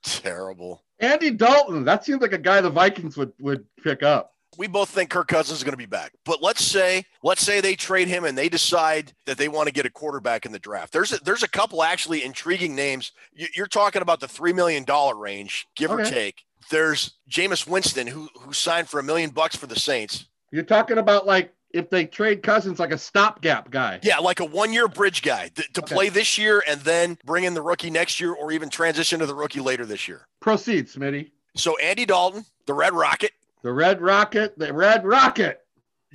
Terrible. 0.03 0.83
Andy 0.99 1.31
Dalton. 1.31 1.83
That 1.83 2.03
seems 2.05 2.21
like 2.21 2.33
a 2.33 2.37
guy 2.37 2.61
the 2.61 2.69
Vikings 2.69 3.17
would 3.17 3.33
would 3.39 3.65
pick 3.83 4.01
up. 4.03 4.33
We 4.57 4.65
both 4.65 4.89
think 4.89 5.11
Kirk 5.11 5.27
Cousins 5.27 5.59
is 5.59 5.63
going 5.63 5.73
to 5.73 5.77
be 5.77 5.85
back, 5.85 6.13
but 6.25 6.41
let's 6.41 6.63
say 6.63 7.05
let's 7.21 7.41
say 7.43 7.61
they 7.61 7.75
trade 7.75 8.07
him 8.07 8.23
and 8.25 8.35
they 8.35 8.49
decide 8.49 9.13
that 9.27 9.37
they 9.37 9.49
want 9.49 9.67
to 9.67 9.73
get 9.73 9.85
a 9.85 9.89
quarterback 9.91 10.45
in 10.47 10.51
the 10.51 10.57
draft. 10.57 10.93
There's 10.93 11.11
a, 11.13 11.17
there's 11.23 11.43
a 11.43 11.47
couple 11.47 11.83
actually 11.83 12.23
intriguing 12.23 12.73
names. 12.75 13.11
You- 13.33 13.47
You're 13.55 13.67
talking 13.67 14.01
about 14.01 14.19
the 14.19 14.27
three 14.27 14.53
million 14.53 14.83
dollar 14.85 15.15
range, 15.15 15.67
give 15.75 15.91
or 15.91 16.03
take. 16.03 16.43
There's 16.71 17.13
Jameis 17.29 17.67
Winston 17.67 18.07
who 18.07 18.29
who 18.39 18.53
signed 18.53 18.89
for 18.89 18.99
a 18.99 19.03
million 19.03 19.29
bucks 19.29 19.55
for 19.55 19.67
the 19.67 19.79
Saints. 19.79 20.25
You're 20.51 20.63
talking 20.63 20.97
about 20.97 21.27
like 21.27 21.53
if 21.71 21.89
they 21.89 22.05
trade 22.05 22.43
Cousins 22.43 22.79
like 22.79 22.91
a 22.91 22.97
stopgap 22.97 23.69
guy. 23.69 23.99
Yeah, 24.03 24.19
like 24.19 24.39
a 24.39 24.45
one 24.45 24.71
year 24.73 24.87
bridge 24.87 25.21
guy 25.21 25.49
th- 25.53 25.71
to 25.73 25.81
Okay. 25.81 25.95
play 25.95 26.09
this 26.09 26.37
year 26.37 26.63
and 26.67 26.81
then 26.81 27.17
bring 27.25 27.43
in 27.43 27.53
the 27.53 27.61
rookie 27.61 27.89
next 27.89 28.19
year 28.21 28.33
or 28.33 28.51
even 28.51 28.69
transition 28.69 29.19
to 29.19 29.25
the 29.25 29.35
rookie 29.35 29.59
later 29.59 29.85
this 29.85 30.07
year. 30.07 30.27
Proceed, 30.39 30.87
Smitty. 30.87 31.31
So 31.55 31.77
Andy 31.77 32.05
Dalton, 32.05 32.45
the 32.65 32.73
Red 32.73 32.93
Rocket, 32.93 33.31
The 33.63 33.73
Red 33.73 34.01
Rocket, 34.01 34.57
the 34.57 34.71
Red 34.73 35.05
Rocket. 35.05 35.61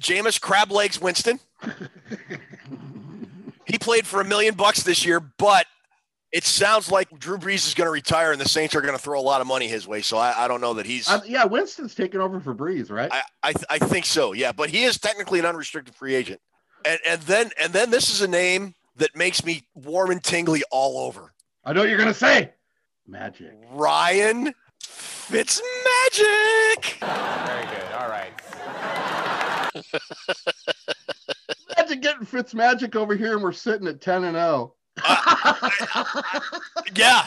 Jameis 0.00 0.40
Crab 0.40 0.72
Legs 0.72 1.00
Winston. 1.00 1.38
he 3.66 3.78
played 3.78 4.06
for 4.06 4.20
a 4.20 4.24
million 4.24 4.54
bucks 4.54 4.82
this 4.82 5.04
year, 5.04 5.20
but 5.20 5.66
it 6.32 6.44
sounds 6.44 6.90
like 6.90 7.08
Drew 7.18 7.38
Brees 7.38 7.66
is 7.66 7.74
going 7.74 7.86
to 7.86 7.92
retire 7.92 8.32
and 8.32 8.40
the 8.40 8.48
Saints 8.48 8.74
are 8.74 8.80
going 8.80 8.94
to 8.94 9.02
throw 9.02 9.20
a 9.20 9.22
lot 9.22 9.42
of 9.42 9.46
money 9.46 9.68
his 9.68 9.86
way. 9.86 10.00
So 10.00 10.16
I, 10.16 10.44
I 10.44 10.48
don't 10.48 10.62
know 10.62 10.74
that 10.74 10.86
he's. 10.86 11.08
Uh, 11.08 11.20
yeah, 11.26 11.44
Winston's 11.44 11.94
taking 11.94 12.20
over 12.20 12.40
for 12.40 12.54
Brees, 12.54 12.90
right? 12.90 13.10
I, 13.12 13.22
I, 13.42 13.52
I 13.70 13.78
think 13.78 14.06
so. 14.06 14.32
Yeah, 14.32 14.52
but 14.52 14.70
he 14.70 14.84
is 14.84 14.98
technically 14.98 15.38
an 15.38 15.46
unrestricted 15.46 15.94
free 15.94 16.14
agent. 16.14 16.40
And 16.84 16.98
and 17.06 17.22
then 17.22 17.50
and 17.60 17.72
then 17.72 17.90
this 17.90 18.10
is 18.10 18.22
a 18.22 18.28
name 18.28 18.74
that 18.96 19.14
makes 19.14 19.44
me 19.44 19.62
warm 19.74 20.10
and 20.10 20.22
tingly 20.22 20.62
all 20.72 21.06
over. 21.06 21.32
I 21.64 21.72
know 21.72 21.80
what 21.80 21.88
you're 21.88 21.98
gonna 21.98 22.12
say. 22.12 22.52
Magic. 23.06 23.52
Ryan 23.70 24.52
Fitzmagic. 24.82 25.62
Very 27.00 27.66
good. 27.66 27.92
All 27.92 28.08
right. 28.08 28.32
Imagine 31.78 32.00
getting 32.00 32.26
Fitzmagic 32.26 32.96
over 32.96 33.14
here 33.14 33.34
and 33.34 33.42
we're 33.42 33.52
sitting 33.52 33.86
at 33.86 34.00
10 34.00 34.24
and 34.24 34.36
0. 34.98 35.72
Yeah, 36.94 37.26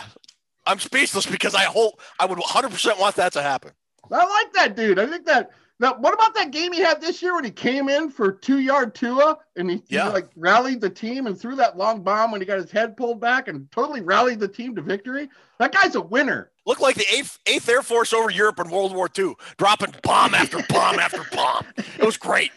I'm 0.65 0.79
speechless 0.79 1.25
because 1.25 1.55
I 1.55 1.63
hope 1.63 2.01
I 2.19 2.25
would 2.25 2.39
100% 2.39 2.99
want 2.99 3.15
that 3.15 3.33
to 3.33 3.41
happen. 3.41 3.71
I 4.11 4.25
like 4.25 4.53
that 4.53 4.75
dude. 4.75 4.99
I 4.99 5.07
think 5.07 5.25
that 5.25 5.51
now 5.79 5.95
what 5.97 6.13
about 6.13 6.33
that 6.35 6.51
game 6.51 6.71
he 6.71 6.79
had 6.79 7.01
this 7.01 7.21
year 7.21 7.35
when 7.35 7.43
he 7.43 7.51
came 7.51 7.89
in 7.89 8.09
for 8.09 8.31
two 8.31 8.59
yard 8.59 8.95
Tua 8.95 9.37
and 9.57 9.69
he, 9.69 9.83
he, 9.87 9.99
like 9.99 10.29
rallied 10.35 10.79
the 10.79 10.89
team 10.89 11.27
and 11.27 11.37
threw 11.37 11.55
that 11.55 11.77
long 11.77 12.01
bomb 12.01 12.31
when 12.31 12.39
he 12.39 12.47
got 12.47 12.59
his 12.59 12.71
head 12.71 12.95
pulled 12.95 13.19
back 13.19 13.47
and 13.47 13.69
totally 13.71 14.01
rallied 14.01 14.39
the 14.39 14.47
team 14.47 14.75
to 14.75 14.81
victory? 14.81 15.29
That 15.59 15.73
guy's 15.73 15.95
a 15.95 16.01
winner. 16.01 16.51
Looked 16.65 16.81
like 16.81 16.95
the 16.95 17.05
eighth, 17.13 17.39
eighth 17.45 17.67
Air 17.67 17.81
Force 17.81 18.13
over 18.13 18.29
Europe 18.29 18.59
in 18.59 18.69
World 18.69 18.95
War 18.95 19.09
II, 19.17 19.33
dropping 19.57 19.95
bomb 20.01 20.33
after 20.33 20.63
bomb 20.69 20.99
after 20.99 21.23
bomb. 21.35 21.65
It 21.77 22.05
was 22.05 22.17
great. 22.17 22.51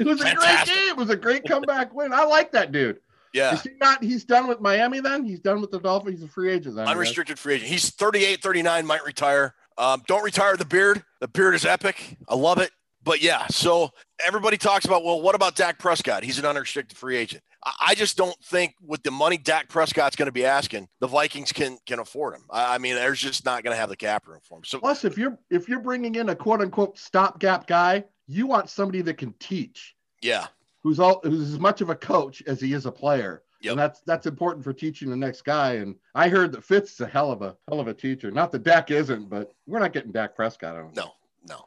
It 0.00 0.06
was 0.06 0.20
a 0.20 0.34
great 0.34 0.66
game. 0.66 0.88
It 0.88 0.96
was 0.96 1.10
a 1.10 1.16
great 1.16 1.44
comeback 1.44 1.94
win. 1.94 2.12
I 2.12 2.24
like 2.24 2.52
that 2.52 2.72
dude. 2.72 3.00
Yeah. 3.32 3.54
Is 3.54 3.62
he 3.62 3.70
not 3.80 4.02
he's 4.02 4.24
done 4.24 4.48
with 4.48 4.60
Miami 4.60 5.00
then? 5.00 5.24
He's 5.24 5.40
done 5.40 5.60
with 5.60 5.70
the 5.70 5.78
Dolphins. 5.78 6.20
He's 6.20 6.28
a 6.28 6.32
free 6.32 6.50
agent 6.50 6.76
then. 6.76 6.88
Unrestricted 6.88 7.38
free 7.38 7.54
agent. 7.54 7.70
He's 7.70 7.90
38, 7.90 8.42
39, 8.42 8.86
might 8.86 9.04
retire. 9.04 9.54
Um, 9.78 10.02
don't 10.06 10.24
retire 10.24 10.56
the 10.56 10.64
beard. 10.64 11.04
The 11.20 11.28
beard 11.28 11.54
is 11.54 11.64
epic. 11.64 12.16
I 12.28 12.34
love 12.34 12.58
it. 12.58 12.70
But 13.02 13.22
yeah, 13.22 13.46
so 13.46 13.90
everybody 14.26 14.58
talks 14.58 14.84
about, 14.84 15.04
well, 15.04 15.22
what 15.22 15.34
about 15.34 15.56
Dak 15.56 15.78
Prescott? 15.78 16.22
He's 16.22 16.38
an 16.38 16.44
unrestricted 16.44 16.98
free 16.98 17.16
agent. 17.16 17.42
I 17.64 17.72
I 17.88 17.94
just 17.94 18.16
don't 18.16 18.36
think 18.44 18.74
with 18.82 19.02
the 19.02 19.10
money 19.10 19.38
Dak 19.38 19.68
Prescott's 19.68 20.16
going 20.16 20.26
to 20.26 20.32
be 20.32 20.44
asking, 20.44 20.88
the 21.00 21.06
Vikings 21.06 21.52
can 21.52 21.78
can 21.86 21.98
afford 21.98 22.34
him. 22.34 22.42
I 22.50 22.74
I 22.74 22.78
mean, 22.78 22.94
there's 22.94 23.20
just 23.20 23.44
not 23.44 23.62
going 23.62 23.72
to 23.74 23.80
have 23.80 23.88
the 23.88 23.96
cap 23.96 24.26
room 24.26 24.40
for 24.42 24.58
him. 24.58 24.64
So 24.64 24.80
Plus, 24.80 25.04
if 25.04 25.16
you're 25.16 25.38
if 25.50 25.68
you're 25.68 25.80
bringing 25.80 26.14
in 26.16 26.28
a 26.28 26.34
quote 26.34 26.60
unquote 26.60 26.98
stopgap 26.98 27.66
guy, 27.66 28.04
you 28.30 28.46
want 28.46 28.70
somebody 28.70 29.02
that 29.02 29.18
can 29.18 29.32
teach, 29.34 29.96
yeah, 30.22 30.46
who's 30.82 31.00
all 31.00 31.20
who's 31.22 31.52
as 31.52 31.58
much 31.58 31.80
of 31.80 31.90
a 31.90 31.94
coach 31.94 32.42
as 32.46 32.60
he 32.60 32.72
is 32.72 32.86
a 32.86 32.92
player. 32.92 33.42
Yep. 33.62 33.72
And 33.72 33.80
that's 33.80 34.00
that's 34.00 34.26
important 34.26 34.64
for 34.64 34.72
teaching 34.72 35.10
the 35.10 35.16
next 35.16 35.42
guy. 35.42 35.74
And 35.74 35.96
I 36.14 36.28
heard 36.28 36.52
that 36.52 36.64
Fitz 36.64 36.92
is 36.92 37.00
a 37.00 37.06
hell 37.06 37.30
of 37.30 37.42
a 37.42 37.56
hell 37.68 37.80
of 37.80 37.88
a 37.88 37.94
teacher. 37.94 38.30
Not 38.30 38.52
that 38.52 38.62
Dak 38.62 38.90
isn't, 38.90 39.28
but 39.28 39.52
we're 39.66 39.80
not 39.80 39.92
getting 39.92 40.12
Dak 40.12 40.34
Prescott. 40.34 40.76
I 40.76 40.84
no, 40.94 41.12
no. 41.46 41.66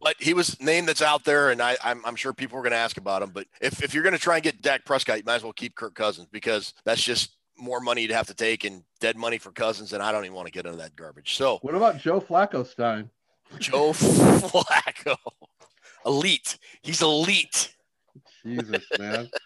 But 0.00 0.16
he 0.20 0.34
was 0.34 0.60
name 0.60 0.86
that's 0.86 1.02
out 1.02 1.24
there, 1.24 1.50
and 1.50 1.60
I, 1.60 1.76
I'm, 1.82 2.04
I'm 2.04 2.14
sure 2.14 2.32
people 2.32 2.58
are 2.58 2.62
going 2.62 2.72
to 2.72 2.76
ask 2.76 2.98
about 2.98 3.22
him. 3.22 3.30
But 3.30 3.46
if, 3.60 3.82
if 3.82 3.94
you're 3.94 4.02
going 4.02 4.14
to 4.14 4.18
try 4.18 4.34
and 4.36 4.42
get 4.44 4.62
Dak 4.62 4.84
Prescott, 4.84 5.18
you 5.18 5.24
might 5.24 5.36
as 5.36 5.42
well 5.42 5.52
keep 5.52 5.74
Kirk 5.74 5.94
Cousins 5.94 6.28
because 6.30 6.74
that's 6.84 7.02
just 7.02 7.36
more 7.58 7.80
money 7.80 8.02
you'd 8.02 8.10
have 8.10 8.26
to 8.26 8.34
take 8.34 8.64
and 8.64 8.82
dead 9.00 9.16
money 9.16 9.38
for 9.38 9.50
Cousins, 9.50 9.92
and 9.92 10.02
I 10.02 10.12
don't 10.12 10.24
even 10.24 10.36
want 10.36 10.46
to 10.46 10.52
get 10.52 10.66
into 10.66 10.78
that 10.78 10.94
garbage. 10.94 11.34
So 11.36 11.58
What 11.62 11.74
about 11.74 11.98
Joe 11.98 12.20
Flacco 12.20 12.66
Stein? 12.66 13.10
Joe 13.58 13.92
Flacco, 13.92 15.16
elite. 16.06 16.58
He's 16.82 17.02
elite. 17.02 17.74
Jesus, 18.44 18.84
man. 18.98 19.28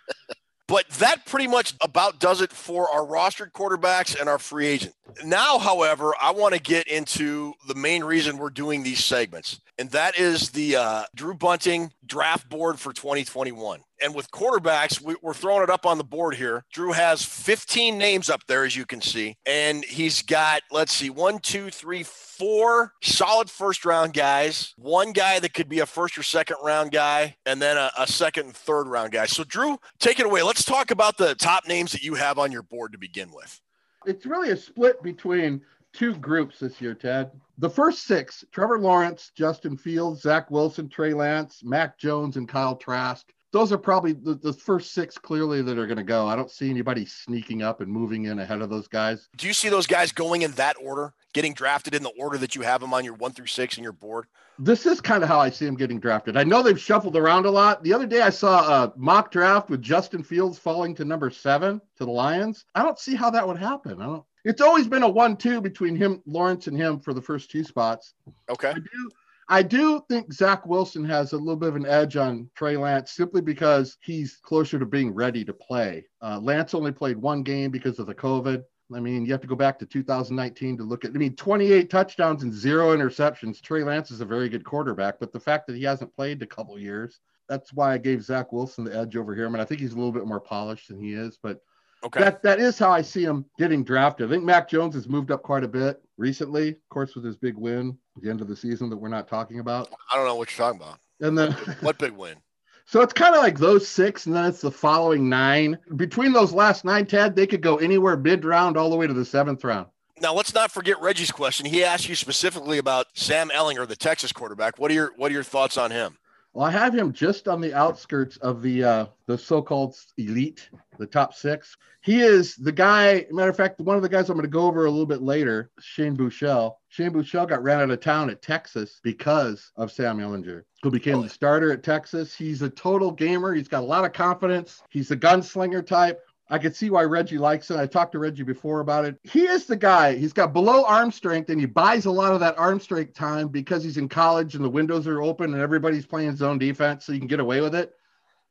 But 0.68 0.88
that 0.98 1.26
pretty 1.26 1.46
much 1.46 1.74
about 1.80 2.18
does 2.18 2.40
it 2.40 2.52
for 2.52 2.90
our 2.90 3.06
rostered 3.06 3.52
quarterbacks 3.52 4.18
and 4.18 4.28
our 4.28 4.38
free 4.38 4.66
agent. 4.66 4.94
Now, 5.24 5.58
however, 5.58 6.12
I 6.20 6.32
want 6.32 6.54
to 6.54 6.60
get 6.60 6.88
into 6.88 7.54
the 7.68 7.76
main 7.76 8.02
reason 8.02 8.36
we're 8.36 8.50
doing 8.50 8.82
these 8.82 9.04
segments, 9.04 9.60
and 9.78 9.88
that 9.92 10.18
is 10.18 10.50
the 10.50 10.76
uh, 10.76 11.04
Drew 11.14 11.34
Bunting 11.34 11.92
draft 12.04 12.48
board 12.48 12.80
for 12.80 12.92
2021. 12.92 13.80
And 14.02 14.14
with 14.14 14.30
quarterbacks, 14.30 15.00
we, 15.00 15.16
are 15.24 15.34
throwing 15.34 15.62
it 15.62 15.70
up 15.70 15.86
on 15.86 15.98
the 15.98 16.04
board 16.04 16.34
here. 16.34 16.64
Drew 16.72 16.92
has 16.92 17.24
15 17.24 17.96
names 17.96 18.28
up 18.30 18.40
there, 18.46 18.64
as 18.64 18.76
you 18.76 18.84
can 18.84 19.00
see, 19.00 19.36
and 19.46 19.84
he's 19.84 20.22
got, 20.22 20.62
let's 20.70 20.92
see, 20.92 21.10
one, 21.10 21.38
two, 21.38 21.70
three, 21.70 22.02
four 22.02 22.92
solid 23.02 23.48
first 23.48 23.84
round 23.84 24.12
guys, 24.12 24.74
one 24.76 25.12
guy 25.12 25.40
that 25.40 25.54
could 25.54 25.68
be 25.68 25.80
a 25.80 25.86
first 25.86 26.18
or 26.18 26.22
second 26.22 26.56
round 26.62 26.92
guy, 26.92 27.36
and 27.46 27.60
then 27.60 27.76
a, 27.76 27.90
a 27.98 28.06
second 28.06 28.46
and 28.46 28.56
third 28.56 28.86
round 28.86 29.12
guy. 29.12 29.26
So, 29.26 29.44
Drew, 29.44 29.78
take 29.98 30.20
it 30.20 30.26
away. 30.26 30.42
Let's 30.42 30.64
talk 30.64 30.90
about 30.90 31.16
the 31.16 31.34
top 31.34 31.66
names 31.66 31.92
that 31.92 32.02
you 32.02 32.14
have 32.14 32.38
on 32.38 32.52
your 32.52 32.62
board 32.62 32.92
to 32.92 32.98
begin 32.98 33.30
with 33.32 33.60
it's 34.06 34.26
really 34.26 34.50
a 34.50 34.56
split 34.56 35.02
between 35.02 35.60
two 35.92 36.14
groups 36.14 36.58
this 36.58 36.80
year, 36.80 36.94
Ted. 36.94 37.30
The 37.58 37.70
first 37.70 38.04
six 38.04 38.44
Trevor 38.52 38.78
Lawrence, 38.78 39.32
Justin 39.34 39.76
Fields, 39.76 40.22
Zach 40.22 40.50
Wilson, 40.50 40.88
Trey 40.88 41.12
Lance, 41.12 41.62
Mac 41.64 41.98
Jones, 41.98 42.36
and 42.36 42.48
Kyle 42.48 42.76
Trask. 42.76 43.32
Those 43.56 43.72
are 43.72 43.78
probably 43.78 44.12
the, 44.12 44.34
the 44.34 44.52
first 44.52 44.92
six 44.92 45.16
clearly 45.16 45.62
that 45.62 45.78
are 45.78 45.86
going 45.86 45.96
to 45.96 46.02
go. 46.02 46.26
I 46.26 46.36
don't 46.36 46.50
see 46.50 46.68
anybody 46.68 47.06
sneaking 47.06 47.62
up 47.62 47.80
and 47.80 47.90
moving 47.90 48.26
in 48.26 48.38
ahead 48.38 48.60
of 48.60 48.68
those 48.68 48.86
guys. 48.86 49.30
Do 49.34 49.46
you 49.46 49.54
see 49.54 49.70
those 49.70 49.86
guys 49.86 50.12
going 50.12 50.42
in 50.42 50.50
that 50.52 50.76
order, 50.78 51.14
getting 51.32 51.54
drafted 51.54 51.94
in 51.94 52.02
the 52.02 52.12
order 52.18 52.36
that 52.36 52.54
you 52.54 52.60
have 52.60 52.82
them 52.82 52.92
on 52.92 53.02
your 53.02 53.14
one 53.14 53.32
through 53.32 53.46
six 53.46 53.78
in 53.78 53.82
your 53.82 53.94
board? 53.94 54.26
This 54.58 54.84
is 54.84 55.00
kind 55.00 55.22
of 55.22 55.30
how 55.30 55.40
I 55.40 55.48
see 55.48 55.64
them 55.64 55.74
getting 55.74 55.98
drafted. 55.98 56.36
I 56.36 56.44
know 56.44 56.62
they've 56.62 56.78
shuffled 56.78 57.16
around 57.16 57.46
a 57.46 57.50
lot. 57.50 57.82
The 57.82 57.94
other 57.94 58.06
day 58.06 58.20
I 58.20 58.28
saw 58.28 58.84
a 58.84 58.92
mock 58.94 59.30
draft 59.30 59.70
with 59.70 59.80
Justin 59.80 60.22
Fields 60.22 60.58
falling 60.58 60.94
to 60.96 61.06
number 61.06 61.30
seven 61.30 61.80
to 61.96 62.04
the 62.04 62.10
Lions. 62.10 62.66
I 62.74 62.82
don't 62.82 62.98
see 62.98 63.14
how 63.14 63.30
that 63.30 63.48
would 63.48 63.56
happen. 63.56 64.02
I 64.02 64.04
don't 64.04 64.24
it's 64.44 64.60
always 64.60 64.86
been 64.86 65.02
a 65.02 65.08
one-two 65.08 65.60
between 65.60 65.96
him, 65.96 66.22
Lawrence, 66.24 66.68
and 66.68 66.76
him 66.76 67.00
for 67.00 67.12
the 67.12 67.20
first 67.20 67.50
two 67.50 67.64
spots. 67.64 68.14
Okay. 68.48 68.68
I 68.68 68.74
do, 68.74 69.10
I 69.48 69.62
do 69.62 70.02
think 70.08 70.32
Zach 70.32 70.66
Wilson 70.66 71.04
has 71.04 71.32
a 71.32 71.38
little 71.38 71.56
bit 71.56 71.68
of 71.68 71.76
an 71.76 71.86
edge 71.86 72.16
on 72.16 72.50
Trey 72.56 72.76
Lance 72.76 73.12
simply 73.12 73.40
because 73.40 73.96
he's 74.02 74.38
closer 74.42 74.78
to 74.78 74.86
being 74.86 75.14
ready 75.14 75.44
to 75.44 75.52
play. 75.52 76.04
Uh, 76.20 76.40
Lance 76.40 76.74
only 76.74 76.90
played 76.90 77.16
one 77.16 77.44
game 77.44 77.70
because 77.70 78.00
of 78.00 78.06
the 78.06 78.14
COVID. 78.14 78.64
I 78.94 79.00
mean, 79.00 79.24
you 79.24 79.32
have 79.32 79.40
to 79.40 79.46
go 79.46 79.54
back 79.54 79.78
to 79.78 79.86
2019 79.86 80.78
to 80.78 80.84
look 80.84 81.04
at. 81.04 81.12
I 81.12 81.14
mean, 81.14 81.36
28 81.36 81.90
touchdowns 81.90 82.42
and 82.42 82.52
zero 82.52 82.96
interceptions. 82.96 83.60
Trey 83.60 83.84
Lance 83.84 84.10
is 84.10 84.20
a 84.20 84.24
very 84.24 84.48
good 84.48 84.64
quarterback, 84.64 85.18
but 85.20 85.32
the 85.32 85.40
fact 85.40 85.66
that 85.66 85.76
he 85.76 85.82
hasn't 85.84 86.14
played 86.14 86.42
a 86.42 86.46
couple 86.46 86.78
years, 86.78 87.20
that's 87.48 87.72
why 87.72 87.92
I 87.92 87.98
gave 87.98 88.24
Zach 88.24 88.52
Wilson 88.52 88.84
the 88.84 88.96
edge 88.96 89.16
over 89.16 89.34
here. 89.34 89.46
I 89.46 89.48
mean, 89.48 89.60
I 89.60 89.64
think 89.64 89.80
he's 89.80 89.92
a 89.92 89.96
little 89.96 90.12
bit 90.12 90.26
more 90.26 90.40
polished 90.40 90.88
than 90.88 91.00
he 91.00 91.14
is, 91.14 91.38
but 91.40 91.60
Okay. 92.06 92.20
That 92.20 92.40
that 92.42 92.60
is 92.60 92.78
how 92.78 92.90
I 92.90 93.02
see 93.02 93.24
him 93.24 93.44
getting 93.58 93.82
drafted. 93.82 94.28
I 94.28 94.30
think 94.30 94.44
Mac 94.44 94.68
Jones 94.68 94.94
has 94.94 95.08
moved 95.08 95.32
up 95.32 95.42
quite 95.42 95.64
a 95.64 95.68
bit 95.68 96.00
recently, 96.16 96.68
of 96.68 96.88
course, 96.88 97.16
with 97.16 97.24
his 97.24 97.36
big 97.36 97.56
win 97.56 97.98
at 98.16 98.22
the 98.22 98.30
end 98.30 98.40
of 98.40 98.46
the 98.46 98.54
season 98.54 98.88
that 98.90 98.96
we're 98.96 99.08
not 99.08 99.26
talking 99.26 99.58
about. 99.58 99.92
I 100.12 100.16
don't 100.16 100.24
know 100.24 100.36
what 100.36 100.56
you're 100.56 100.66
talking 100.66 100.80
about. 100.80 101.00
And 101.20 101.36
then 101.36 101.52
what 101.80 101.98
big 101.98 102.12
win? 102.12 102.36
So 102.88 103.00
it's 103.00 103.12
kind 103.12 103.34
of 103.34 103.42
like 103.42 103.58
those 103.58 103.88
six, 103.88 104.26
and 104.26 104.36
then 104.36 104.44
it's 104.44 104.60
the 104.60 104.70
following 104.70 105.28
nine. 105.28 105.76
Between 105.96 106.32
those 106.32 106.52
last 106.52 106.84
nine, 106.84 107.04
Ted, 107.04 107.34
they 107.34 107.44
could 107.44 107.60
go 107.60 107.78
anywhere 107.78 108.16
mid 108.16 108.44
round 108.44 108.76
all 108.76 108.90
the 108.90 108.94
way 108.94 109.08
to 109.08 109.12
the 109.12 109.24
seventh 109.24 109.64
round. 109.64 109.88
Now 110.20 110.32
let's 110.32 110.54
not 110.54 110.70
forget 110.70 111.00
Reggie's 111.00 111.32
question. 111.32 111.66
He 111.66 111.82
asked 111.82 112.08
you 112.08 112.14
specifically 112.14 112.78
about 112.78 113.06
Sam 113.14 113.50
Ehlinger, 113.50 113.88
the 113.88 113.96
Texas 113.96 114.30
quarterback. 114.30 114.78
What 114.78 114.92
are 114.92 114.94
your 114.94 115.12
what 115.16 115.32
are 115.32 115.34
your 115.34 115.42
thoughts 115.42 115.76
on 115.76 115.90
him? 115.90 116.16
Well, 116.56 116.66
I 116.66 116.70
have 116.70 116.94
him 116.94 117.12
just 117.12 117.48
on 117.48 117.60
the 117.60 117.74
outskirts 117.74 118.38
of 118.38 118.62
the 118.62 118.82
uh, 118.82 119.06
the 119.26 119.36
so-called 119.36 119.94
elite, 120.16 120.70
the 120.98 121.06
top 121.06 121.34
six. 121.34 121.76
He 122.00 122.22
is 122.22 122.56
the 122.56 122.72
guy. 122.72 123.26
Matter 123.30 123.50
of 123.50 123.58
fact, 123.58 123.78
one 123.78 123.94
of 123.94 124.00
the 124.00 124.08
guys 124.08 124.30
I'm 124.30 124.38
going 124.38 124.44
to 124.44 124.50
go 124.50 124.62
over 124.62 124.86
a 124.86 124.90
little 124.90 125.04
bit 125.04 125.20
later, 125.20 125.70
Shane 125.80 126.16
Buechele. 126.16 126.74
Shane 126.88 127.10
Buechele 127.10 127.46
got 127.46 127.62
ran 127.62 127.82
out 127.82 127.90
of 127.90 128.00
town 128.00 128.30
at 128.30 128.40
Texas 128.40 129.00
because 129.02 129.70
of 129.76 129.92
Sam 129.92 130.16
Ehlinger, 130.16 130.62
who 130.82 130.90
became 130.90 131.20
the 131.20 131.28
starter 131.28 131.72
at 131.72 131.82
Texas. 131.82 132.34
He's 132.34 132.62
a 132.62 132.70
total 132.70 133.10
gamer. 133.10 133.52
He's 133.52 133.68
got 133.68 133.82
a 133.82 133.86
lot 133.86 134.06
of 134.06 134.14
confidence. 134.14 134.82
He's 134.88 135.10
a 135.10 135.16
gunslinger 135.16 135.86
type. 135.86 136.22
I 136.48 136.58
could 136.58 136.76
see 136.76 136.90
why 136.90 137.02
Reggie 137.02 137.38
likes 137.38 137.70
it. 137.70 137.76
I 137.76 137.86
talked 137.86 138.12
to 138.12 138.20
Reggie 138.20 138.44
before 138.44 138.80
about 138.80 139.04
it. 139.04 139.18
He 139.24 139.42
is 139.46 139.66
the 139.66 139.76
guy. 139.76 140.14
He's 140.14 140.32
got 140.32 140.52
below 140.52 140.84
arm 140.84 141.10
strength 141.10 141.50
and 141.50 141.58
he 141.58 141.66
buys 141.66 142.06
a 142.06 142.10
lot 142.10 142.32
of 142.32 142.40
that 142.40 142.56
arm 142.56 142.78
strength 142.78 143.14
time 143.14 143.48
because 143.48 143.82
he's 143.82 143.96
in 143.96 144.08
college 144.08 144.54
and 144.54 144.64
the 144.64 144.70
windows 144.70 145.08
are 145.08 145.22
open 145.22 145.52
and 145.54 145.62
everybody's 145.62 146.06
playing 146.06 146.36
zone 146.36 146.58
defense 146.58 147.04
so 147.04 147.12
you 147.12 147.18
can 147.18 147.26
get 147.26 147.40
away 147.40 147.60
with 147.60 147.74
it. 147.74 147.94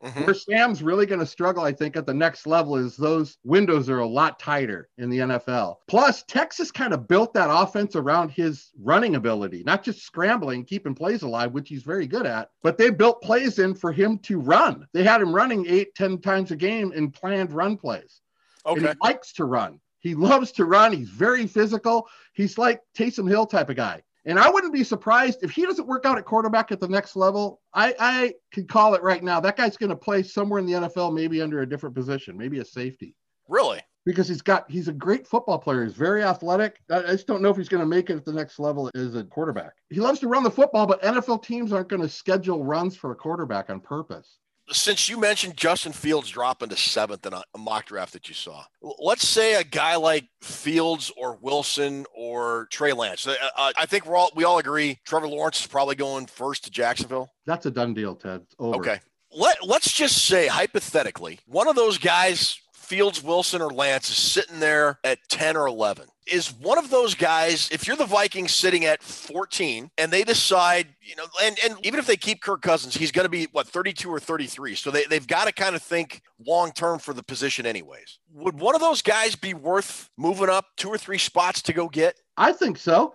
Mm-hmm. 0.04 0.26
Where 0.26 0.34
Sam's 0.34 0.84
really 0.84 1.06
going 1.06 1.22
to 1.22 1.26
struggle, 1.26 1.64
I 1.64 1.72
think, 1.72 1.96
at 1.96 2.06
the 2.06 2.14
next 2.14 2.46
level 2.46 2.76
is 2.76 2.96
those 2.96 3.38
windows 3.44 3.90
are 3.90 4.00
a 4.00 4.08
lot 4.08 4.40
tighter 4.40 4.90
in 4.98 5.10
the 5.10 5.20
NFL. 5.20 5.78
Plus, 5.88 6.24
Texas 6.24 6.70
kind 6.70 6.94
of 6.94 7.08
built 7.08 7.34
that 7.34 7.50
offense 7.50 7.96
around 7.96 8.30
his 8.30 8.72
running 8.80 9.16
ability, 9.16 9.64
not 9.66 9.84
just 9.84 10.06
scrambling, 10.06 10.66
keeping 10.66 10.94
plays 10.94 11.24
alive, 11.24 11.54
which 11.54 11.70
he's 11.70 11.84
very 11.84 12.08
good 12.08 12.26
at, 12.26 12.50
but 12.62 12.78
they 12.78 12.90
built 12.90 13.22
plays 13.22 13.58
in 13.58 13.74
for 13.74 13.92
him 13.92 14.20
to 14.20 14.40
run. 14.40 14.86
They 14.94 15.04
had 15.04 15.22
him 15.22 15.34
running 15.34 15.66
eight, 15.68 15.96
ten 15.96 16.20
times 16.20 16.52
a 16.52 16.56
game 16.56 16.92
in 16.92 17.10
planned 17.10 17.54
run 17.54 17.78
plays. 17.78 18.22
Okay. 18.66 18.80
And 18.80 18.90
he 18.90 18.94
likes 19.02 19.34
to 19.34 19.46
run. 19.46 19.80
He 20.00 20.14
loves 20.14 20.52
to 20.54 20.66
run. 20.66 20.94
He's 20.94 21.10
very 21.10 21.48
physical. 21.48 22.08
He's 22.34 22.58
like 22.58 22.82
Taysom 22.96 23.28
Hill 23.28 23.48
type 23.48 23.70
of 23.70 23.76
guy. 23.76 24.04
And 24.26 24.40
I 24.40 24.50
wouldn't 24.50 24.74
be 24.74 24.84
surprised 24.84 25.44
if 25.44 25.52
he 25.52 25.66
doesn't 25.66 25.88
work 25.88 26.06
out 26.06 26.18
at 26.18 26.26
quarterback 26.26 26.72
at 26.72 26.80
the 26.80 26.88
next 26.88 27.16
level. 27.16 27.62
I, 27.74 27.94
I 28.00 28.34
could 28.52 28.68
call 28.68 28.96
it 28.96 29.04
right 29.04 29.24
now. 29.24 29.40
That 29.40 29.56
guy's 29.56 29.78
going 29.78 29.92
to 29.92 29.96
play 29.96 30.24
somewhere 30.24 30.60
in 30.60 30.66
the 30.66 30.74
NFL, 30.74 31.14
maybe 31.14 31.42
under 31.42 31.62
a 31.62 31.70
different 31.70 31.96
position, 31.96 32.36
maybe 32.36 32.60
a 32.60 32.66
safety. 32.66 33.16
Really? 33.48 33.82
Because 34.04 34.28
he's 34.28 34.42
got 34.42 34.70
he's 34.70 34.88
a 34.88 34.94
great 34.94 35.28
football 35.28 35.60
player. 35.60 35.84
He's 35.84 35.94
very 35.94 36.24
athletic. 36.24 36.80
I, 36.90 36.98
I 36.98 37.12
just 37.12 37.28
don't 37.28 37.42
know 37.42 37.50
if 37.50 37.58
he's 37.58 37.70
going 37.70 37.82
to 37.82 37.88
make 37.88 38.10
it 38.10 38.16
at 38.16 38.26
the 38.26 38.34
next 38.34 38.60
level 38.60 38.90
as 38.96 39.16
a 39.16 39.24
quarterback. 39.24 39.74
He 39.90 40.00
loves 40.00 40.20
to 40.20 40.28
run 40.28 40.44
the 40.44 40.52
football, 40.52 40.88
but 40.88 41.02
NFL 41.04 41.44
teams 41.44 41.72
aren't 41.72 41.90
going 41.90 42.02
to 42.02 42.10
schedule 42.10 42.64
runs 42.64 42.96
for 42.96 43.12
a 43.12 43.16
quarterback 43.16 43.70
on 43.70 43.80
purpose 43.80 44.38
since 44.72 45.10
you 45.10 45.20
mentioned 45.20 45.56
Justin 45.58 45.92
Fields 45.92 46.30
dropping 46.30 46.70
to 46.70 46.78
seventh 46.78 47.26
in 47.26 47.34
a, 47.34 47.44
mock 47.58 47.86
draft 47.86 48.14
that 48.14 48.28
you 48.28 48.36
saw, 48.36 48.64
let's 48.82 49.28
say 49.28 49.56
a 49.56 49.64
guy 49.64 49.96
like 49.96 50.26
Fields 50.42 51.12
or 51.18 51.38
Wilson 51.42 52.06
or 52.16 52.68
Trey 52.72 52.94
Lance. 52.94 53.28
Uh, 53.28 53.36
uh, 53.58 53.72
I 53.78 53.86
think 53.86 54.06
we're 54.06 54.16
all 54.16 54.32
we 54.36 54.44
all 54.44 54.60
agree 54.60 55.00
Trevor 55.06 55.28
Lawrence 55.28 55.62
is 55.62 55.68
probably 55.68 55.96
going 55.96 56.28
first 56.28 56.64
to 56.66 56.72
Jacksonville. 56.72 57.32
That's 57.46 57.66
a 57.66 57.72
done 57.72 57.94
deal, 57.94 58.16
Ted. 58.16 58.46
Over. 58.60 58.78
Okay. 58.78 59.00
Let, 59.32 59.66
let's 59.68 59.92
just 59.92 60.26
say 60.26 60.48
hypothetically, 60.48 61.40
one 61.46 61.68
of 61.68 61.76
those 61.76 61.98
guys 61.98 62.60
Fields, 62.86 63.24
Wilson, 63.24 63.62
or 63.62 63.72
Lance 63.72 64.10
is 64.10 64.18
sitting 64.18 64.60
there 64.60 65.00
at 65.04 65.18
10 65.30 65.58
or 65.58 65.68
11. 65.68 66.08
Is 66.28 66.52
one 66.54 66.78
of 66.78 66.90
those 66.90 67.14
guys, 67.14 67.70
if 67.72 67.86
you're 67.86 67.96
the 67.96 68.06
Vikings 68.06 68.52
sitting 68.52 68.86
at 68.86 69.04
14 69.04 69.92
and 69.98 70.12
they 70.12 70.24
decide, 70.24 70.88
you 71.02 71.16
know, 71.16 71.26
and, 71.44 71.58
and 71.64 71.76
even 71.84 72.00
if 72.00 72.08
they 72.08 72.18
keep 72.18 72.42
Kirk 72.42 72.62
Cousins, 72.62 72.96
he's 72.96 73.12
going 73.12 73.26
to 73.26 73.30
be 73.30 73.48
what, 73.52 73.68
32 73.68 74.10
or 74.10 74.20
33. 74.20 74.76
So 74.76 74.90
they, 74.90 75.06
they've 75.06 75.28
got 75.28 75.46
to 75.46 75.54
kind 75.54 75.76
of 75.76 75.84
think 75.84 76.22
long 76.44 76.72
term 76.72 76.98
for 76.98 77.14
the 77.14 77.22
position, 77.22 77.66
anyways. 77.66 78.20
Would 78.34 78.60
one 78.60 78.74
of 78.74 78.82
those 78.82 79.02
guys 79.02 79.36
be 79.36 79.54
worth 79.54 80.10
moving 80.18 80.50
up 80.50 80.66
two 80.78 80.90
or 80.90 80.98
three 80.98 81.20
spots 81.20 81.62
to 81.64 81.74
go 81.74 81.88
get? 81.88 82.20
I 82.38 82.54
think 82.54 82.78
so. 82.78 83.14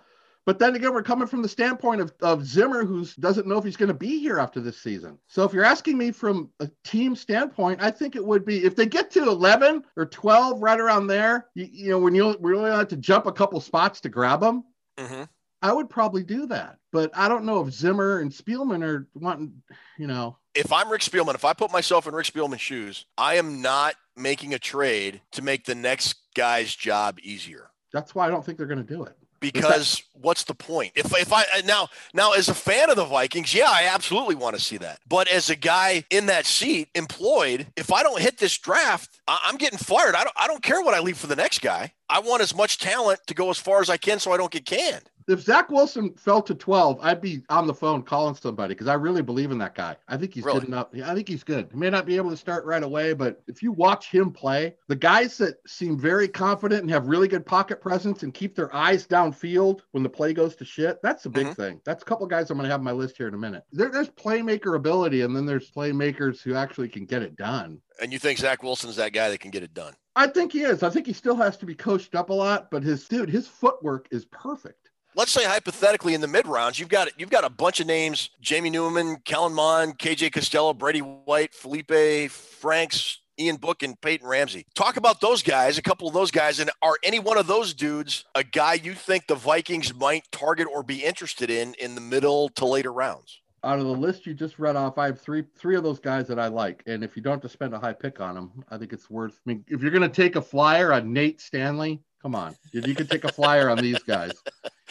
But 0.50 0.58
then 0.58 0.74
again, 0.74 0.92
we're 0.92 1.04
coming 1.04 1.28
from 1.28 1.42
the 1.42 1.48
standpoint 1.48 2.00
of, 2.00 2.12
of 2.22 2.44
Zimmer, 2.44 2.84
who 2.84 3.06
doesn't 3.20 3.46
know 3.46 3.56
if 3.56 3.62
he's 3.62 3.76
going 3.76 3.86
to 3.86 3.94
be 3.94 4.18
here 4.18 4.40
after 4.40 4.58
this 4.58 4.82
season. 4.82 5.16
So 5.28 5.44
if 5.44 5.52
you're 5.52 5.64
asking 5.64 5.96
me 5.96 6.10
from 6.10 6.50
a 6.58 6.68
team 6.82 7.14
standpoint, 7.14 7.80
I 7.80 7.92
think 7.92 8.16
it 8.16 8.26
would 8.26 8.44
be 8.44 8.64
if 8.64 8.74
they 8.74 8.86
get 8.86 9.12
to 9.12 9.22
11 9.28 9.84
or 9.96 10.06
12, 10.06 10.60
right 10.60 10.80
around 10.80 11.06
there, 11.06 11.46
you, 11.54 11.68
you 11.70 11.90
know, 11.90 12.00
when 12.00 12.16
you 12.16 12.36
really 12.40 12.68
have 12.68 12.88
to 12.88 12.96
jump 12.96 13.26
a 13.26 13.32
couple 13.32 13.60
spots 13.60 14.00
to 14.00 14.08
grab 14.08 14.40
them, 14.40 14.64
mm-hmm. 14.98 15.22
I 15.62 15.72
would 15.72 15.88
probably 15.88 16.24
do 16.24 16.46
that. 16.46 16.78
But 16.90 17.12
I 17.14 17.28
don't 17.28 17.44
know 17.44 17.64
if 17.64 17.72
Zimmer 17.72 18.18
and 18.18 18.32
Spielman 18.32 18.82
are 18.82 19.06
wanting, 19.14 19.52
you 19.98 20.08
know. 20.08 20.36
If 20.56 20.72
I'm 20.72 20.90
Rick 20.90 21.02
Spielman, 21.02 21.36
if 21.36 21.44
I 21.44 21.52
put 21.52 21.70
myself 21.70 22.08
in 22.08 22.14
Rick 22.16 22.26
Spielman's 22.26 22.60
shoes, 22.60 23.06
I 23.16 23.36
am 23.36 23.62
not 23.62 23.94
making 24.16 24.52
a 24.52 24.58
trade 24.58 25.20
to 25.30 25.42
make 25.42 25.64
the 25.66 25.76
next 25.76 26.16
guy's 26.34 26.74
job 26.74 27.20
easier. 27.22 27.70
That's 27.92 28.16
why 28.16 28.26
I 28.26 28.30
don't 28.30 28.44
think 28.44 28.58
they're 28.58 28.66
going 28.66 28.84
to 28.84 28.94
do 28.94 29.04
it 29.04 29.16
because 29.40 30.02
what's 30.12 30.44
the 30.44 30.54
point? 30.54 30.92
If 30.94 31.12
if 31.16 31.32
I 31.32 31.42
uh, 31.42 31.62
now 31.64 31.88
now 32.14 32.32
as 32.32 32.48
a 32.48 32.54
fan 32.54 32.90
of 32.90 32.96
the 32.96 33.04
Vikings, 33.04 33.54
yeah, 33.54 33.68
I 33.68 33.88
absolutely 33.92 34.34
want 34.34 34.56
to 34.56 34.62
see 34.62 34.76
that. 34.78 35.00
But 35.08 35.28
as 35.28 35.50
a 35.50 35.56
guy 35.56 36.04
in 36.10 36.26
that 36.26 36.46
seat, 36.46 36.88
employed, 36.94 37.66
if 37.76 37.92
I 37.92 38.02
don't 38.02 38.20
hit 38.20 38.38
this 38.38 38.56
draft, 38.58 39.20
I, 39.26 39.48
am 39.48 39.56
getting 39.56 39.78
fired. 39.78 40.14
I 40.14 40.24
don't 40.24 40.36
I 40.36 40.46
don't 40.46 40.62
care 40.62 40.82
what 40.82 40.94
I 40.94 41.00
leave 41.00 41.18
for 41.18 41.26
the 41.26 41.36
next 41.36 41.60
guy. 41.60 41.92
I 42.08 42.20
want 42.20 42.42
as 42.42 42.54
much 42.54 42.78
talent 42.78 43.20
to 43.26 43.34
go 43.34 43.50
as 43.50 43.58
far 43.58 43.80
as 43.80 43.90
I 43.90 43.96
can 43.96 44.18
so 44.18 44.32
I 44.32 44.36
don't 44.36 44.50
get 44.50 44.66
canned. 44.66 45.08
If 45.30 45.40
Zach 45.40 45.70
Wilson 45.70 46.12
fell 46.14 46.42
to 46.42 46.54
12, 46.54 46.98
I'd 47.02 47.20
be 47.20 47.42
on 47.48 47.66
the 47.66 47.74
phone 47.74 48.02
calling 48.02 48.34
somebody 48.34 48.74
because 48.74 48.86
I 48.88 48.94
really 48.94 49.22
believe 49.22 49.50
in 49.50 49.58
that 49.58 49.74
guy. 49.74 49.96
I 50.08 50.16
think 50.16 50.34
he's 50.34 50.44
Really? 50.44 50.60
good 50.60 50.68
enough. 50.68 50.88
I 51.04 51.14
think 51.14 51.28
he's 51.28 51.44
good. 51.44 51.68
He 51.70 51.78
may 51.78 51.90
not 51.90 52.06
be 52.06 52.16
able 52.16 52.30
to 52.30 52.36
start 52.36 52.64
right 52.64 52.82
away, 52.82 53.12
but 53.12 53.42
if 53.46 53.62
you 53.62 53.72
watch 53.72 54.10
him 54.10 54.30
play, 54.32 54.76
the 54.88 54.96
guys 54.96 55.38
that 55.38 55.56
seem 55.66 55.98
very 55.98 56.28
confident 56.28 56.82
and 56.82 56.90
have 56.90 57.06
really 57.06 57.28
good 57.28 57.46
pocket 57.46 57.80
presence 57.80 58.22
and 58.22 58.34
keep 58.34 58.54
their 58.54 58.74
eyes 58.74 59.06
downfield 59.06 59.80
when 59.92 60.02
the 60.02 60.08
play 60.08 60.32
goes 60.32 60.56
to 60.56 60.64
shit, 60.64 60.98
that's 61.02 61.26
a 61.26 61.30
big 61.30 61.46
Mhm. 61.48 61.56
thing. 61.56 61.80
That's 61.84 62.02
a 62.02 62.06
couple 62.06 62.26
guys 62.26 62.50
I'm 62.50 62.56
going 62.58 62.66
to 62.66 62.70
have 62.70 62.80
on 62.80 62.84
my 62.84 62.92
list 62.92 63.16
here 63.16 63.28
in 63.28 63.34
a 63.34 63.38
minute. 63.38 63.64
There, 63.72 63.90
there's 63.90 64.10
playmaker 64.10 64.76
ability, 64.76 65.22
and 65.22 65.34
then 65.34 65.46
there's 65.46 65.70
playmakers 65.70 66.42
who 66.42 66.54
actually 66.54 66.88
can 66.88 67.04
get 67.06 67.22
it 67.22 67.36
done. 67.36 67.80
And 68.00 68.12
you 68.12 68.18
think 68.18 68.38
Zach 68.38 68.62
Wilson's 68.62 68.96
that 68.96 69.12
guy 69.12 69.28
that 69.30 69.40
can 69.40 69.50
get 69.50 69.62
it 69.62 69.74
done? 69.74 69.94
I 70.16 70.26
think 70.26 70.52
he 70.52 70.62
is. 70.62 70.82
I 70.82 70.90
think 70.90 71.06
he 71.06 71.12
still 71.12 71.36
has 71.36 71.56
to 71.58 71.66
be 71.66 71.74
coached 71.74 72.14
up 72.14 72.30
a 72.30 72.32
lot, 72.34 72.70
but 72.70 72.82
his 72.82 73.06
dude, 73.06 73.30
his 73.30 73.46
footwork 73.46 74.08
is 74.10 74.24
perfect. 74.26 74.89
Let's 75.16 75.32
say 75.32 75.44
hypothetically 75.44 76.14
in 76.14 76.20
the 76.20 76.28
mid 76.28 76.46
rounds, 76.46 76.78
you've 76.78 76.88
got 76.88 77.08
you've 77.18 77.30
got 77.30 77.44
a 77.44 77.50
bunch 77.50 77.80
of 77.80 77.86
names: 77.86 78.30
Jamie 78.40 78.70
Newman, 78.70 79.16
Kellen 79.24 79.52
Mond, 79.52 79.98
KJ 79.98 80.32
Costello, 80.32 80.72
Brady 80.72 81.00
White, 81.00 81.52
Felipe 81.52 82.30
Franks, 82.30 83.18
Ian 83.38 83.56
Book, 83.56 83.82
and 83.82 84.00
Peyton 84.00 84.26
Ramsey. 84.26 84.66
Talk 84.74 84.96
about 84.96 85.20
those 85.20 85.42
guys, 85.42 85.78
a 85.78 85.82
couple 85.82 86.06
of 86.06 86.14
those 86.14 86.30
guys, 86.30 86.60
and 86.60 86.70
are 86.80 86.96
any 87.02 87.18
one 87.18 87.38
of 87.38 87.48
those 87.48 87.74
dudes 87.74 88.24
a 88.36 88.44
guy 88.44 88.74
you 88.74 88.94
think 88.94 89.26
the 89.26 89.34
Vikings 89.34 89.92
might 89.92 90.30
target 90.30 90.68
or 90.72 90.84
be 90.84 91.02
interested 91.04 91.50
in 91.50 91.74
in 91.74 91.96
the 91.96 92.00
middle 92.00 92.48
to 92.50 92.64
later 92.64 92.92
rounds? 92.92 93.40
Out 93.64 93.78
of 93.78 93.86
the 93.86 93.92
list 93.92 94.26
you 94.26 94.32
just 94.32 94.58
read 94.58 94.76
off, 94.76 94.96
I 94.96 95.06
have 95.06 95.20
three 95.20 95.44
three 95.56 95.74
of 95.74 95.82
those 95.82 95.98
guys 95.98 96.28
that 96.28 96.38
I 96.38 96.46
like, 96.46 96.84
and 96.86 97.02
if 97.02 97.16
you 97.16 97.22
don't 97.22 97.32
have 97.32 97.42
to 97.42 97.48
spend 97.48 97.74
a 97.74 97.80
high 97.80 97.94
pick 97.94 98.20
on 98.20 98.36
them, 98.36 98.64
I 98.70 98.78
think 98.78 98.92
it's 98.92 99.10
worth. 99.10 99.40
I 99.44 99.50
mean, 99.50 99.64
if 99.66 99.82
you're 99.82 99.90
going 99.90 100.08
to 100.08 100.08
take 100.08 100.36
a 100.36 100.42
flyer 100.42 100.92
on 100.92 101.12
Nate 101.12 101.40
Stanley, 101.40 102.00
come 102.22 102.36
on, 102.36 102.54
if 102.72 102.86
you 102.86 102.94
could 102.94 103.10
take 103.10 103.24
a 103.24 103.32
flyer 103.32 103.68
on 103.68 103.78
these 103.78 103.98
guys, 104.04 104.32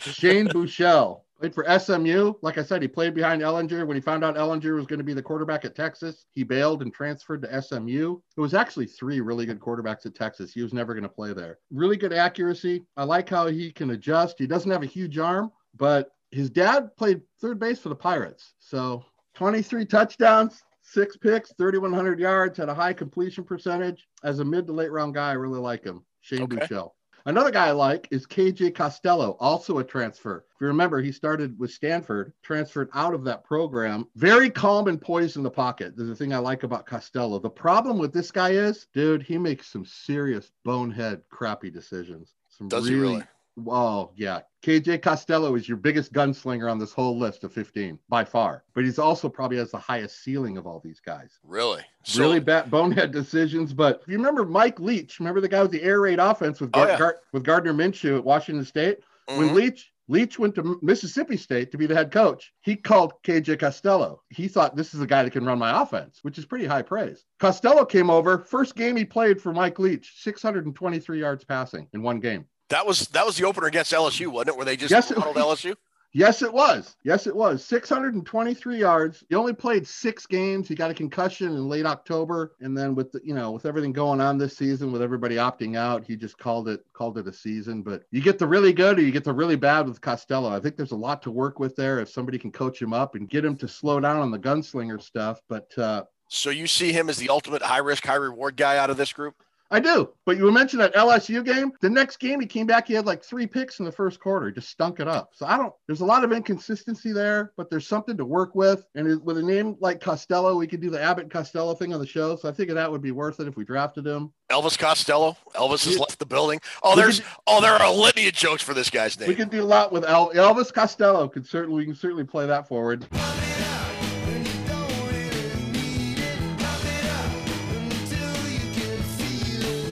Shane 0.01 0.47
Buechele 0.47 1.21
played 1.39 1.55
for 1.55 1.79
SMU. 1.79 2.33
Like 2.41 2.57
I 2.57 2.63
said, 2.63 2.81
he 2.81 2.87
played 2.87 3.13
behind 3.13 3.41
Ehlinger. 3.41 3.87
When 3.87 3.95
he 3.95 4.01
found 4.01 4.23
out 4.23 4.35
Ehlinger 4.35 4.75
was 4.75 4.85
going 4.85 4.99
to 4.99 5.03
be 5.03 5.13
the 5.13 5.21
quarterback 5.21 5.65
at 5.65 5.75
Texas, 5.75 6.25
he 6.31 6.43
bailed 6.43 6.81
and 6.81 6.93
transferred 6.93 7.41
to 7.43 7.61
SMU. 7.61 8.19
It 8.37 8.41
was 8.41 8.53
actually 8.53 8.87
three 8.87 9.21
really 9.21 9.45
good 9.45 9.59
quarterbacks 9.59 10.05
at 10.05 10.15
Texas. 10.15 10.53
He 10.53 10.61
was 10.61 10.73
never 10.73 10.93
going 10.93 11.03
to 11.03 11.09
play 11.09 11.33
there. 11.33 11.59
Really 11.71 11.97
good 11.97 12.13
accuracy. 12.13 12.83
I 12.97 13.03
like 13.03 13.29
how 13.29 13.47
he 13.47 13.71
can 13.71 13.91
adjust. 13.91 14.35
He 14.37 14.47
doesn't 14.47 14.71
have 14.71 14.83
a 14.83 14.87
huge 14.87 15.17
arm, 15.17 15.51
but 15.77 16.11
his 16.31 16.49
dad 16.49 16.95
played 16.97 17.21
third 17.41 17.59
base 17.59 17.79
for 17.79 17.89
the 17.89 17.95
Pirates. 17.95 18.53
So 18.59 19.03
23 19.35 19.85
touchdowns, 19.85 20.63
six 20.81 21.15
picks, 21.15 21.53
3,100 21.53 22.19
yards, 22.19 22.57
had 22.57 22.69
a 22.69 22.73
high 22.73 22.93
completion 22.93 23.43
percentage. 23.43 24.07
As 24.23 24.39
a 24.39 24.45
mid 24.45 24.67
to 24.67 24.73
late 24.73 24.91
round 24.91 25.13
guy, 25.13 25.29
I 25.29 25.33
really 25.33 25.59
like 25.59 25.83
him. 25.83 26.03
Shane 26.21 26.43
Okay. 26.43 26.57
Buechele. 26.57 26.91
Another 27.25 27.51
guy 27.51 27.67
I 27.67 27.71
like 27.71 28.07
is 28.11 28.25
KJ 28.25 28.75
Costello, 28.75 29.37
also 29.39 29.79
a 29.79 29.83
transfer. 29.83 30.45
If 30.55 30.61
you 30.61 30.67
remember, 30.67 31.01
he 31.01 31.11
started 31.11 31.57
with 31.59 31.71
Stanford, 31.71 32.33
transferred 32.43 32.89
out 32.93 33.13
of 33.13 33.23
that 33.25 33.43
program. 33.43 34.07
Very 34.15 34.49
calm 34.49 34.87
and 34.87 35.01
poised 35.01 35.37
in 35.37 35.43
the 35.43 35.51
pocket. 35.51 35.95
There's 35.95 36.09
a 36.09 36.15
thing 36.15 36.33
I 36.33 36.37
like 36.37 36.63
about 36.63 36.85
Costello. 36.85 37.39
The 37.39 37.49
problem 37.49 37.97
with 37.97 38.13
this 38.13 38.31
guy 38.31 38.51
is, 38.51 38.87
dude, 38.93 39.23
he 39.23 39.37
makes 39.37 39.67
some 39.67 39.85
serious 39.85 40.51
bonehead 40.63 41.21
crappy 41.29 41.69
decisions. 41.69 42.33
Some 42.49 42.67
Does 42.67 42.87
he 42.87 42.95
really? 42.95 43.23
Oh, 43.67 44.11
yeah. 44.15 44.41
KJ 44.63 45.01
Costello 45.01 45.55
is 45.55 45.67
your 45.69 45.77
biggest 45.77 46.11
gunslinger 46.11 46.69
on 46.69 46.77
this 46.77 46.91
whole 46.91 47.17
list 47.17 47.43
of 47.45 47.53
15 47.53 47.97
by 48.09 48.25
far, 48.25 48.63
but 48.73 48.83
he's 48.83 48.99
also 48.99 49.29
probably 49.29 49.57
has 49.57 49.71
the 49.71 49.77
highest 49.77 50.21
ceiling 50.21 50.57
of 50.57 50.67
all 50.67 50.81
these 50.83 50.99
guys. 50.99 51.39
Really? 51.43 51.81
So, 52.03 52.21
really 52.21 52.39
bad 52.41 52.69
bonehead 52.69 53.11
decisions. 53.11 53.71
But 53.73 54.03
you 54.05 54.17
remember 54.17 54.45
Mike 54.45 54.79
Leach, 54.79 55.19
remember 55.19 55.39
the 55.39 55.47
guy 55.47 55.61
with 55.61 55.71
the 55.71 55.81
air 55.81 56.01
raid 56.01 56.19
offense 56.19 56.59
with, 56.59 56.71
Oh, 56.73 56.85
yeah. 56.85 56.97
Gar- 56.97 57.19
with 57.31 57.43
Gardner 57.43 57.73
Minshew 57.73 58.17
at 58.17 58.23
Washington 58.23 58.65
State? 58.65 58.99
When 59.27 59.49
Mhm. 59.49 59.53
Leach 59.53 59.91
Leach 60.11 60.39
went 60.39 60.55
to 60.55 60.79
Mississippi 60.81 61.37
State 61.37 61.69
to 61.71 61.77
be 61.77 61.85
the 61.85 61.93
head 61.93 62.11
coach. 62.11 62.51
He 62.61 62.75
called 62.75 63.13
KJ 63.21 63.57
Costello. 63.59 64.23
He 64.31 64.47
thought 64.47 64.75
this 64.75 64.95
is 64.95 65.01
a 65.01 65.05
guy 65.05 65.21
that 65.21 65.29
can 65.29 65.45
run 65.45 65.59
my 65.59 65.83
offense, 65.83 66.23
which 66.23 66.39
is 66.39 66.45
pretty 66.47 66.65
high 66.65 66.81
praise. 66.81 67.25
Costello 67.37 67.85
came 67.85 68.09
over, 68.09 68.39
first 68.39 68.75
game 68.75 68.95
he 68.95 69.05
played 69.05 69.39
for 69.39 69.53
Mike 69.53 69.77
Leach, 69.77 70.15
623 70.17 71.19
yards 71.19 71.43
passing 71.43 71.87
in 71.93 72.01
one 72.01 72.19
game. 72.19 72.45
That 72.69 72.85
was 72.85 73.07
that 73.09 73.25
was 73.25 73.37
the 73.37 73.45
opener 73.45 73.67
against 73.67 73.91
LSU, 73.91 74.27
wasn't 74.27 74.49
it? 74.49 74.55
Where 74.57 74.65
they 74.65 74.77
just 74.77 74.91
Yes, 74.91 75.11
it. 75.11 75.17
LSU? 75.17 75.75
Yes, 76.11 76.41
it 76.41 76.51
was. 76.51 76.95
Yes, 77.03 77.27
it 77.27 77.35
was. 77.35 77.63
623 77.63 78.77
yards. 78.79 79.23
He 79.29 79.35
only 79.35 79.53
played 79.53 79.87
six 79.87 80.25
games. 80.25 80.67
He 80.67 80.73
got 80.73 80.89
a 80.89 80.93
concussion 80.93 81.49
in 81.49 81.69
late 81.69 81.85
October, 81.85 82.55
and 82.61 82.75
then 82.75 82.95
with 82.95 83.11
the, 83.11 83.21
you 83.23 83.35
know 83.35 83.51
with 83.51 83.67
everything 83.67 83.93
going 83.93 84.19
on 84.19 84.37
this 84.39 84.57
season, 84.57 84.91
with 84.91 85.03
everybody 85.03 85.35
opting 85.35 85.77
out, 85.77 86.03
he 86.03 86.15
just 86.15 86.37
called 86.39 86.67
it 86.67 86.83
called 86.93 87.19
it 87.19 87.27
a 87.27 87.33
season. 87.33 87.83
But 87.83 88.03
you 88.11 88.21
get 88.21 88.39
the 88.39 88.47
really 88.47 88.73
good 88.73 88.97
or 88.97 89.03
you 89.03 89.11
get 89.11 89.23
the 89.23 89.33
really 89.33 89.55
bad 89.55 89.87
with 89.87 90.01
Costello. 90.01 90.49
I 90.49 90.59
think 90.59 90.77
there's 90.77 90.93
a 90.93 90.97
lot 90.97 91.21
to 91.23 91.31
work 91.31 91.59
with 91.59 91.75
there 91.75 91.99
if 91.99 92.09
somebody 92.09 92.39
can 92.39 92.51
coach 92.51 92.81
him 92.81 92.93
up 92.93 93.13
and 93.13 93.29
get 93.29 93.45
him 93.45 93.55
to 93.57 93.67
slow 93.67 93.99
down 93.99 94.17
on 94.17 94.31
the 94.31 94.39
gunslinger 94.39 94.99
stuff. 95.01 95.41
But 95.47 95.77
uh, 95.77 96.05
So 96.27 96.49
you 96.49 96.65
see 96.65 96.91
him 96.91 97.09
as 97.09 97.17
the 97.17 97.29
ultimate 97.29 97.61
high 97.61 97.77
risk, 97.77 98.05
high 98.05 98.15
reward 98.15 98.57
guy 98.57 98.77
out 98.77 98.89
of 98.89 98.97
this 98.97 99.13
group? 99.13 99.35
I 99.71 99.79
do. 99.79 100.09
But 100.25 100.37
you 100.37 100.51
mentioned 100.51 100.81
that 100.81 100.95
LSU 100.95 101.45
game. 101.45 101.71
The 101.79 101.89
next 101.89 102.17
game 102.17 102.39
he 102.39 102.47
came 102.47 102.65
back, 102.65 102.87
he 102.87 102.93
had 102.95 103.05
like 103.05 103.23
three 103.23 103.45
picks 103.45 103.79
in 103.79 103.85
the 103.85 103.91
first 103.91 104.19
quarter. 104.19 104.47
He 104.47 104.53
just 104.53 104.69
stunk 104.69 104.99
it 104.99 105.07
up. 105.07 105.29
So 105.33 105.45
I 105.45 105.57
don't. 105.57 105.73
There's 105.85 106.01
a 106.01 106.05
lot 106.05 106.23
of 106.23 106.31
inconsistency 106.31 107.11
there, 107.11 107.53
but 107.55 107.69
there's 107.69 107.85
something 107.87 108.17
to 108.17 108.25
work 108.25 108.55
with. 108.55 108.85
And 108.95 109.07
it- 109.07 109.23
with 109.23 109.37
a 109.37 109.43
name 109.43 109.75
like 109.79 110.01
Costello, 110.01 110.55
we 110.55 110.65
could 110.65 110.81
do 110.81 110.89
the 110.89 111.01
Abbott 111.01 111.29
Costello 111.29 111.75
thing 111.75 111.93
on 111.93 111.99
the 111.99 112.07
show. 112.07 112.35
So 112.35 112.49
I 112.49 112.51
think 112.51 112.71
that 112.71 112.91
would 112.91 113.01
be 113.03 113.11
worth 113.11 113.39
it 113.39 113.47
if 113.47 113.55
we 113.57 113.63
drafted 113.63 114.07
him. 114.07 114.33
Elvis 114.49 114.77
Costello. 114.77 115.37
Elvis 115.53 115.85
has 115.85 115.99
left 115.99 116.17
the 116.17 116.25
building. 116.25 116.59
Oh, 116.81 116.95
there's 116.95 117.21
oh, 117.45 117.61
there 117.61 117.73
are 117.73 117.83
a 117.85 117.91
litany 117.91 118.27
of 118.27 118.33
jokes 118.33 118.63
for 118.63 118.73
this 118.73 118.89
guy's 118.89 119.19
name. 119.19 119.29
We 119.29 119.35
could 119.35 119.51
do 119.51 119.61
a 119.61 119.65
lot 119.65 119.91
with 119.91 120.03
El- 120.03 120.31
Elvis 120.33 120.73
Costello. 120.73 121.27
Could 121.27 121.45
certainly 121.45 121.77
we 121.77 121.85
can 121.85 121.95
certainly 121.95 122.23
play 122.23 122.47
that 122.47 122.67
forward. 122.67 123.05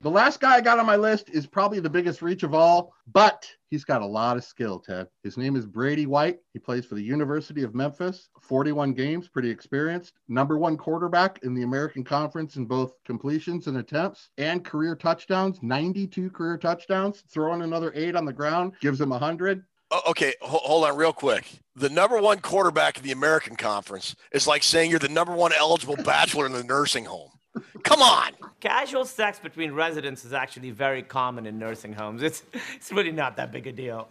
The 0.08 0.14
last 0.14 0.40
guy 0.40 0.56
I 0.56 0.62
got 0.62 0.80
on 0.80 0.86
my 0.86 0.96
list 0.96 1.30
is 1.32 1.46
probably 1.46 1.82
the 1.82 1.90
biggest 1.90 2.22
reach 2.22 2.44
of 2.44 2.54
all, 2.54 2.94
but 3.12 3.46
he's 3.70 3.84
got 3.84 4.02
a 4.02 4.06
lot 4.06 4.38
of 4.38 4.46
skill, 4.46 4.80
Ted. 4.80 5.10
His 5.22 5.36
name 5.36 5.58
is 5.58 5.66
Brady 5.66 6.06
White. 6.06 6.40
He 6.54 6.60
plays 6.60 6.86
for 6.86 6.96
the 6.96 7.02
University 7.02 7.62
of 7.62 7.76
Memphis, 7.76 8.30
41 8.40 8.94
games, 8.94 9.28
pretty 9.28 9.50
experienced. 9.50 10.14
Number 10.30 10.58
one 10.58 10.78
quarterback 10.78 11.44
in 11.44 11.54
the 11.54 11.64
American 11.64 12.06
Conference 12.06 12.56
in 12.56 12.66
both 12.66 12.94
completions 13.04 13.68
and 13.68 13.80
attempts 13.80 14.30
and 14.38 14.64
career 14.64 14.96
touchdowns, 14.96 15.62
92 15.62 16.30
career 16.30 16.58
touchdowns. 16.58 17.26
Throwing 17.30 17.62
another 17.62 17.92
eight 17.94 18.16
on 18.16 18.24
the 18.24 18.32
ground 18.32 18.76
gives 18.80 19.02
him 19.02 19.10
100. 19.10 19.62
Oh, 19.92 20.02
okay, 20.12 20.34
hold 20.40 20.86
on 20.86 20.96
real 20.96 21.12
quick. 21.12 21.60
The 21.76 21.90
number 21.90 22.18
one 22.22 22.40
quarterback 22.40 22.96
in 22.96 23.04
the 23.04 23.12
American 23.12 23.58
Conference 23.58 24.16
is 24.32 24.48
like 24.48 24.64
saying 24.64 24.90
you're 24.90 25.00
the 25.00 25.10
number 25.10 25.34
one 25.34 25.52
eligible 25.52 25.98
bachelor 25.98 26.46
in 26.46 26.54
the 26.54 26.64
nursing 26.64 27.04
home. 27.04 27.32
Come 27.84 28.02
on. 28.02 28.32
Casual 28.60 29.06
sex 29.06 29.40
between 29.40 29.72
residents 29.72 30.26
is 30.26 30.34
actually 30.34 30.72
very 30.72 31.04
common 31.04 31.46
in 31.46 31.58
nursing 31.60 31.94
homes. 31.94 32.24
It's 32.24 32.44
it's 32.76 32.92
really 32.92 33.12
not 33.12 33.38
that 33.38 33.52
big 33.52 33.68
a 33.68 33.72
deal. 33.72 34.10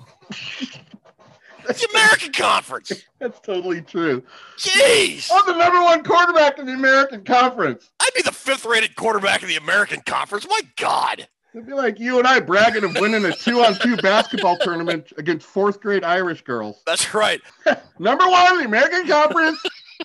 It's 1.69 1.81
the 1.81 1.89
American 1.91 2.33
Conference. 2.33 2.93
That's 3.19 3.41
totally 3.41 3.83
true. 3.83 4.23
Jeez. 4.57 5.29
I'm 5.33 5.47
the 5.47 5.59
number 5.59 5.83
one 5.83 6.05
quarterback 6.05 6.59
in 6.59 6.67
the 6.67 6.73
American 6.73 7.25
Conference. 7.25 7.91
I'd 8.01 8.11
be 8.15 8.23
the 8.23 8.33
fifth 8.33 8.65
rated 8.65 8.95
quarterback 8.95 9.43
in 9.43 9.49
the 9.49 9.57
American 9.57 10.01
Conference. 10.03 10.47
My 10.49 10.61
God. 10.77 11.27
It'd 11.55 11.67
be 11.67 11.73
like 11.73 11.99
you 11.99 12.19
and 12.19 12.27
I 12.27 12.39
bragging 12.41 12.85
of 12.85 12.95
winning 13.01 13.25
a 13.25 13.33
two 13.33 13.65
on 13.65 13.75
two 13.77 13.97
basketball 13.97 14.59
tournament 14.59 15.13
against 15.17 15.47
fourth 15.47 15.81
grade 15.81 16.05
Irish 16.05 16.43
girls. 16.43 16.83
That's 16.87 17.15
right. 17.15 17.41
Number 17.99 18.29
one 18.29 18.53
in 18.53 18.59
the 18.59 18.65
American 18.67 19.09
Conference, 19.09 19.59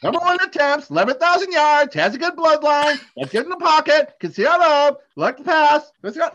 number 0.04 0.19
one 0.19 0.38
attempts, 0.41 0.89
11,000 0.89 1.51
yards, 1.51 1.93
has 1.95 2.15
a 2.15 2.17
good 2.17 2.36
bloodline, 2.36 2.99
let's 3.15 3.32
get 3.32 3.43
in 3.43 3.49
the 3.49 3.58
pocket, 3.58 4.13
can 4.19 4.32
see 4.32 4.45
out 4.45 4.62
up, 4.62 5.01
like 5.15 5.38
to 5.38 5.43
pass. 5.43 5.91
Let's 6.04 6.17
go. 6.17 6.30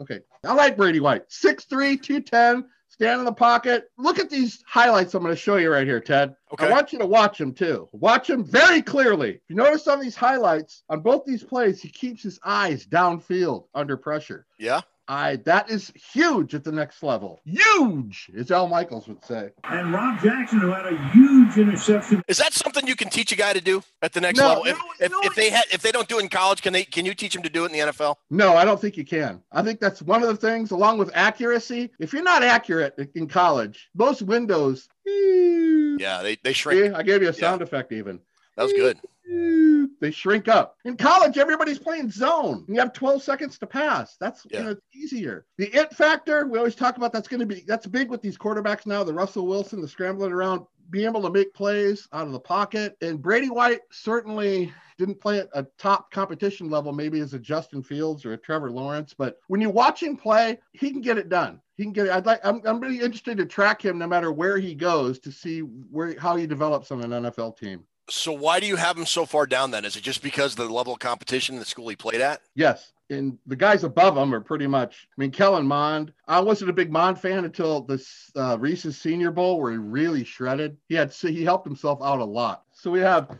Okay. 0.00 0.20
I 0.44 0.54
like 0.54 0.76
Brady 0.76 1.00
White. 1.00 1.28
6'3, 1.28 2.00
210, 2.02 2.64
stand 2.88 3.18
in 3.18 3.24
the 3.26 3.32
pocket. 3.32 3.90
Look 3.98 4.18
at 4.18 4.30
these 4.30 4.64
highlights 4.66 5.14
I'm 5.14 5.22
going 5.22 5.34
to 5.34 5.40
show 5.40 5.56
you 5.56 5.70
right 5.70 5.86
here, 5.86 6.00
Ted. 6.00 6.34
Okay. 6.52 6.66
I 6.66 6.70
want 6.70 6.92
you 6.92 6.98
to 6.98 7.06
watch 7.06 7.38
them 7.38 7.52
too. 7.52 7.88
Watch 7.92 8.28
them 8.28 8.42
very 8.42 8.80
clearly. 8.80 9.32
If 9.32 9.42
you 9.48 9.56
notice 9.56 9.86
on 9.86 10.00
these 10.00 10.16
highlights, 10.16 10.82
on 10.88 11.00
both 11.00 11.24
these 11.26 11.44
plays, 11.44 11.82
he 11.82 11.90
keeps 11.90 12.22
his 12.22 12.40
eyes 12.44 12.86
downfield 12.86 13.66
under 13.74 13.96
pressure. 13.96 14.46
Yeah. 14.58 14.80
I 15.10 15.36
that 15.44 15.68
is 15.68 15.92
huge 16.12 16.54
at 16.54 16.62
the 16.62 16.70
next 16.70 17.02
level. 17.02 17.40
Huge, 17.44 18.30
as 18.38 18.52
Al 18.52 18.68
Michaels 18.68 19.08
would 19.08 19.24
say. 19.24 19.50
And 19.64 19.92
Rob 19.92 20.22
Jackson, 20.22 20.60
who 20.60 20.70
had 20.70 20.86
a 20.86 20.96
huge 21.08 21.58
interception. 21.58 22.22
Is 22.28 22.38
that 22.38 22.52
something 22.52 22.86
you 22.86 22.94
can 22.94 23.08
teach 23.08 23.32
a 23.32 23.36
guy 23.36 23.52
to 23.52 23.60
do 23.60 23.82
at 24.02 24.12
the 24.12 24.20
next 24.20 24.38
No, 24.38 24.46
level? 24.46 24.64
If, 24.66 24.78
no, 24.78 24.84
if, 25.00 25.10
no. 25.10 25.18
if 25.24 25.34
they 25.34 25.50
had 25.50 25.64
if 25.72 25.82
they 25.82 25.90
don't 25.90 26.08
do 26.08 26.20
it 26.20 26.22
in 26.22 26.28
college, 26.28 26.62
can 26.62 26.72
they 26.72 26.84
can 26.84 27.04
you 27.04 27.12
teach 27.12 27.32
them 27.32 27.42
to 27.42 27.50
do 27.50 27.64
it 27.64 27.72
in 27.72 27.72
the 27.72 27.92
NFL? 27.92 28.14
No, 28.30 28.54
I 28.54 28.64
don't 28.64 28.80
think 28.80 28.96
you 28.96 29.04
can. 29.04 29.42
I 29.50 29.62
think 29.62 29.80
that's 29.80 30.00
one 30.00 30.22
of 30.22 30.28
the 30.28 30.36
things, 30.36 30.70
along 30.70 30.98
with 30.98 31.10
accuracy. 31.12 31.90
If 31.98 32.12
you're 32.12 32.22
not 32.22 32.44
accurate 32.44 32.94
in 33.16 33.26
college, 33.26 33.90
most 33.96 34.22
windows. 34.22 34.88
Yeah, 35.04 36.22
they 36.22 36.36
they 36.44 36.52
shrink. 36.52 36.84
See, 36.84 36.94
I 36.94 37.02
gave 37.02 37.20
you 37.20 37.30
a 37.30 37.32
sound 37.32 37.62
effect 37.62 37.90
even. 37.90 38.20
That 38.56 38.62
was 38.62 38.72
good. 38.74 39.00
they 40.00 40.10
shrink 40.10 40.48
up. 40.48 40.76
In 40.84 40.96
college, 40.96 41.38
everybody's 41.38 41.78
playing 41.78 42.10
zone. 42.10 42.64
You 42.68 42.78
have 42.80 42.92
12 42.92 43.22
seconds 43.22 43.58
to 43.58 43.66
pass. 43.66 44.16
That's 44.20 44.46
Yeah. 44.50 44.58
you 44.58 44.64
know, 44.64 44.70
it's 44.72 44.82
easier. 44.94 45.46
The 45.58 45.66
it 45.74 45.94
factor, 45.94 46.46
we 46.46 46.58
always 46.58 46.74
talk 46.74 46.96
about 46.96 47.12
that's 47.12 47.28
going 47.28 47.40
to 47.40 47.46
be 47.46 47.62
that's 47.66 47.86
big 47.86 48.10
with 48.10 48.22
these 48.22 48.38
quarterbacks 48.38 48.86
now. 48.86 49.04
The 49.04 49.14
Russell 49.14 49.46
Wilson, 49.46 49.80
the 49.80 49.88
scrambling 49.88 50.32
around, 50.32 50.66
being 50.90 51.06
able 51.06 51.22
to 51.22 51.30
make 51.30 51.54
plays 51.54 52.08
out 52.12 52.26
of 52.26 52.32
the 52.32 52.40
pocket. 52.40 52.96
And 53.00 53.22
Brady 53.22 53.48
White 53.48 53.80
certainly 53.92 54.72
didn't 54.98 55.20
play 55.20 55.38
at 55.40 55.48
a 55.54 55.66
top 55.78 56.10
competition 56.10 56.68
level, 56.68 56.92
maybe 56.92 57.20
as 57.20 57.32
a 57.32 57.38
Justin 57.38 57.82
Fields 57.82 58.24
or 58.26 58.32
a 58.34 58.36
Trevor 58.36 58.70
Lawrence. 58.70 59.14
But 59.16 59.38
when 59.46 59.60
you 59.60 59.70
watch 59.70 60.02
him 60.02 60.16
play, 60.16 60.58
he 60.72 60.90
can 60.90 61.00
get 61.00 61.16
it 61.16 61.28
done. 61.28 61.60
He 61.76 61.84
can 61.84 61.92
get 61.92 62.06
it. 62.06 62.12
I'd 62.12 62.26
like. 62.26 62.40
I'm, 62.44 62.60
I'm 62.66 62.80
really 62.80 63.00
interested 63.00 63.38
to 63.38 63.46
track 63.46 63.82
him, 63.82 63.98
no 63.98 64.06
matter 64.06 64.30
where 64.32 64.58
he 64.58 64.74
goes, 64.74 65.18
to 65.20 65.32
see 65.32 65.60
where 65.60 66.18
how 66.18 66.36
he 66.36 66.46
develops 66.46 66.90
on 66.90 67.02
an 67.02 67.10
NFL 67.24 67.56
team. 67.56 67.84
So 68.10 68.32
why 68.32 68.60
do 68.60 68.66
you 68.66 68.76
have 68.76 68.96
him 68.96 69.06
so 69.06 69.24
far 69.24 69.46
down 69.46 69.70
then? 69.70 69.84
Is 69.84 69.96
it 69.96 70.02
just 70.02 70.22
because 70.22 70.52
of 70.52 70.58
the 70.58 70.72
level 70.72 70.92
of 70.92 70.98
competition 70.98 71.54
in 71.54 71.58
the 71.58 71.64
school 71.64 71.88
he 71.88 71.96
played 71.96 72.20
at? 72.20 72.42
Yes. 72.54 72.92
And 73.08 73.38
the 73.46 73.56
guys 73.56 73.82
above 73.82 74.16
him 74.16 74.34
are 74.34 74.40
pretty 74.40 74.66
much, 74.66 75.08
I 75.16 75.20
mean, 75.20 75.30
Kellen 75.30 75.66
Mond. 75.66 76.12
I 76.28 76.40
wasn't 76.40 76.70
a 76.70 76.72
big 76.72 76.92
Mond 76.92 77.18
fan 77.20 77.44
until 77.44 77.80
this 77.82 78.30
uh, 78.36 78.56
Reese's 78.58 78.98
Senior 78.98 79.30
Bowl 79.32 79.60
where 79.60 79.72
he 79.72 79.78
really 79.78 80.24
shredded. 80.24 80.76
He 80.88 80.94
had, 80.94 81.12
he 81.12 81.44
helped 81.44 81.66
himself 81.66 82.00
out 82.02 82.20
a 82.20 82.24
lot. 82.24 82.64
So 82.72 82.90
we 82.90 83.00
have 83.00 83.36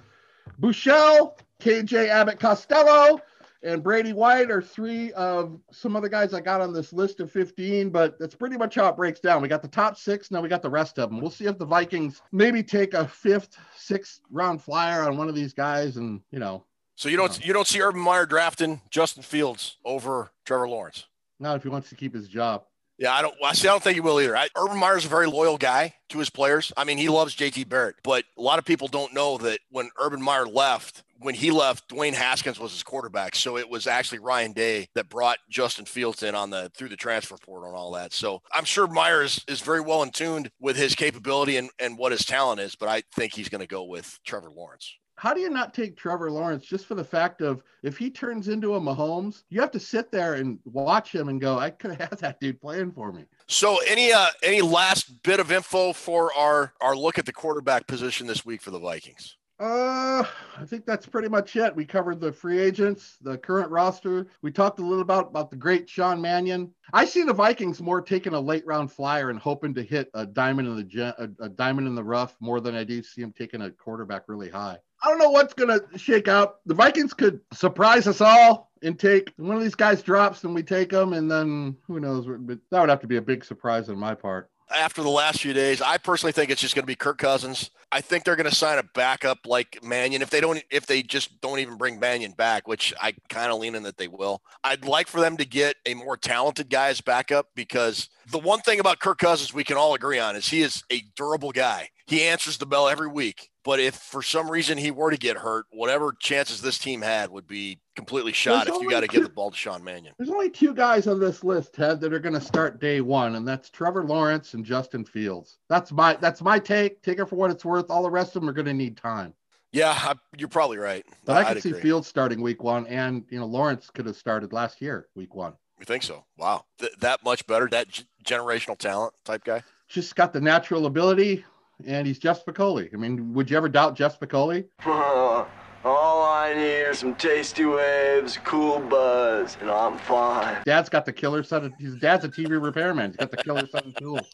Buechele, 0.61 1.37
KJ 1.61 2.09
Abbott 2.09 2.41
Costello, 2.41 3.21
and 3.63 3.83
Brady 3.83 4.13
White 4.13 4.51
are 4.51 4.63
three 4.63 5.13
of 5.13 5.61
some 5.71 5.97
other 5.97 6.09
guys 6.09 6.33
I 6.33 6.41
got 6.41 6.61
on 6.61 6.73
this 6.73 6.93
list 6.93 7.21
of 7.21 7.31
15, 7.31 7.91
but 7.91 8.19
that's 8.19 8.35
pretty 8.35 8.57
much 8.57 8.75
how 8.75 8.89
it 8.89 8.97
breaks 8.97 9.21
down. 9.21 9.43
We 9.43 9.49
got 9.49 9.63
the 9.63 9.69
top 9.69 9.97
six, 9.97 10.31
now 10.31 10.41
we 10.41 10.49
got 10.49 10.63
the 10.63 10.71
rest 10.71 10.99
of 10.99 11.11
them. 11.11 11.21
We'll 11.21 11.31
see 11.31 11.47
if 11.47 11.59
the 11.59 11.67
Vikings 11.67 12.23
maybe 12.33 12.63
take 12.63 12.95
a 12.95 13.07
fifth, 13.07 13.57
sixth 13.77 14.21
round 14.31 14.63
flyer 14.63 15.03
on 15.03 15.17
one 15.17 15.29
of 15.29 15.35
these 15.35 15.53
guys 15.53 15.97
and, 15.97 16.21
you 16.31 16.39
know, 16.39 16.65
So 16.97 17.09
you 17.09 17.17
don't 17.17 17.45
you 17.45 17.53
don't 17.53 17.67
see 17.67 17.81
Urban 17.81 18.01
Meyer 18.01 18.27
drafting 18.27 18.81
Justin 18.91 19.23
Fields 19.23 19.77
over 19.85 20.31
Trevor 20.45 20.69
Lawrence? 20.69 21.07
not 21.39 21.57
if 21.57 21.63
he 21.63 21.71
wants 21.71 21.89
to 21.89 21.95
keep 21.95 22.15
his 22.15 22.29
job. 22.29 22.65
Yeah, 23.01 23.15
I 23.15 23.23
don't. 23.23 23.35
I 23.43 23.55
see. 23.55 23.67
I 23.67 23.71
don't 23.71 23.83
think 23.83 23.95
he 23.95 24.03
will 24.03 24.21
either. 24.21 24.37
I, 24.37 24.49
Urban 24.55 24.77
Meyer's 24.77 25.07
a 25.07 25.09
very 25.09 25.27
loyal 25.27 25.57
guy 25.57 25.95
to 26.11 26.19
his 26.19 26.29
players. 26.29 26.71
I 26.77 26.85
mean, 26.85 26.99
he 26.99 27.09
loves 27.09 27.35
JT 27.35 27.67
Barrett, 27.67 27.97
but 28.05 28.27
a 28.37 28.43
lot 28.43 28.59
of 28.59 28.67
people 28.67 28.89
don't 28.89 29.15
know 29.15 29.39
that 29.39 29.61
when 29.71 29.89
Urban 29.99 30.21
Meyer 30.21 30.47
left, 30.47 31.03
when 31.19 31.35
he 31.35 31.51
left, 31.51 31.89
Dwayne 31.89 32.13
Haskins 32.13 32.61
was 32.61 32.73
his 32.73 32.83
quarterback. 32.83 33.35
So 33.35 33.57
it 33.57 33.71
was 33.71 33.87
actually 33.87 34.19
Ryan 34.19 34.53
Day 34.53 34.87
that 34.95 35.09
brought 35.09 35.39
Justin 35.49 35.87
Fields 35.87 36.23
in 36.23 36.35
on 36.35 36.51
the 36.51 36.71
through 36.77 36.91
the 36.91 36.97
transfer 36.97 37.39
portal 37.39 37.71
and 37.71 37.77
all 37.77 37.93
that. 37.93 38.13
So 38.13 38.43
I'm 38.53 38.67
sure 38.67 38.87
Meyer 38.87 39.23
is, 39.23 39.43
is 39.49 39.63
very 39.63 39.81
well 39.81 40.03
in 40.03 40.11
tuned 40.11 40.51
with 40.61 40.77
his 40.77 40.95
capability 40.95 41.57
and, 41.57 41.71
and 41.79 41.97
what 41.97 42.13
his 42.13 42.27
talent 42.27 42.61
is, 42.61 42.77
but 42.77 42.91
I 42.91 43.03
think 43.15 43.35
he's 43.35 43.49
going 43.49 43.63
to 43.63 43.67
go 43.67 43.85
with 43.85 44.19
Trevor 44.27 44.51
Lawrence. 44.51 44.95
How 45.21 45.35
do 45.35 45.41
you 45.43 45.51
not 45.51 45.75
take 45.75 45.99
Trevor 45.99 46.31
Lawrence 46.31 46.65
just 46.65 46.87
for 46.87 46.95
the 46.95 47.05
fact 47.05 47.43
of 47.43 47.63
if 47.83 47.99
he 47.99 48.09
turns 48.09 48.49
into 48.49 48.77
a 48.77 48.81
Mahomes, 48.81 49.43
you 49.51 49.61
have 49.61 49.71
to 49.73 49.79
sit 49.79 50.11
there 50.11 50.33
and 50.33 50.59
watch 50.65 51.15
him 51.15 51.29
and 51.29 51.39
go, 51.39 51.59
I 51.59 51.69
could 51.69 51.91
have 51.91 52.09
had 52.09 52.19
that 52.21 52.41
dude 52.41 52.59
playing 52.59 52.93
for 52.93 53.13
me. 53.13 53.27
So 53.47 53.77
any 53.87 54.15
uh 54.15 54.29
any 54.43 54.63
last 54.63 55.23
bit 55.23 55.39
of 55.39 55.53
info 55.53 55.93
for 55.93 56.33
our 56.33 56.73
our 56.81 56.97
look 56.97 57.19
at 57.19 57.27
the 57.27 57.35
quarterback 57.35 57.87
position 57.87 58.27
this 58.27 58.47
week 58.47 58.63
for 58.63 58.71
the 58.71 58.79
Vikings? 58.79 59.37
Uh, 59.59 60.25
I 60.57 60.65
think 60.65 60.87
that's 60.87 61.05
pretty 61.05 61.29
much 61.29 61.55
it. 61.55 61.77
We 61.77 61.85
covered 61.85 62.19
the 62.19 62.33
free 62.33 62.59
agents, 62.59 63.19
the 63.21 63.37
current 63.37 63.71
roster. 63.71 64.27
We 64.41 64.51
talked 64.51 64.79
a 64.79 64.83
little 64.83 65.03
about 65.03 65.27
about 65.27 65.51
the 65.51 65.57
great 65.57 65.87
Sean 65.87 66.19
Mannion. 66.19 66.73
I 66.95 67.05
see 67.05 67.25
the 67.25 67.35
Vikings 67.35 67.83
more 67.83 68.01
taking 68.01 68.33
a 68.33 68.41
late 68.41 68.65
round 68.65 68.91
flyer 68.91 69.29
and 69.29 69.39
hoping 69.39 69.75
to 69.75 69.83
hit 69.83 70.09
a 70.15 70.25
diamond 70.25 70.69
in 70.69 70.77
the 70.77 70.85
gen- 70.85 71.13
a, 71.19 71.45
a 71.45 71.49
diamond 71.51 71.89
in 71.89 71.95
the 71.95 72.03
rough 72.03 72.35
more 72.41 72.59
than 72.59 72.75
I 72.75 72.85
do 72.85 73.03
see 73.03 73.21
him 73.21 73.35
taking 73.37 73.61
a 73.61 73.71
quarterback 73.71 74.23
really 74.27 74.49
high. 74.49 74.79
I 75.03 75.09
don't 75.09 75.19
know 75.19 75.31
what's 75.31 75.55
gonna 75.55 75.81
shake 75.97 76.29
out. 76.29 76.57
The 76.67 76.75
Vikings 76.75 77.15
could 77.15 77.41
surprise 77.53 78.07
us 78.07 78.21
all 78.21 78.71
and 78.83 78.99
take 78.99 79.33
one 79.37 79.57
of 79.57 79.63
these 79.63 79.75
guys 79.75 80.03
drops, 80.03 80.45
and 80.45 80.55
we 80.55 80.63
take 80.63 80.91
them, 80.91 81.13
and 81.13 81.31
then 81.31 81.77
who 81.87 82.01
knows? 82.01 82.27
But 82.27 82.59
that 82.71 82.81
would 82.81 82.91
have 82.91 83.01
to 83.01 83.07
be 83.07 83.17
a 83.17 83.23
big 83.23 83.45
surprise 83.45 83.89
on 83.89 83.99
my 83.99 84.15
part. 84.15 84.51
After 84.75 85.03
the 85.03 85.11
last 85.11 85.41
few 85.41 85.53
days, 85.53 85.83
I 85.83 85.99
personally 85.99 86.33
think 86.33 86.49
it's 86.51 86.61
just 86.61 86.77
going 86.77 86.85
to 86.85 86.87
be 86.87 86.95
Kirk 86.95 87.19
Cousins. 87.19 87.71
I 87.91 88.01
think 88.01 88.23
they're 88.23 88.37
going 88.37 88.49
to 88.49 88.55
sign 88.55 88.79
a 88.79 88.85
backup 88.95 89.39
like 89.45 89.83
Mannion. 89.83 90.23
If 90.23 90.31
they 90.31 90.41
don't, 90.41 90.63
if 90.71 90.87
they 90.87 91.03
just 91.03 91.41
don't 91.41 91.59
even 91.59 91.77
bring 91.77 91.99
Mannion 91.99 92.31
back, 92.33 92.69
which 92.69 92.95
I 93.01 93.15
kind 93.29 93.51
of 93.51 93.59
lean 93.59 93.75
in 93.75 93.83
that 93.83 93.97
they 93.97 94.07
will. 94.07 94.43
I'd 94.63 94.85
like 94.85 95.09
for 95.09 95.21
them 95.21 95.37
to 95.39 95.45
get 95.45 95.75
a 95.87 95.95
more 95.95 96.17
talented 96.17 96.71
guy 96.71 96.89
as 96.89 97.01
backup 97.01 97.49
because 97.57 98.09
the 98.31 98.39
one 98.39 98.61
thing 98.61 98.79
about 98.79 99.01
Kirk 99.01 99.19
Cousins 99.19 99.53
we 99.53 99.65
can 99.65 99.77
all 99.77 99.95
agree 99.95 100.21
on 100.21 100.37
is 100.37 100.47
he 100.47 100.63
is 100.63 100.85
a 100.93 101.03
durable 101.17 101.51
guy. 101.51 101.89
He 102.07 102.23
answers 102.23 102.57
the 102.57 102.67
bell 102.67 102.89
every 102.89 103.09
week. 103.09 103.50
But 103.63 103.79
if 103.79 103.95
for 103.95 104.23
some 104.23 104.51
reason 104.51 104.79
he 104.79 104.91
were 104.91 105.11
to 105.11 105.19
get 105.19 105.37
hurt, 105.37 105.67
whatever 105.71 106.15
chances 106.19 106.63
this 106.63 106.79
team 106.79 107.03
had 107.03 107.31
would 107.31 107.47
be 107.47 107.79
completely 107.95 108.33
shot 108.33 108.67
There's 108.67 108.79
if 108.79 108.83
you 108.83 108.89
got 108.91 109.01
to 109.01 109.07
give 109.07 109.23
the 109.23 109.29
ball 109.29 109.51
to 109.51 109.57
Sean 109.57 109.85
Mannion. 109.85 110.15
There's 110.19 110.31
only 110.31 110.49
two 110.49 110.73
guys 110.73 111.07
on 111.07 111.21
this 111.21 111.45
list, 111.45 111.75
Ted, 111.75 112.01
that 112.01 112.13
are 112.15 112.19
going 112.19 112.35
to 112.35 112.41
start 112.41 112.81
day 112.81 113.03
one, 113.03 113.35
and 113.35 113.47
that's 113.47 113.69
Trevor 113.69 114.05
Lawrence 114.05 114.55
and 114.55 114.65
Justin 114.65 115.05
Fields. 115.05 115.59
That's 115.69 115.93
my 115.93 116.15
that's 116.15 116.41
my 116.41 116.59
take. 116.59 117.03
Take 117.03 117.19
it 117.19 117.27
for 117.27 117.37
what 117.37 117.51
it's 117.51 117.65
worth. 117.65 117.91
All 117.91 118.03
the 118.03 118.11
rest 118.11 118.35
of 118.35 118.41
them 118.41 118.49
are 118.49 118.55
going 118.55 118.67
to 118.67 118.75
need 118.75 118.97
time. 118.97 119.35
Yeah, 119.73 119.93
I, 119.95 120.15
you're 120.37 120.49
probably 120.49 120.79
right. 120.79 121.05
But 121.25 121.37
I 121.37 121.51
I'd 121.51 121.55
could 121.55 121.63
see 121.63 121.69
agree. 121.71 121.83
Fields 121.83 122.09
starting 122.09 122.41
week 122.41 122.63
one, 122.63 122.87
and 122.87 123.25
you 123.31 123.39
know 123.39 123.47
Lawrence 123.47 123.91
could 123.91 124.07
have 124.07 124.17
started 124.17 124.53
last 124.53 124.81
year, 124.81 125.09
week 125.15 125.35
one. 125.35 125.53
You 125.79 125.85
think 125.85 126.03
so? 126.03 126.25
Wow, 126.37 126.65
Th- 126.79 126.93
that 127.01 127.25
much 127.25 127.47
better. 127.47 127.69
That 127.69 127.89
g- 127.89 128.05
generational 128.25 128.77
talent 128.77 129.15
type 129.25 129.45
guy. 129.45 129.63
Just 129.89 130.17
got 130.17 130.33
the 130.33 130.41
natural 130.41 130.87
ability, 130.87 131.45
and 131.87 132.07
he's 132.07 132.19
Jeff 132.19 132.45
Spicoli. 132.45 132.93
I 132.93 132.97
mean, 132.97 133.33
would 133.35 133.51
you 133.51 133.57
ever 133.57 133.69
doubt 133.69 133.95
Jeff 133.97 134.19
Spicoli? 134.19 134.67
All 135.83 136.23
I 136.23 136.53
need 136.55 136.83
are 136.83 136.93
some 136.95 137.15
tasty 137.15 137.65
waves, 137.65 138.39
cool 138.45 138.81
buzz, 138.81 139.57
and 139.63 139.71
I'm 139.71 139.97
fine. 139.99 140.59
Dad's 140.67 140.91
got 140.91 141.07
the 141.07 141.13
killer 141.13 141.43
set 141.43 141.65
of 141.65 141.73
his 141.79 141.97
dad's 141.97 142.25
a 142.25 142.29
TV 142.29 142.63
repairman. 142.63 143.13
He's 143.13 143.17
got 143.17 143.31
the 143.31 143.39
killer 143.39 143.67
set 143.67 143.87
of 143.87 143.95
tools. 143.97 144.21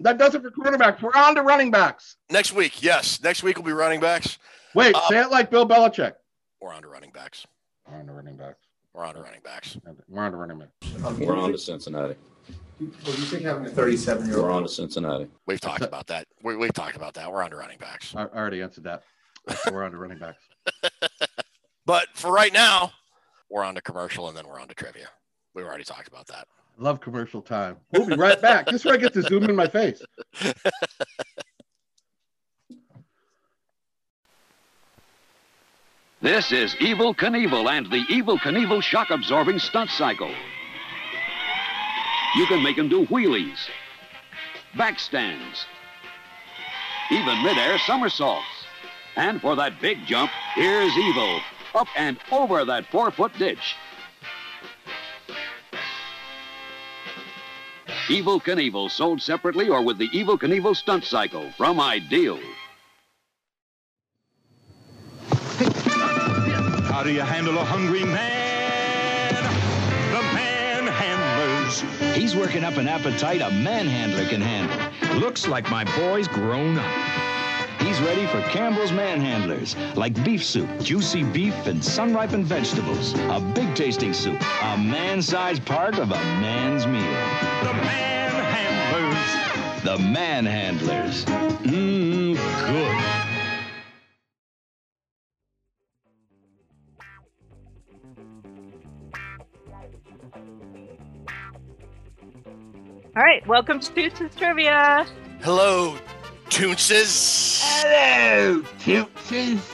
That 0.00 0.18
does 0.18 0.34
it 0.34 0.42
for 0.42 0.50
quarterbacks. 0.50 1.00
We're 1.00 1.14
on 1.14 1.36
to 1.36 1.42
running 1.42 1.70
backs. 1.70 2.16
Next 2.28 2.52
week, 2.52 2.82
yes. 2.82 3.22
Next 3.22 3.44
week 3.44 3.56
will 3.56 3.62
be 3.62 3.70
running 3.72 4.00
backs. 4.00 4.36
Wait, 4.74 4.96
Uh, 4.96 5.08
say 5.08 5.20
it 5.20 5.30
like 5.30 5.48
Bill 5.48 5.64
Belichick. 5.64 6.14
We're 6.60 6.72
on 6.72 6.82
to 6.82 6.88
running 6.88 7.12
backs. 7.12 7.46
We're 7.88 7.98
on 7.98 8.06
to 8.06 8.12
running 8.12 8.36
backs. 8.36 8.58
We're 8.94 9.04
on 9.04 9.14
to 9.14 9.20
running 9.20 9.40
backs. 9.44 9.76
We're 10.08 10.22
on 10.24 10.32
to 10.32 10.36
running 10.38 10.58
backs. 10.58 11.18
We're 11.20 11.36
on 11.36 11.52
to 11.52 11.58
Cincinnati. 11.58 12.16
What 12.78 13.04
do 13.04 13.10
you 13.12 13.26
think 13.26 13.42
having 13.44 13.66
a 13.66 13.70
37 13.70 14.26
year 14.26 14.36
We're 14.42 14.48
old? 14.50 14.56
on 14.56 14.62
to 14.64 14.68
Cincinnati. 14.68 15.28
We've 15.46 15.60
talked 15.60 15.82
about 15.82 16.06
that. 16.08 16.26
We, 16.42 16.56
we've 16.56 16.72
talked 16.72 16.96
about 16.96 17.14
that. 17.14 17.30
We're 17.30 17.42
on 17.42 17.50
to 17.50 17.56
running 17.56 17.78
backs. 17.78 18.14
I 18.16 18.22
I 18.22 18.26
already 18.26 18.60
answered 18.62 18.84
that. 18.84 19.02
We're 19.70 19.84
on 19.84 19.92
to 19.92 19.98
running 19.98 20.18
backs. 20.18 20.38
But 21.84 22.06
for 22.14 22.30
right 22.30 22.52
now, 22.52 22.92
we're 23.50 23.64
on 23.64 23.74
to 23.74 23.80
commercial 23.82 24.28
and 24.28 24.36
then 24.36 24.46
we're 24.46 24.60
on 24.60 24.68
to 24.68 24.74
trivia. 24.74 25.08
We've 25.52 25.64
already 25.66 25.82
talked 25.82 26.06
about 26.06 26.28
that. 26.28 26.46
Love 26.78 27.00
commercial 27.00 27.42
time. 27.42 27.76
We'll 27.90 28.06
be 28.06 28.14
right 28.14 28.40
back. 28.40 28.66
This 28.66 28.76
is 28.76 28.84
where 28.84 28.94
I 28.94 28.98
get 28.98 29.12
to 29.14 29.22
zoom 29.22 29.42
in 29.44 29.56
my 29.56 29.66
face. 29.66 30.00
This 36.20 36.52
is 36.52 36.74
Evel 36.76 37.16
Knievel 37.16 37.68
and 37.68 37.86
the 37.90 38.04
Evel 38.04 38.38
Knievel 38.38 38.82
shock 38.82 39.10
absorbing 39.10 39.58
stunt 39.58 39.90
cycle. 39.90 40.32
You 42.34 42.46
can 42.46 42.62
make 42.62 42.78
him 42.78 42.88
do 42.88 43.04
wheelies, 43.06 43.68
backstands, 44.74 45.66
even 47.10 47.42
midair 47.42 47.78
somersaults. 47.78 48.46
And 49.16 49.40
for 49.40 49.54
that 49.56 49.80
big 49.82 49.98
jump, 50.06 50.30
here's 50.54 50.92
Evel, 50.92 51.40
up 51.74 51.88
and 51.94 52.16
over 52.30 52.64
that 52.64 52.86
four 52.86 53.10
foot 53.10 53.32
ditch. 53.38 53.76
Evel 58.08 58.42
Knievel 58.42 58.90
sold 58.90 59.20
separately 59.20 59.68
or 59.68 59.82
with 59.82 59.98
the 59.98 60.08
Evel 60.08 60.38
Knievel 60.38 60.74
stunt 60.74 61.04
cycle 61.04 61.50
from 61.58 61.78
Ideal. 61.78 62.40
How 66.88 67.02
do 67.02 67.12
you 67.12 67.20
handle 67.20 67.58
a 67.58 67.64
hungry 67.64 68.04
man? 68.04 68.61
He's 72.14 72.36
working 72.36 72.64
up 72.64 72.76
an 72.76 72.86
appetite 72.86 73.40
a 73.40 73.50
manhandler 73.50 74.28
can 74.28 74.40
handle. 74.40 75.18
Looks 75.18 75.48
like 75.48 75.70
my 75.70 75.84
boy's 75.96 76.28
grown 76.28 76.76
up. 76.78 77.22
He's 77.80 78.00
ready 78.00 78.26
for 78.26 78.40
Campbell's 78.50 78.90
Manhandlers, 78.90 79.74
like 79.96 80.14
beef 80.24 80.44
soup, 80.44 80.68
juicy 80.80 81.24
beef, 81.24 81.54
and 81.66 81.84
sun-ripened 81.84 82.46
vegetables. 82.46 83.14
A 83.14 83.40
big 83.54 83.74
tasting 83.74 84.12
soup, 84.12 84.40
a 84.62 84.78
man-sized 84.78 85.64
part 85.66 85.98
of 85.98 86.10
a 86.10 86.16
man's 86.40 86.86
meal. 86.86 87.02
The 87.64 87.74
manhandlers. 87.86 89.82
The 89.82 89.96
Manhandlers. 89.98 91.24
Mmm, 91.64 92.36
good. 92.66 93.21
All 103.14 103.22
right, 103.22 103.46
welcome 103.46 103.78
to 103.78 103.92
Toots's 103.92 104.34
Trivia. 104.34 105.06
Hello, 105.42 105.96
Toonces. 106.48 107.60
Hello, 107.62 108.62
Toots 108.78 109.12
matches. 109.32 109.70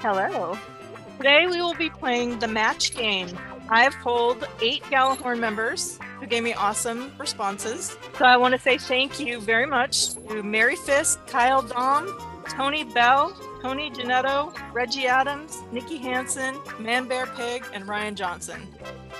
Hello. 0.00 0.58
Today 1.18 1.46
we 1.46 1.60
will 1.60 1.74
be 1.74 1.90
playing 1.90 2.38
the 2.38 2.48
match 2.48 2.94
game. 2.94 3.28
I 3.68 3.82
have 3.82 3.94
polled 3.96 4.46
eight 4.62 4.82
Gjallarhorn 4.84 5.38
members 5.38 5.98
who 6.20 6.26
gave 6.26 6.42
me 6.42 6.54
awesome 6.54 7.12
responses. 7.18 7.96
So 8.16 8.24
I 8.24 8.36
want 8.36 8.54
to 8.54 8.60
say 8.60 8.78
thank 8.78 9.20
you 9.20 9.40
very 9.40 9.66
much 9.66 10.14
to 10.28 10.42
Mary 10.42 10.76
Fisk, 10.76 11.26
Kyle 11.26 11.62
Dom, 11.62 12.18
Tony 12.48 12.84
Bell, 12.84 13.36
Tony 13.60 13.90
Janetto, 13.90 14.54
Reggie 14.72 15.06
Adams, 15.06 15.62
Nikki 15.72 15.98
Hansen, 15.98 16.56
Man 16.78 17.06
Bear 17.08 17.26
Pig, 17.26 17.64
and 17.74 17.86
Ryan 17.86 18.14
Johnson. 18.14 18.66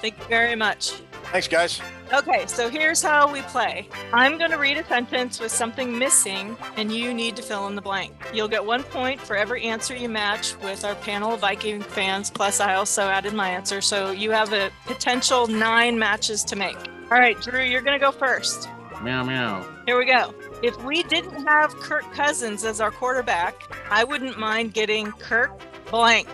Thank 0.01 0.19
you 0.19 0.25
very 0.25 0.55
much. 0.55 0.95
Thanks, 1.31 1.47
guys. 1.47 1.81
Okay, 2.13 2.47
so 2.47 2.71
here's 2.71 3.03
how 3.03 3.31
we 3.31 3.43
play. 3.43 3.87
I'm 4.15 4.39
going 4.39 4.51
to 4.51 4.57
read 4.57 4.79
a 4.79 4.87
sentence 4.87 5.39
with 5.39 5.53
something 5.53 5.99
missing, 5.99 6.57
and 6.77 6.91
you 6.91 7.13
need 7.13 7.37
to 7.37 7.43
fill 7.43 7.67
in 7.67 7.75
the 7.75 7.83
blank. 7.83 8.15
You'll 8.33 8.49
get 8.49 8.65
one 8.65 8.83
point 8.83 9.21
for 9.21 9.37
every 9.37 9.65
answer 9.65 9.95
you 9.95 10.09
match 10.09 10.57
with 10.63 10.87
our 10.87 10.95
panel 10.95 11.35
of 11.35 11.41
Viking 11.41 11.83
fans, 11.83 12.31
plus, 12.31 12.61
I 12.61 12.77
also 12.77 13.03
added 13.03 13.35
my 13.35 13.51
answer. 13.51 13.83
So 13.83 14.11
you 14.11 14.31
have 14.31 14.55
a 14.55 14.71
potential 14.87 15.47
nine 15.47 15.99
matches 15.99 16.45
to 16.45 16.57
make. 16.57 16.79
All 17.11 17.19
right, 17.19 17.39
Drew, 17.43 17.63
you're 17.63 17.83
going 17.83 17.99
to 17.99 18.05
go 18.05 18.11
first. 18.11 18.69
Meow 19.03 19.23
meow. 19.23 19.67
Here 19.87 19.99
we 19.99 20.07
go. 20.07 20.35
If 20.63 20.83
we 20.83 21.03
didn't 21.05 21.47
have 21.47 21.75
Kirk 21.77 22.11
Cousins 22.15 22.65
as 22.65 22.81
our 22.81 22.91
quarterback, 22.91 23.63
I 23.91 24.03
wouldn't 24.03 24.39
mind 24.39 24.73
getting 24.73 25.13
Kirk 25.13 25.53
blank. 25.91 26.27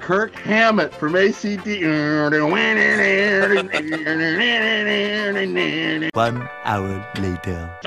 Kirk 0.00 0.34
Hammett 0.34 0.94
from 0.94 1.12
ACD. 1.12 1.82
One 6.14 6.48
hour 6.64 7.06
later. 7.18 7.78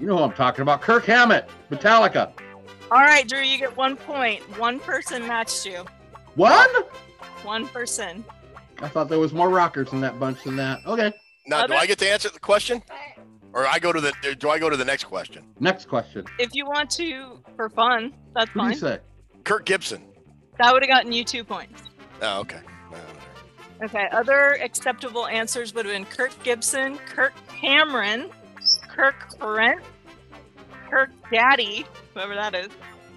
You 0.00 0.06
know 0.06 0.16
who 0.18 0.24
I'm 0.24 0.32
talking 0.32 0.62
about. 0.62 0.82
Kirk 0.82 1.04
Hammett, 1.06 1.48
Metallica. 1.70 2.32
All 2.90 2.98
right, 2.98 3.26
Drew, 3.26 3.40
you 3.40 3.56
get 3.56 3.76
one 3.76 3.96
point. 3.96 4.42
One 4.58 4.80
person 4.80 5.26
matched 5.26 5.64
you. 5.64 5.84
One? 6.34 6.68
One 7.44 7.66
person. 7.68 8.24
I 8.80 8.88
thought 8.88 9.08
there 9.08 9.18
was 9.18 9.32
more 9.32 9.48
rockers 9.48 9.92
in 9.92 10.00
that 10.00 10.18
bunch 10.18 10.42
than 10.42 10.56
that. 10.56 10.80
Okay. 10.86 11.12
Now, 11.46 11.66
do 11.66 11.74
I 11.74 11.86
get 11.86 11.98
to 12.00 12.08
answer 12.08 12.28
the 12.28 12.40
question, 12.40 12.82
or 13.52 13.66
I 13.66 13.78
go 13.78 13.92
to 13.92 14.00
the? 14.00 14.12
Do 14.38 14.50
I 14.50 14.58
go 14.58 14.68
to 14.70 14.76
the 14.76 14.84
next 14.84 15.04
question? 15.04 15.44
Next 15.60 15.88
question. 15.88 16.24
If 16.38 16.54
you 16.54 16.66
want 16.66 16.90
to, 16.90 17.42
for 17.56 17.68
fun, 17.68 18.12
that's 18.34 18.50
Who 18.50 18.60
do 18.60 18.64
fine. 18.64 18.72
you 18.72 18.78
say? 18.78 18.98
Kirk 19.44 19.64
Gibson. 19.64 20.02
That 20.58 20.72
would 20.72 20.82
have 20.82 20.90
gotten 20.90 21.12
you 21.12 21.24
two 21.24 21.44
points. 21.44 21.82
Oh, 22.20 22.40
okay. 22.40 22.60
Uh, 22.92 23.84
okay, 23.84 24.08
other 24.12 24.58
acceptable 24.62 25.26
answers 25.26 25.74
would 25.74 25.86
have 25.86 25.94
been 25.94 26.04
Kirk 26.04 26.30
Gibson, 26.42 26.98
Kirk 26.98 27.32
Cameron, 27.48 28.30
Kirk 28.88 29.38
Brent, 29.38 29.80
Kirk 30.90 31.10
Daddy, 31.32 31.86
whoever 32.14 32.34
that 32.34 32.54
is, 32.54 32.68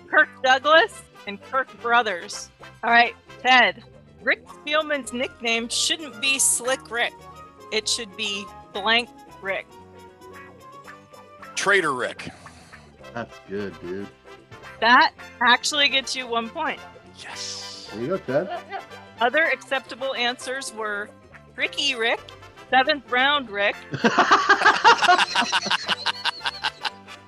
Kirk 0.08 0.30
Douglas, 0.44 1.02
and 1.28 1.42
Kirk 1.44 1.70
Brothers. 1.82 2.50
All 2.84 2.90
right, 2.90 3.16
Ted. 3.42 3.84
Rick 4.22 4.48
Spielman's 4.48 5.14
nickname 5.14 5.70
shouldn't 5.70 6.20
be 6.20 6.40
Slick 6.40 6.90
Rick. 6.90 7.14
It 7.72 7.88
should 7.88 8.16
be 8.18 8.46
Blank 8.74 9.10
Rick. 9.42 9.68
Trader 11.56 11.94
Rick. 11.94 12.30
That's 13.14 13.38
good, 13.48 13.80
dude. 13.82 14.08
That 14.80 15.14
actually 15.42 15.90
gets 15.90 16.16
you 16.16 16.28
one 16.28 16.50
point. 16.50 16.80
Yes. 17.18 17.90
There 17.92 18.02
you 18.02 18.08
go, 18.08 18.18
Ted. 18.18 18.50
Other 19.22 19.44
acceptable 19.44 20.14
answers 20.16 20.74
were 20.74 21.10
Ricky 21.56 21.96
Rick, 21.96 22.20
seventh 22.70 23.10
round 23.10 23.50
Rick, 23.50 23.76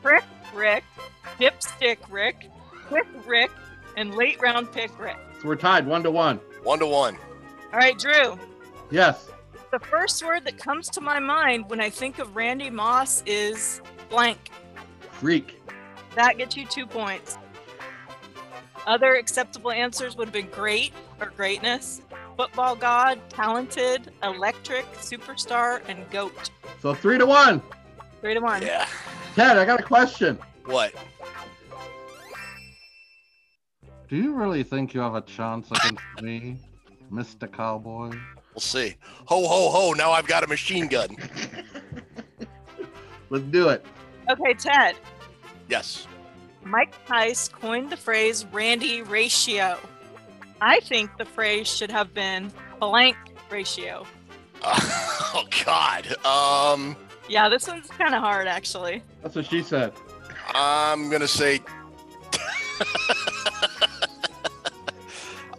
Frick 0.01 0.23
Rick, 0.53 0.83
Dipstick 1.39 1.97
Rick, 2.09 2.49
Quick 2.87 3.07
Rick, 3.25 3.51
and 3.95 4.13
late 4.15 4.41
round 4.41 4.71
pick 4.71 4.97
Rick. 4.99 5.17
So 5.41 5.47
we're 5.47 5.55
tied 5.55 5.87
one 5.87 6.03
to 6.03 6.11
one. 6.11 6.39
One 6.63 6.79
to 6.79 6.87
one. 6.87 7.17
All 7.71 7.79
right, 7.79 7.97
Drew. 7.97 8.37
Yes. 8.91 9.29
The 9.71 9.79
first 9.79 10.25
word 10.25 10.45
that 10.45 10.57
comes 10.57 10.89
to 10.89 11.01
my 11.01 11.19
mind 11.19 11.69
when 11.69 11.79
I 11.79 11.89
think 11.89 12.19
of 12.19 12.35
Randy 12.35 12.69
Moss 12.69 13.23
is 13.25 13.81
blank. 14.09 14.51
Freak. 15.11 15.56
That 16.17 16.39
gets 16.39 16.57
you 16.57 16.65
two 16.65 16.87
points. 16.87 17.37
Other 18.87 19.17
acceptable 19.17 19.69
answers 19.69 20.17
would 20.17 20.25
have 20.25 20.33
been 20.33 20.49
great 20.49 20.91
or 21.21 21.27
greatness, 21.37 22.01
football 22.35 22.75
god, 22.75 23.19
talented, 23.29 24.11
electric, 24.23 24.91
superstar, 24.93 25.87
and 25.87 26.09
goat. 26.09 26.49
So 26.81 26.95
three 26.95 27.19
to 27.19 27.25
one. 27.27 27.61
Three 28.19 28.33
to 28.33 28.39
one. 28.39 28.63
Yeah. 28.63 28.87
Ted, 29.35 29.59
I 29.59 29.65
got 29.65 29.79
a 29.79 29.83
question. 29.83 30.39
What? 30.65 30.91
Do 34.09 34.15
you 34.15 34.33
really 34.33 34.63
think 34.63 34.95
you 34.95 35.01
have 35.01 35.13
a 35.13 35.21
chance 35.21 35.69
against 35.69 36.01
me, 36.23 36.57
Mr. 37.11 37.51
Cowboy? 37.51 38.09
We'll 38.55 38.61
see. 38.61 38.95
Ho 39.25 39.47
ho 39.47 39.69
ho! 39.69 39.93
Now 39.93 40.13
I've 40.13 40.25
got 40.25 40.43
a 40.43 40.47
machine 40.47 40.87
gun. 40.87 41.15
Let's 43.29 43.45
do 43.45 43.69
it. 43.69 43.85
Okay, 44.27 44.55
Ted. 44.55 44.95
Yes. 45.69 46.07
Mike 46.63 46.93
Tice 47.05 47.47
coined 47.47 47.89
the 47.89 47.97
phrase 47.97 48.45
Randy 48.51 49.01
ratio. 49.01 49.77
I 50.59 50.79
think 50.81 51.17
the 51.17 51.25
phrase 51.25 51.67
should 51.67 51.91
have 51.91 52.13
been 52.13 52.51
blank 52.79 53.15
ratio. 53.49 54.05
oh 54.63 55.45
God. 55.65 56.25
Um. 56.25 56.95
Yeah, 57.29 57.49
this 57.49 57.67
one's 57.67 57.87
kind 57.87 58.15
of 58.15 58.21
hard 58.21 58.47
actually. 58.47 59.03
That's 59.21 59.35
what 59.35 59.45
she 59.45 59.61
said. 59.61 59.93
I'm 60.53 61.09
gonna 61.09 61.27
say. 61.27 61.59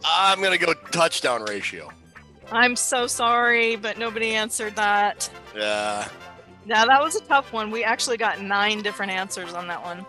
I'm 0.05 0.43
gonna 0.43 0.59
go 0.59 0.73
touchdown 0.91 1.43
ratio. 1.45 1.91
I'm 2.51 2.77
so 2.77 3.07
sorry, 3.07 3.77
but 3.77 3.99
nobody 3.99 4.35
answered 4.35 4.75
that. 4.77 5.31
Yeah. 5.55 6.09
Yeah, 6.69 6.85
that 6.85 7.03
was 7.03 7.17
a 7.17 7.23
tough 7.23 7.51
one. 7.53 7.71
We 7.71 7.83
actually 7.83 8.19
got 8.19 8.43
nine 8.43 8.83
different 8.83 9.11
answers 9.11 9.55
on 9.55 9.67
that 9.69 9.83
one. 9.83 10.05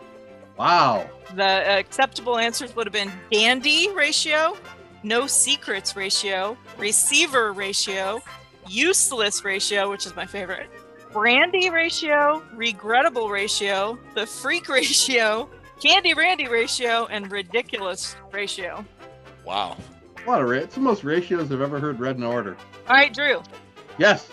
Wow. 0.57 1.09
The 1.35 1.77
acceptable 1.79 2.37
answers 2.37 2.75
would 2.75 2.85
have 2.85 2.91
been 2.93 3.11
dandy 3.31 3.89
ratio, 3.93 4.57
no 5.01 5.25
secrets 5.25 5.95
ratio, 5.95 6.57
receiver 6.77 7.53
ratio, 7.53 8.21
useless 8.67 9.45
ratio, 9.45 9.89
which 9.89 10.05
is 10.05 10.13
my 10.17 10.25
favorite, 10.25 10.69
brandy 11.13 11.69
ratio, 11.69 12.43
regrettable 12.53 13.29
ratio, 13.29 13.97
the 14.13 14.25
freak 14.25 14.67
ratio, 14.79 15.49
candy 15.81 16.13
randy 16.13 16.49
ratio, 16.49 17.05
and 17.05 17.31
ridiculous 17.31 18.17
ratio. 18.33 18.83
Wow. 19.45 19.77
A 20.25 20.29
lot 20.29 20.41
of 20.41 20.49
ra- 20.49 20.57
it's 20.57 20.75
the 20.75 20.81
most 20.81 21.05
ratios 21.05 21.53
I've 21.53 21.61
ever 21.61 21.79
heard 21.79 22.01
read 22.01 22.17
in 22.17 22.23
order. 22.23 22.57
All 22.89 22.95
right, 22.95 23.13
Drew. 23.13 23.41
Yes. 23.97 24.27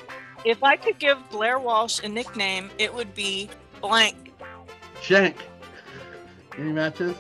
If 0.47 0.62
I 0.62 0.76
could 0.76 1.01
give 1.01 1.18
Blair 1.28 1.59
Walsh 1.59 2.01
a 2.05 2.09
nickname, 2.09 2.70
it 2.78 2.94
would 2.94 3.12
be 3.16 3.51
blank. 3.80 4.32
Shank. 5.03 5.36
Any 6.57 6.70
matches? 6.70 7.16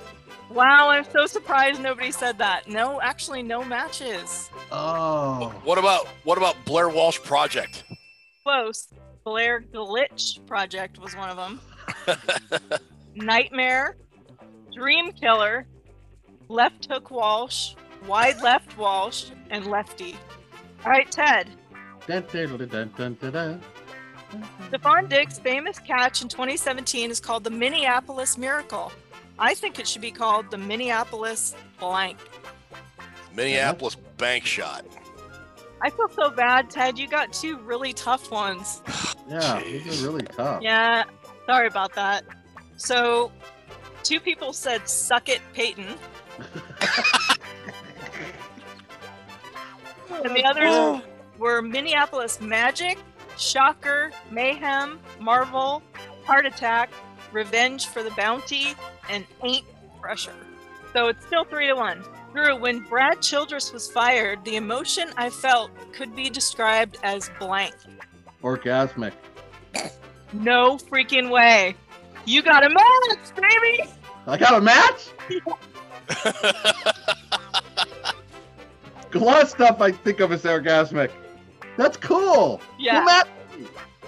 Wow, 0.48 0.90
I'm 0.90 1.04
so 1.10 1.26
surprised 1.26 1.82
nobody 1.82 2.12
said 2.12 2.38
that. 2.38 2.68
No, 2.68 3.00
actually, 3.00 3.42
no 3.42 3.64
matches. 3.64 4.48
Oh. 4.70 5.52
What 5.64 5.76
about 5.76 6.06
what 6.22 6.38
about 6.38 6.54
Blair 6.64 6.88
Walsh 6.88 7.18
Project? 7.18 7.82
Close. 8.44 8.86
Blair 9.24 9.60
Glitch 9.74 10.46
Project 10.46 11.00
was 11.00 11.16
one 11.16 11.28
of 11.28 11.36
them. 11.36 11.60
Nightmare, 13.16 13.96
Dream 14.72 15.10
Killer, 15.10 15.66
Left 16.48 16.86
Hook 16.86 17.10
Walsh, 17.10 17.74
Wide 18.06 18.40
Left 18.40 18.78
Walsh, 18.78 19.30
and 19.50 19.66
Lefty. 19.66 20.14
All 20.84 20.92
right, 20.92 21.10
Ted. 21.10 21.50
Stefon 24.70 25.08
Diggs' 25.08 25.38
famous 25.38 25.78
catch 25.78 26.22
in 26.22 26.28
2017 26.28 27.10
is 27.10 27.20
called 27.20 27.44
the 27.44 27.50
Minneapolis 27.50 28.36
Miracle. 28.36 28.92
I 29.38 29.54
think 29.54 29.78
it 29.78 29.86
should 29.86 30.02
be 30.02 30.10
called 30.10 30.50
the 30.50 30.58
Minneapolis 30.58 31.54
blank. 31.78 32.18
Minneapolis 33.34 33.96
bank 34.16 34.44
shot. 34.44 34.84
I 35.82 35.90
feel 35.90 36.08
so 36.08 36.30
bad, 36.30 36.70
Ted. 36.70 36.98
You 36.98 37.06
got 37.06 37.32
two 37.32 37.58
really 37.58 37.92
tough 37.92 38.30
ones. 38.30 38.82
Yeah, 39.28 39.60
these 39.60 40.04
are 40.04 40.06
really 40.06 40.22
tough. 40.22 40.62
Yeah, 40.62 41.02
sorry 41.46 41.66
about 41.66 41.96
that. 41.96 42.22
So, 42.76 43.32
two 44.04 44.20
people 44.20 44.52
said 44.52 44.88
"suck 44.88 45.28
it, 45.28 45.40
Peyton," 45.52 45.88
and 50.24 50.36
the 50.36 50.44
others 50.44 50.70
oh. 50.70 51.02
Were 51.38 51.62
Minneapolis 51.62 52.40
Magic, 52.40 52.98
Shocker, 53.36 54.10
Mayhem, 54.30 54.98
Marvel, 55.20 55.82
Heart 56.24 56.46
Attack, 56.46 56.90
Revenge 57.32 57.86
for 57.86 58.02
the 58.02 58.10
Bounty, 58.12 58.74
and 59.10 59.24
Ain't 59.42 59.66
Pressure. 60.00 60.34
So 60.92 61.08
it's 61.08 61.24
still 61.26 61.44
three 61.44 61.66
to 61.66 61.74
one. 61.74 62.02
Drew, 62.32 62.56
when 62.56 62.80
Brad 62.80 63.22
Childress 63.22 63.72
was 63.72 63.90
fired, 63.90 64.44
the 64.44 64.56
emotion 64.56 65.10
I 65.16 65.30
felt 65.30 65.70
could 65.92 66.14
be 66.14 66.28
described 66.28 66.98
as 67.02 67.30
blank. 67.38 67.74
Orgasmic. 68.42 69.12
No 70.32 70.76
freaking 70.76 71.30
way. 71.30 71.76
You 72.24 72.42
got 72.42 72.64
a 72.64 72.70
match, 72.70 73.36
baby! 73.36 73.84
I 74.26 74.36
got 74.36 74.54
a 74.54 74.60
match? 74.60 75.10
a 79.14 79.18
lot 79.18 79.42
of 79.42 79.48
stuff 79.48 79.80
I 79.80 79.92
think 79.92 80.20
of 80.20 80.32
as 80.32 80.42
orgasmic. 80.42 81.10
That's 81.76 81.96
cool. 81.96 82.60
Yeah. 82.78 83.00
Who 83.00 83.06
matched 83.06 83.30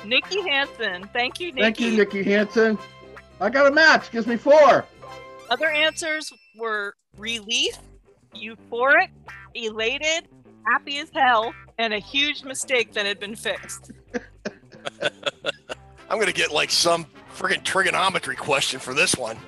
Nikki 0.05 0.41
Hansen. 0.49 1.09
Thank 1.13 1.41
you, 1.41 1.49
Nikki. 1.53 1.61
Thank 1.63 1.81
you, 1.81 1.97
Nikki 1.97 2.23
Hansen. 2.23 2.79
I 3.41 3.51
got 3.51 3.67
a 3.67 3.71
match. 3.71 4.11
Gives 4.11 4.27
me 4.27 4.37
four. 4.37 4.85
Other 5.51 5.71
answers 5.71 6.33
were 6.57 6.95
relief, 7.17 7.77
euphoric, 8.35 9.11
elated, 9.55 10.29
happy 10.67 10.99
as 10.99 11.11
hell, 11.11 11.55
and 11.79 11.95
a 11.95 11.99
huge 11.99 12.45
mistake 12.45 12.93
that 12.93 13.07
had 13.07 13.19
been 13.19 13.35
fixed. 13.35 13.93
I'm 16.11 16.19
gonna 16.19 16.33
get 16.33 16.53
like 16.53 16.71
some 16.71 17.07
friggin' 17.35 17.63
trigonometry 17.63 18.37
question 18.37 18.81
for 18.81 18.95
this 18.95 19.17
one. 19.17 19.39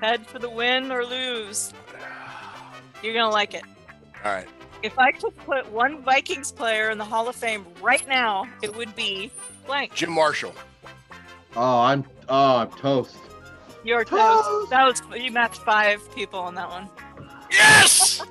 Head 0.00 0.26
for 0.26 0.38
the 0.38 0.50
win 0.50 0.90
or 0.90 1.04
lose. 1.04 1.72
You're 3.02 3.14
gonna 3.14 3.30
like 3.30 3.54
it. 3.54 3.64
All 4.24 4.32
right. 4.32 4.48
If 4.82 4.98
I 4.98 5.12
could 5.12 5.36
put 5.38 5.70
one 5.72 6.02
Vikings 6.02 6.52
player 6.52 6.90
in 6.90 6.98
the 6.98 7.04
Hall 7.04 7.28
of 7.28 7.34
Fame 7.34 7.66
right 7.82 8.06
now, 8.06 8.46
it 8.62 8.76
would 8.76 8.94
be 8.94 9.30
blank. 9.66 9.94
Jim 9.94 10.12
Marshall. 10.12 10.54
Oh, 11.56 11.80
I'm 11.80 12.04
oh 12.28 12.56
I'm 12.58 12.70
toast. 12.70 13.16
Your 13.84 14.04
toast. 14.04 14.70
That 14.70 14.84
was 14.84 15.02
you 15.20 15.32
matched 15.32 15.62
five 15.62 16.00
people 16.14 16.38
on 16.38 16.54
that 16.54 16.68
one. 16.68 16.88
Yes. 17.50 18.22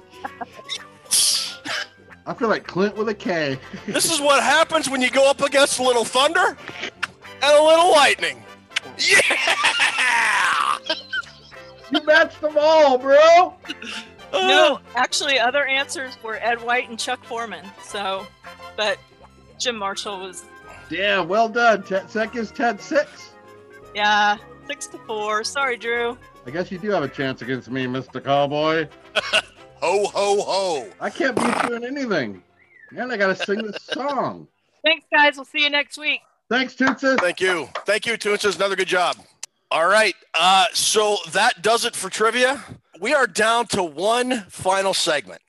I 2.25 2.33
feel 2.33 2.49
like 2.49 2.65
Clint 2.67 2.95
with 2.95 3.09
a 3.09 3.13
K. 3.13 3.57
this 3.85 4.11
is 4.11 4.19
what 4.21 4.43
happens 4.43 4.89
when 4.89 5.01
you 5.01 5.09
go 5.09 5.29
up 5.29 5.41
against 5.41 5.79
a 5.79 5.83
little 5.83 6.05
thunder 6.05 6.57
and 6.81 7.43
a 7.43 7.63
little 7.63 7.91
lightning. 7.91 8.43
Yeah. 8.97 10.77
you 11.91 12.03
matched 12.03 12.41
them 12.41 12.57
all, 12.59 12.97
bro. 12.97 13.56
No, 14.33 14.79
actually, 14.95 15.39
other 15.39 15.65
answers 15.65 16.17
were 16.23 16.35
Ed 16.35 16.61
White 16.61 16.89
and 16.89 16.99
Chuck 16.99 17.23
Foreman. 17.23 17.65
So, 17.83 18.25
but 18.75 18.97
Jim 19.59 19.77
Marshall 19.77 20.19
was 20.19 20.45
Damn, 20.89 21.27
well 21.27 21.49
done. 21.49 21.83
Ted 21.83 22.09
seconds, 22.09 22.51
Ted 22.51 22.79
six. 22.81 23.31
yeah 23.93 24.37
six 24.67 24.87
to 24.87 24.97
four. 24.99 25.43
Sorry, 25.43 25.77
Drew. 25.77 26.17
I 26.45 26.51
guess 26.51 26.71
you 26.71 26.77
do 26.77 26.89
have 26.91 27.03
a 27.03 27.07
chance 27.09 27.41
against 27.41 27.69
me, 27.69 27.85
Mr. 27.85 28.23
Cowboy. 28.23 28.87
Ho 29.79 30.05
ho 30.07 30.41
ho. 30.41 30.89
I 30.99 31.11
can't 31.11 31.35
beat 31.35 31.69
you 31.69 31.75
in 31.75 31.83
anything. 31.85 32.41
And 32.95 33.11
I 33.11 33.17
gotta 33.17 33.35
sing 33.35 33.61
this 33.61 33.83
song. 33.83 34.47
Thanks, 34.83 35.05
guys. 35.13 35.35
We'll 35.35 35.45
see 35.45 35.61
you 35.63 35.69
next 35.69 35.99
week. 35.99 36.21
Thanks, 36.49 36.73
Toonces. 36.73 37.19
Thank 37.19 37.39
you. 37.41 37.69
Thank 37.85 38.07
you, 38.07 38.13
Toonces. 38.13 38.55
Another 38.55 38.75
good 38.75 38.87
job. 38.87 39.17
All 39.69 39.87
right. 39.87 40.15
Uh, 40.33 40.65
so 40.73 41.17
that 41.31 41.61
does 41.61 41.85
it 41.85 41.95
for 41.95 42.09
trivia. 42.09 42.63
We 42.99 43.13
are 43.13 43.27
down 43.27 43.67
to 43.67 43.83
one 43.83 44.45
final 44.49 44.93
segment. 44.93 45.41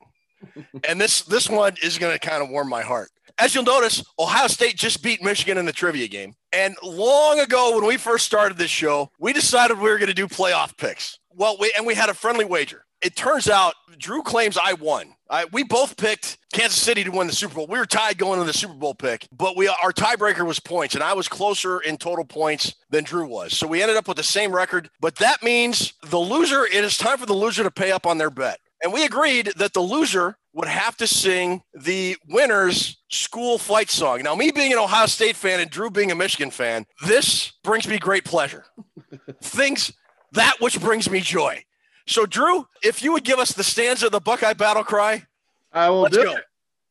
and 0.88 1.00
this 1.00 1.22
this 1.22 1.48
one 1.48 1.74
is 1.82 1.98
going 1.98 2.12
to 2.12 2.18
kind 2.18 2.42
of 2.42 2.50
warm 2.50 2.68
my 2.68 2.82
heart. 2.82 3.10
As 3.38 3.54
you'll 3.54 3.64
notice, 3.64 4.04
Ohio 4.18 4.48
State 4.48 4.76
just 4.76 5.02
beat 5.02 5.22
Michigan 5.22 5.58
in 5.58 5.64
the 5.64 5.72
trivia 5.72 6.08
game. 6.08 6.34
And 6.52 6.74
long 6.82 7.38
ago, 7.38 7.76
when 7.76 7.86
we 7.86 7.96
first 7.96 8.26
started 8.26 8.58
this 8.58 8.70
show, 8.70 9.10
we 9.20 9.32
decided 9.32 9.78
we 9.78 9.88
were 9.88 9.98
going 9.98 10.08
to 10.08 10.14
do 10.14 10.26
playoff 10.26 10.76
picks. 10.76 11.18
Well, 11.30 11.56
we 11.60 11.72
and 11.76 11.86
we 11.86 11.94
had 11.94 12.08
a 12.08 12.14
friendly 12.14 12.44
wager. 12.44 12.84
It 13.00 13.14
turns 13.14 13.48
out 13.48 13.74
Drew 13.96 14.22
claims 14.22 14.58
I 14.60 14.72
won. 14.74 15.14
I, 15.30 15.46
we 15.52 15.62
both 15.62 15.96
picked 15.96 16.38
Kansas 16.52 16.80
City 16.80 17.04
to 17.04 17.10
win 17.10 17.26
the 17.26 17.32
Super 17.32 17.54
Bowl. 17.54 17.66
We 17.66 17.78
were 17.78 17.86
tied 17.86 18.16
going 18.16 18.40
to 18.40 18.46
the 18.46 18.52
Super 18.52 18.74
Bowl 18.74 18.94
pick, 18.94 19.28
but 19.36 19.56
we 19.56 19.68
our 19.68 19.92
tiebreaker 19.92 20.46
was 20.46 20.58
points, 20.58 20.94
and 20.94 21.04
I 21.04 21.12
was 21.12 21.28
closer 21.28 21.80
in 21.80 21.98
total 21.98 22.24
points 22.24 22.74
than 22.90 23.04
Drew 23.04 23.26
was. 23.26 23.56
So 23.56 23.66
we 23.66 23.82
ended 23.82 23.96
up 23.96 24.08
with 24.08 24.16
the 24.16 24.22
same 24.22 24.54
record. 24.54 24.88
But 25.00 25.16
that 25.16 25.42
means 25.42 25.92
the 26.02 26.18
loser. 26.18 26.64
It 26.64 26.84
is 26.84 26.96
time 26.96 27.18
for 27.18 27.26
the 27.26 27.34
loser 27.34 27.62
to 27.62 27.70
pay 27.70 27.92
up 27.92 28.06
on 28.06 28.18
their 28.18 28.30
bet, 28.30 28.60
and 28.82 28.92
we 28.92 29.04
agreed 29.04 29.52
that 29.56 29.74
the 29.74 29.80
loser 29.80 30.36
would 30.54 30.68
have 30.68 30.96
to 30.96 31.06
sing 31.06 31.62
the 31.74 32.16
winner's 32.28 32.96
school 33.10 33.58
fight 33.58 33.90
song. 33.90 34.22
Now, 34.22 34.34
me 34.34 34.50
being 34.50 34.72
an 34.72 34.78
Ohio 34.78 35.06
State 35.06 35.36
fan 35.36 35.60
and 35.60 35.70
Drew 35.70 35.90
being 35.90 36.10
a 36.10 36.16
Michigan 36.16 36.50
fan, 36.50 36.86
this 37.06 37.52
brings 37.62 37.86
me 37.86 37.98
great 37.98 38.24
pleasure. 38.24 38.64
Things 39.42 39.92
that 40.32 40.56
which 40.60 40.80
brings 40.80 41.08
me 41.10 41.20
joy. 41.20 41.62
So, 42.08 42.24
Drew, 42.24 42.66
if 42.82 43.02
you 43.02 43.12
would 43.12 43.24
give 43.24 43.38
us 43.38 43.52
the 43.52 43.62
stanza 43.62 44.06
of 44.06 44.12
the 44.12 44.20
Buckeye 44.20 44.54
battle 44.54 44.82
cry, 44.82 45.26
I 45.74 45.90
will 45.90 46.06
do 46.06 46.24
go. 46.24 46.36
it. 46.36 46.44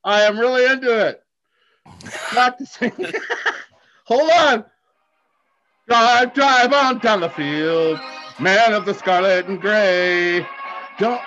I 0.04 0.22
am 0.22 0.38
really 0.40 0.64
into 0.72 1.08
it. 1.08 1.24
Practicing. 2.06 2.92
Hold 4.06 4.30
on. 4.32 4.66
Drive, 5.88 6.34
drive 6.36 6.72
on 6.72 7.00
down 7.00 7.22
the 7.22 7.30
field. 7.30 8.00
Man 8.40 8.74
of 8.74 8.86
the 8.86 8.94
scarlet 8.94 9.48
and 9.48 9.60
gray. 9.60 10.46
Don't. 11.00 11.22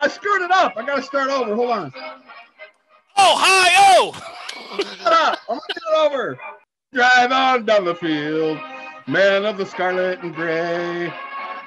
I 0.00 0.08
screwed 0.08 0.42
it 0.42 0.50
up. 0.50 0.74
I 0.76 0.84
got 0.84 0.96
to 0.96 1.02
start 1.02 1.30
over. 1.30 1.54
Hold 1.54 1.70
on. 1.70 1.92
oh 3.16 3.34
hi 3.38 3.70
oh, 3.96 4.12
Shut 4.76 5.12
up. 5.12 5.38
I'm 5.48 5.56
going 5.56 5.60
to 5.68 5.74
do 5.74 5.80
it 5.86 6.06
over. 6.06 6.38
Drive 6.92 7.32
on 7.32 7.64
down 7.64 7.86
the 7.86 7.94
field. 7.94 8.58
Man 9.06 9.46
of 9.46 9.56
the 9.56 9.64
scarlet 9.64 10.20
and 10.20 10.34
gray. 10.34 11.10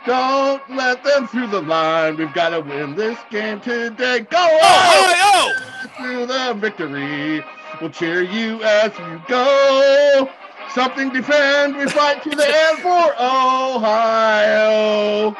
Don't 0.07 0.63
let 0.69 1.03
them 1.03 1.27
through 1.27 1.47
the 1.47 1.61
line. 1.61 2.15
We've 2.15 2.33
got 2.33 2.49
to 2.49 2.61
win 2.61 2.95
this 2.95 3.19
game 3.29 3.59
today. 3.59 4.21
Go 4.21 4.37
on! 4.37 4.59
oh, 4.63 5.13
oh, 5.21 5.53
oh! 5.83 5.87
To 6.01 6.25
the 6.25 6.53
victory. 6.57 7.43
We'll 7.81 7.89
cheer 7.89 8.21
you 8.23 8.63
as 8.63 8.97
you 8.97 9.21
go. 9.27 10.29
Something 10.73 11.09
defend. 11.09 11.75
We 11.75 11.87
fight 11.87 12.23
to 12.23 12.29
the 12.29 12.47
end 12.69 12.79
for 12.79 13.13
Ohio. 13.19 15.35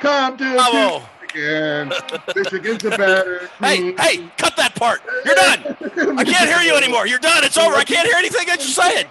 Come 0.00 0.36
to 0.36 0.44
Bravo. 0.44 1.02
Michigan. 1.22 1.90
Michigan's 2.36 2.84
a 2.84 2.90
better 2.90 3.48
hey 3.60 3.76
team. 3.78 3.96
hey, 3.96 4.30
cut 4.36 4.54
that 4.58 4.74
part. 4.74 5.00
You're 5.24 5.34
done. 5.34 5.74
I 6.18 6.24
can't 6.24 6.50
hear 6.50 6.60
you 6.60 6.76
anymore. 6.76 7.06
You're 7.06 7.18
done. 7.18 7.44
It's 7.44 7.56
over. 7.56 7.76
I 7.76 7.84
can't 7.84 8.06
hear 8.06 8.18
anything 8.18 8.46
that 8.46 8.58
you're 8.58 8.68
saying. 8.68 9.06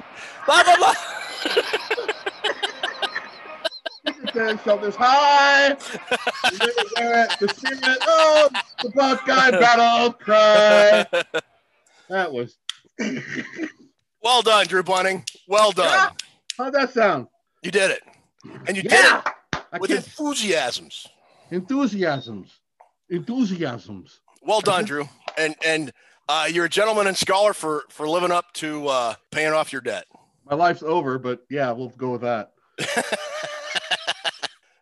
Blah 0.46 0.64
blah 0.64 0.78
blah. 0.78 0.94
Michigan 4.36 4.60
shoulders 4.66 4.96
high. 4.98 5.70
the 7.40 7.54
spirit 7.56 8.08
of 8.08 8.52
the 8.84 8.90
Buckeye 8.94 9.52
battle 9.52 10.14
cry. 10.14 11.06
That 12.10 12.32
was. 12.32 12.58
Well 14.22 14.42
done, 14.42 14.66
Drew 14.66 14.82
Bunning. 14.82 15.24
Well 15.48 15.72
done. 15.72 16.10
How'd 16.58 16.74
that 16.74 16.92
sound? 16.92 17.28
You 17.62 17.70
did 17.70 17.92
it, 17.92 18.02
and 18.66 18.76
you 18.76 18.82
Yeah. 18.84 19.22
did 19.22 19.62
it 19.76 19.80
with 19.82 19.92
enthusiasms. 19.92 21.06
enthusiasms. 21.52 22.50
Enthusiasms. 23.12 24.22
Well 24.42 24.62
done, 24.62 24.86
Drew. 24.86 25.08
And 25.38 25.54
and 25.64 25.94
uh, 26.28 26.48
you're 26.52 26.66
a 26.66 26.70
gentleman 26.70 27.06
and 27.06 27.16
scholar 27.16 27.54
for 27.54 27.84
for 27.90 28.10
living 28.10 28.32
up 28.32 28.52
to 28.54 28.88
uh, 28.88 29.14
paying 29.30 29.54
off 29.54 29.72
your 29.72 29.82
debt. 29.84 30.06
My 30.50 30.56
life's 30.56 30.82
over, 30.82 31.20
but 31.20 31.42
yeah, 31.52 31.72
we'll 31.72 31.90
go 31.90 32.10
with 32.14 32.22
that. 32.22 32.54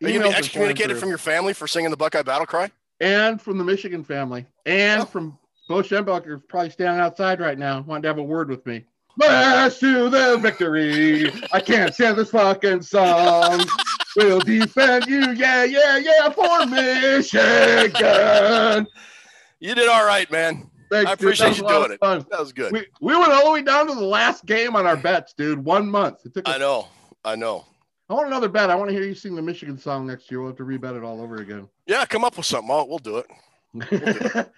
Are 0.04 0.08
you 0.08 0.18
gonna 0.20 0.30
be 0.30 0.36
excommunicated 0.36 0.98
from 0.98 1.08
your 1.08 1.18
family 1.18 1.52
for 1.52 1.66
singing 1.66 1.90
the 1.90 1.96
Buckeye 1.96 2.22
Battle 2.22 2.46
Cry? 2.46 2.70
and 3.00 3.40
from 3.40 3.58
the 3.58 3.64
Michigan 3.64 4.04
family, 4.04 4.46
and 4.66 5.02
oh. 5.02 5.04
from 5.04 5.38
Bo 5.68 5.82
Schembechler, 5.82 6.46
probably 6.48 6.70
standing 6.70 7.00
outside 7.00 7.40
right 7.40 7.58
now, 7.58 7.82
wanting 7.82 8.02
to 8.02 8.08
have 8.08 8.18
a 8.18 8.22
word 8.22 8.48
with 8.48 8.64
me. 8.66 8.84
March 9.16 9.78
to 9.78 10.08
the 10.10 10.38
victory. 10.38 11.30
I 11.52 11.60
can't 11.60 11.94
stand 11.94 12.16
this 12.16 12.30
fucking 12.30 12.82
song. 12.82 13.60
We'll 14.16 14.40
defend 14.40 15.06
you, 15.06 15.32
yeah, 15.32 15.64
yeah, 15.64 15.98
yeah, 15.98 16.28
for 16.30 16.66
Michigan. 16.66 17.92
You 19.60 19.74
did 19.74 19.88
all 19.88 20.04
right, 20.04 20.30
man. 20.30 20.70
Thanks, 20.90 21.10
I. 21.10 21.14
Appreciate 21.14 21.58
you 21.58 21.66
doing 21.66 21.92
it. 21.92 22.00
fun. 22.00 22.26
That 22.30 22.40
was 22.40 22.52
good. 22.52 22.72
We, 22.72 22.86
we 23.00 23.16
went 23.16 23.32
all 23.32 23.44
the 23.46 23.50
way 23.52 23.62
down 23.62 23.86
to 23.88 23.94
the 23.94 24.04
last 24.04 24.44
game 24.46 24.76
on 24.76 24.86
our 24.86 24.96
bets, 24.96 25.32
dude. 25.32 25.64
One 25.64 25.88
month. 25.88 26.26
It 26.26 26.34
took 26.34 26.48
us 26.48 26.54
I 26.54 26.58
know. 26.58 26.88
I 27.24 27.36
know. 27.36 27.64
I 28.14 28.16
want 28.16 28.28
another 28.28 28.48
bet. 28.48 28.70
I 28.70 28.76
want 28.76 28.90
to 28.90 28.94
hear 28.94 29.02
you 29.02 29.12
sing 29.12 29.34
the 29.34 29.42
Michigan 29.42 29.76
song 29.76 30.06
next 30.06 30.30
year. 30.30 30.38
We'll 30.38 30.50
have 30.50 30.56
to 30.58 30.62
rebet 30.62 30.96
it 30.96 31.02
all 31.02 31.20
over 31.20 31.38
again. 31.38 31.68
Yeah, 31.84 32.04
come 32.04 32.22
up 32.24 32.36
with 32.36 32.46
something. 32.46 32.70
I'll, 32.70 32.86
we'll 32.86 32.98
do 33.00 33.16
it. 33.18 33.26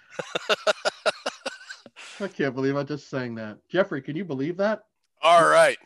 I 2.21 2.29
can't 2.29 2.55
believe 2.55 2.77
I 2.77 2.83
just 2.83 3.09
sang 3.09 3.35
that. 3.37 3.57
Jeffrey, 3.71 4.03
can 4.03 4.15
you 4.15 4.27
believe 4.27 4.59
that? 4.59 4.85
All 5.23 5.49
right. 5.49 5.79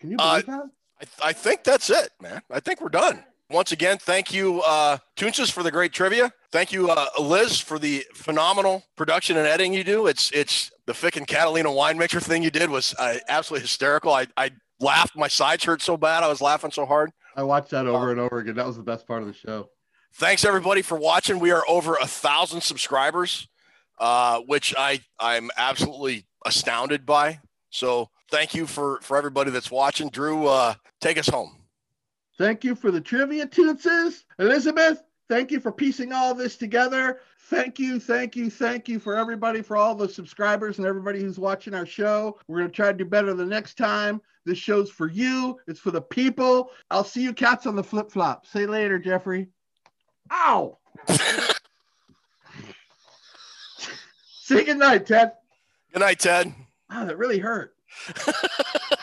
Can 0.00 0.10
you 0.10 0.16
Uh, 0.18 0.42
believe 0.42 0.46
that? 0.46 0.70
I, 1.22 1.28
I 1.28 1.32
think 1.32 1.62
that's 1.62 1.88
it, 1.88 2.10
man. 2.20 2.42
I 2.50 2.58
think 2.58 2.80
we're 2.80 2.88
done. 2.88 3.22
Once 3.48 3.70
again, 3.70 3.98
thank 3.98 4.34
you, 4.34 4.60
uh, 4.62 4.98
Toonces, 5.16 5.52
for 5.52 5.62
the 5.62 5.70
great 5.70 5.92
trivia. 5.92 6.32
Thank 6.50 6.72
you, 6.72 6.90
uh, 6.90 7.06
Liz, 7.20 7.60
for 7.60 7.78
the 7.78 8.04
phenomenal 8.12 8.82
production 8.96 9.36
and 9.36 9.46
editing 9.46 9.72
you 9.72 9.84
do. 9.84 10.08
It's 10.08 10.32
it's 10.32 10.72
the 10.86 10.94
Fick 10.94 11.14
and 11.16 11.28
Catalina 11.28 11.70
wine 11.70 11.96
mixer 11.96 12.18
thing 12.18 12.42
you 12.42 12.50
did 12.50 12.70
was 12.70 12.92
uh, 12.98 13.18
absolutely 13.28 13.62
hysterical. 13.62 14.12
I, 14.12 14.26
I 14.36 14.50
laughed. 14.82 15.16
My 15.16 15.28
sides 15.28 15.64
hurt 15.64 15.82
so 15.82 15.96
bad. 15.96 16.22
I 16.22 16.28
was 16.28 16.40
laughing 16.40 16.70
so 16.70 16.84
hard. 16.84 17.10
I 17.36 17.42
watched 17.42 17.70
that 17.70 17.86
over 17.86 18.10
and 18.10 18.20
over 18.20 18.38
again. 18.38 18.56
That 18.56 18.66
was 18.66 18.76
the 18.76 18.82
best 18.82 19.06
part 19.06 19.22
of 19.22 19.28
the 19.28 19.34
show. 19.34 19.70
Thanks 20.14 20.44
everybody 20.44 20.82
for 20.82 20.98
watching. 20.98 21.38
We 21.38 21.52
are 21.52 21.64
over 21.66 21.94
a 21.94 22.06
thousand 22.06 22.60
subscribers, 22.60 23.48
uh, 23.98 24.40
which 24.40 24.74
I 24.76 25.00
I'm 25.18 25.50
absolutely 25.56 26.26
astounded 26.44 27.06
by. 27.06 27.40
So 27.70 28.10
thank 28.30 28.54
you 28.54 28.66
for 28.66 28.98
for 29.00 29.16
everybody 29.16 29.50
that's 29.50 29.70
watching. 29.70 30.10
Drew, 30.10 30.46
uh, 30.46 30.74
take 31.00 31.16
us 31.16 31.28
home. 31.28 31.56
Thank 32.36 32.64
you 32.64 32.74
for 32.74 32.90
the 32.90 33.00
trivia 33.00 33.46
Toonces. 33.46 34.24
Elizabeth, 34.38 35.02
thank 35.28 35.50
you 35.50 35.60
for 35.60 35.72
piecing 35.72 36.12
all 36.12 36.34
this 36.34 36.56
together. 36.56 37.20
Thank 37.46 37.78
you, 37.78 37.98
thank 37.98 38.36
you, 38.36 38.48
thank 38.48 38.88
you 38.88 38.98
for 38.98 39.16
everybody, 39.16 39.62
for 39.62 39.76
all 39.76 39.94
the 39.94 40.08
subscribers 40.08 40.78
and 40.78 40.86
everybody 40.86 41.20
who's 41.20 41.38
watching 41.38 41.74
our 41.74 41.84
show. 41.84 42.38
We're 42.46 42.58
going 42.58 42.70
to 42.70 42.74
try 42.74 42.92
to 42.92 42.96
do 42.96 43.04
better 43.04 43.34
the 43.34 43.44
next 43.44 43.76
time. 43.76 44.22
This 44.44 44.58
show's 44.58 44.90
for 44.90 45.08
you, 45.08 45.58
it's 45.66 45.80
for 45.80 45.90
the 45.90 46.00
people. 46.00 46.70
I'll 46.90 47.04
see 47.04 47.22
you 47.22 47.32
cats 47.32 47.66
on 47.66 47.76
the 47.76 47.84
flip 47.84 48.10
flop. 48.10 48.46
Say 48.46 48.66
later, 48.66 48.98
Jeffrey. 48.98 49.48
Ow! 50.30 50.78
Say 54.40 54.64
good 54.64 54.78
night, 54.78 55.06
Ted. 55.06 55.32
Good 55.92 56.00
night, 56.00 56.18
Ted. 56.20 56.54
Wow, 56.90 57.04
that 57.04 57.18
really 57.18 57.38
hurt. 57.38 57.74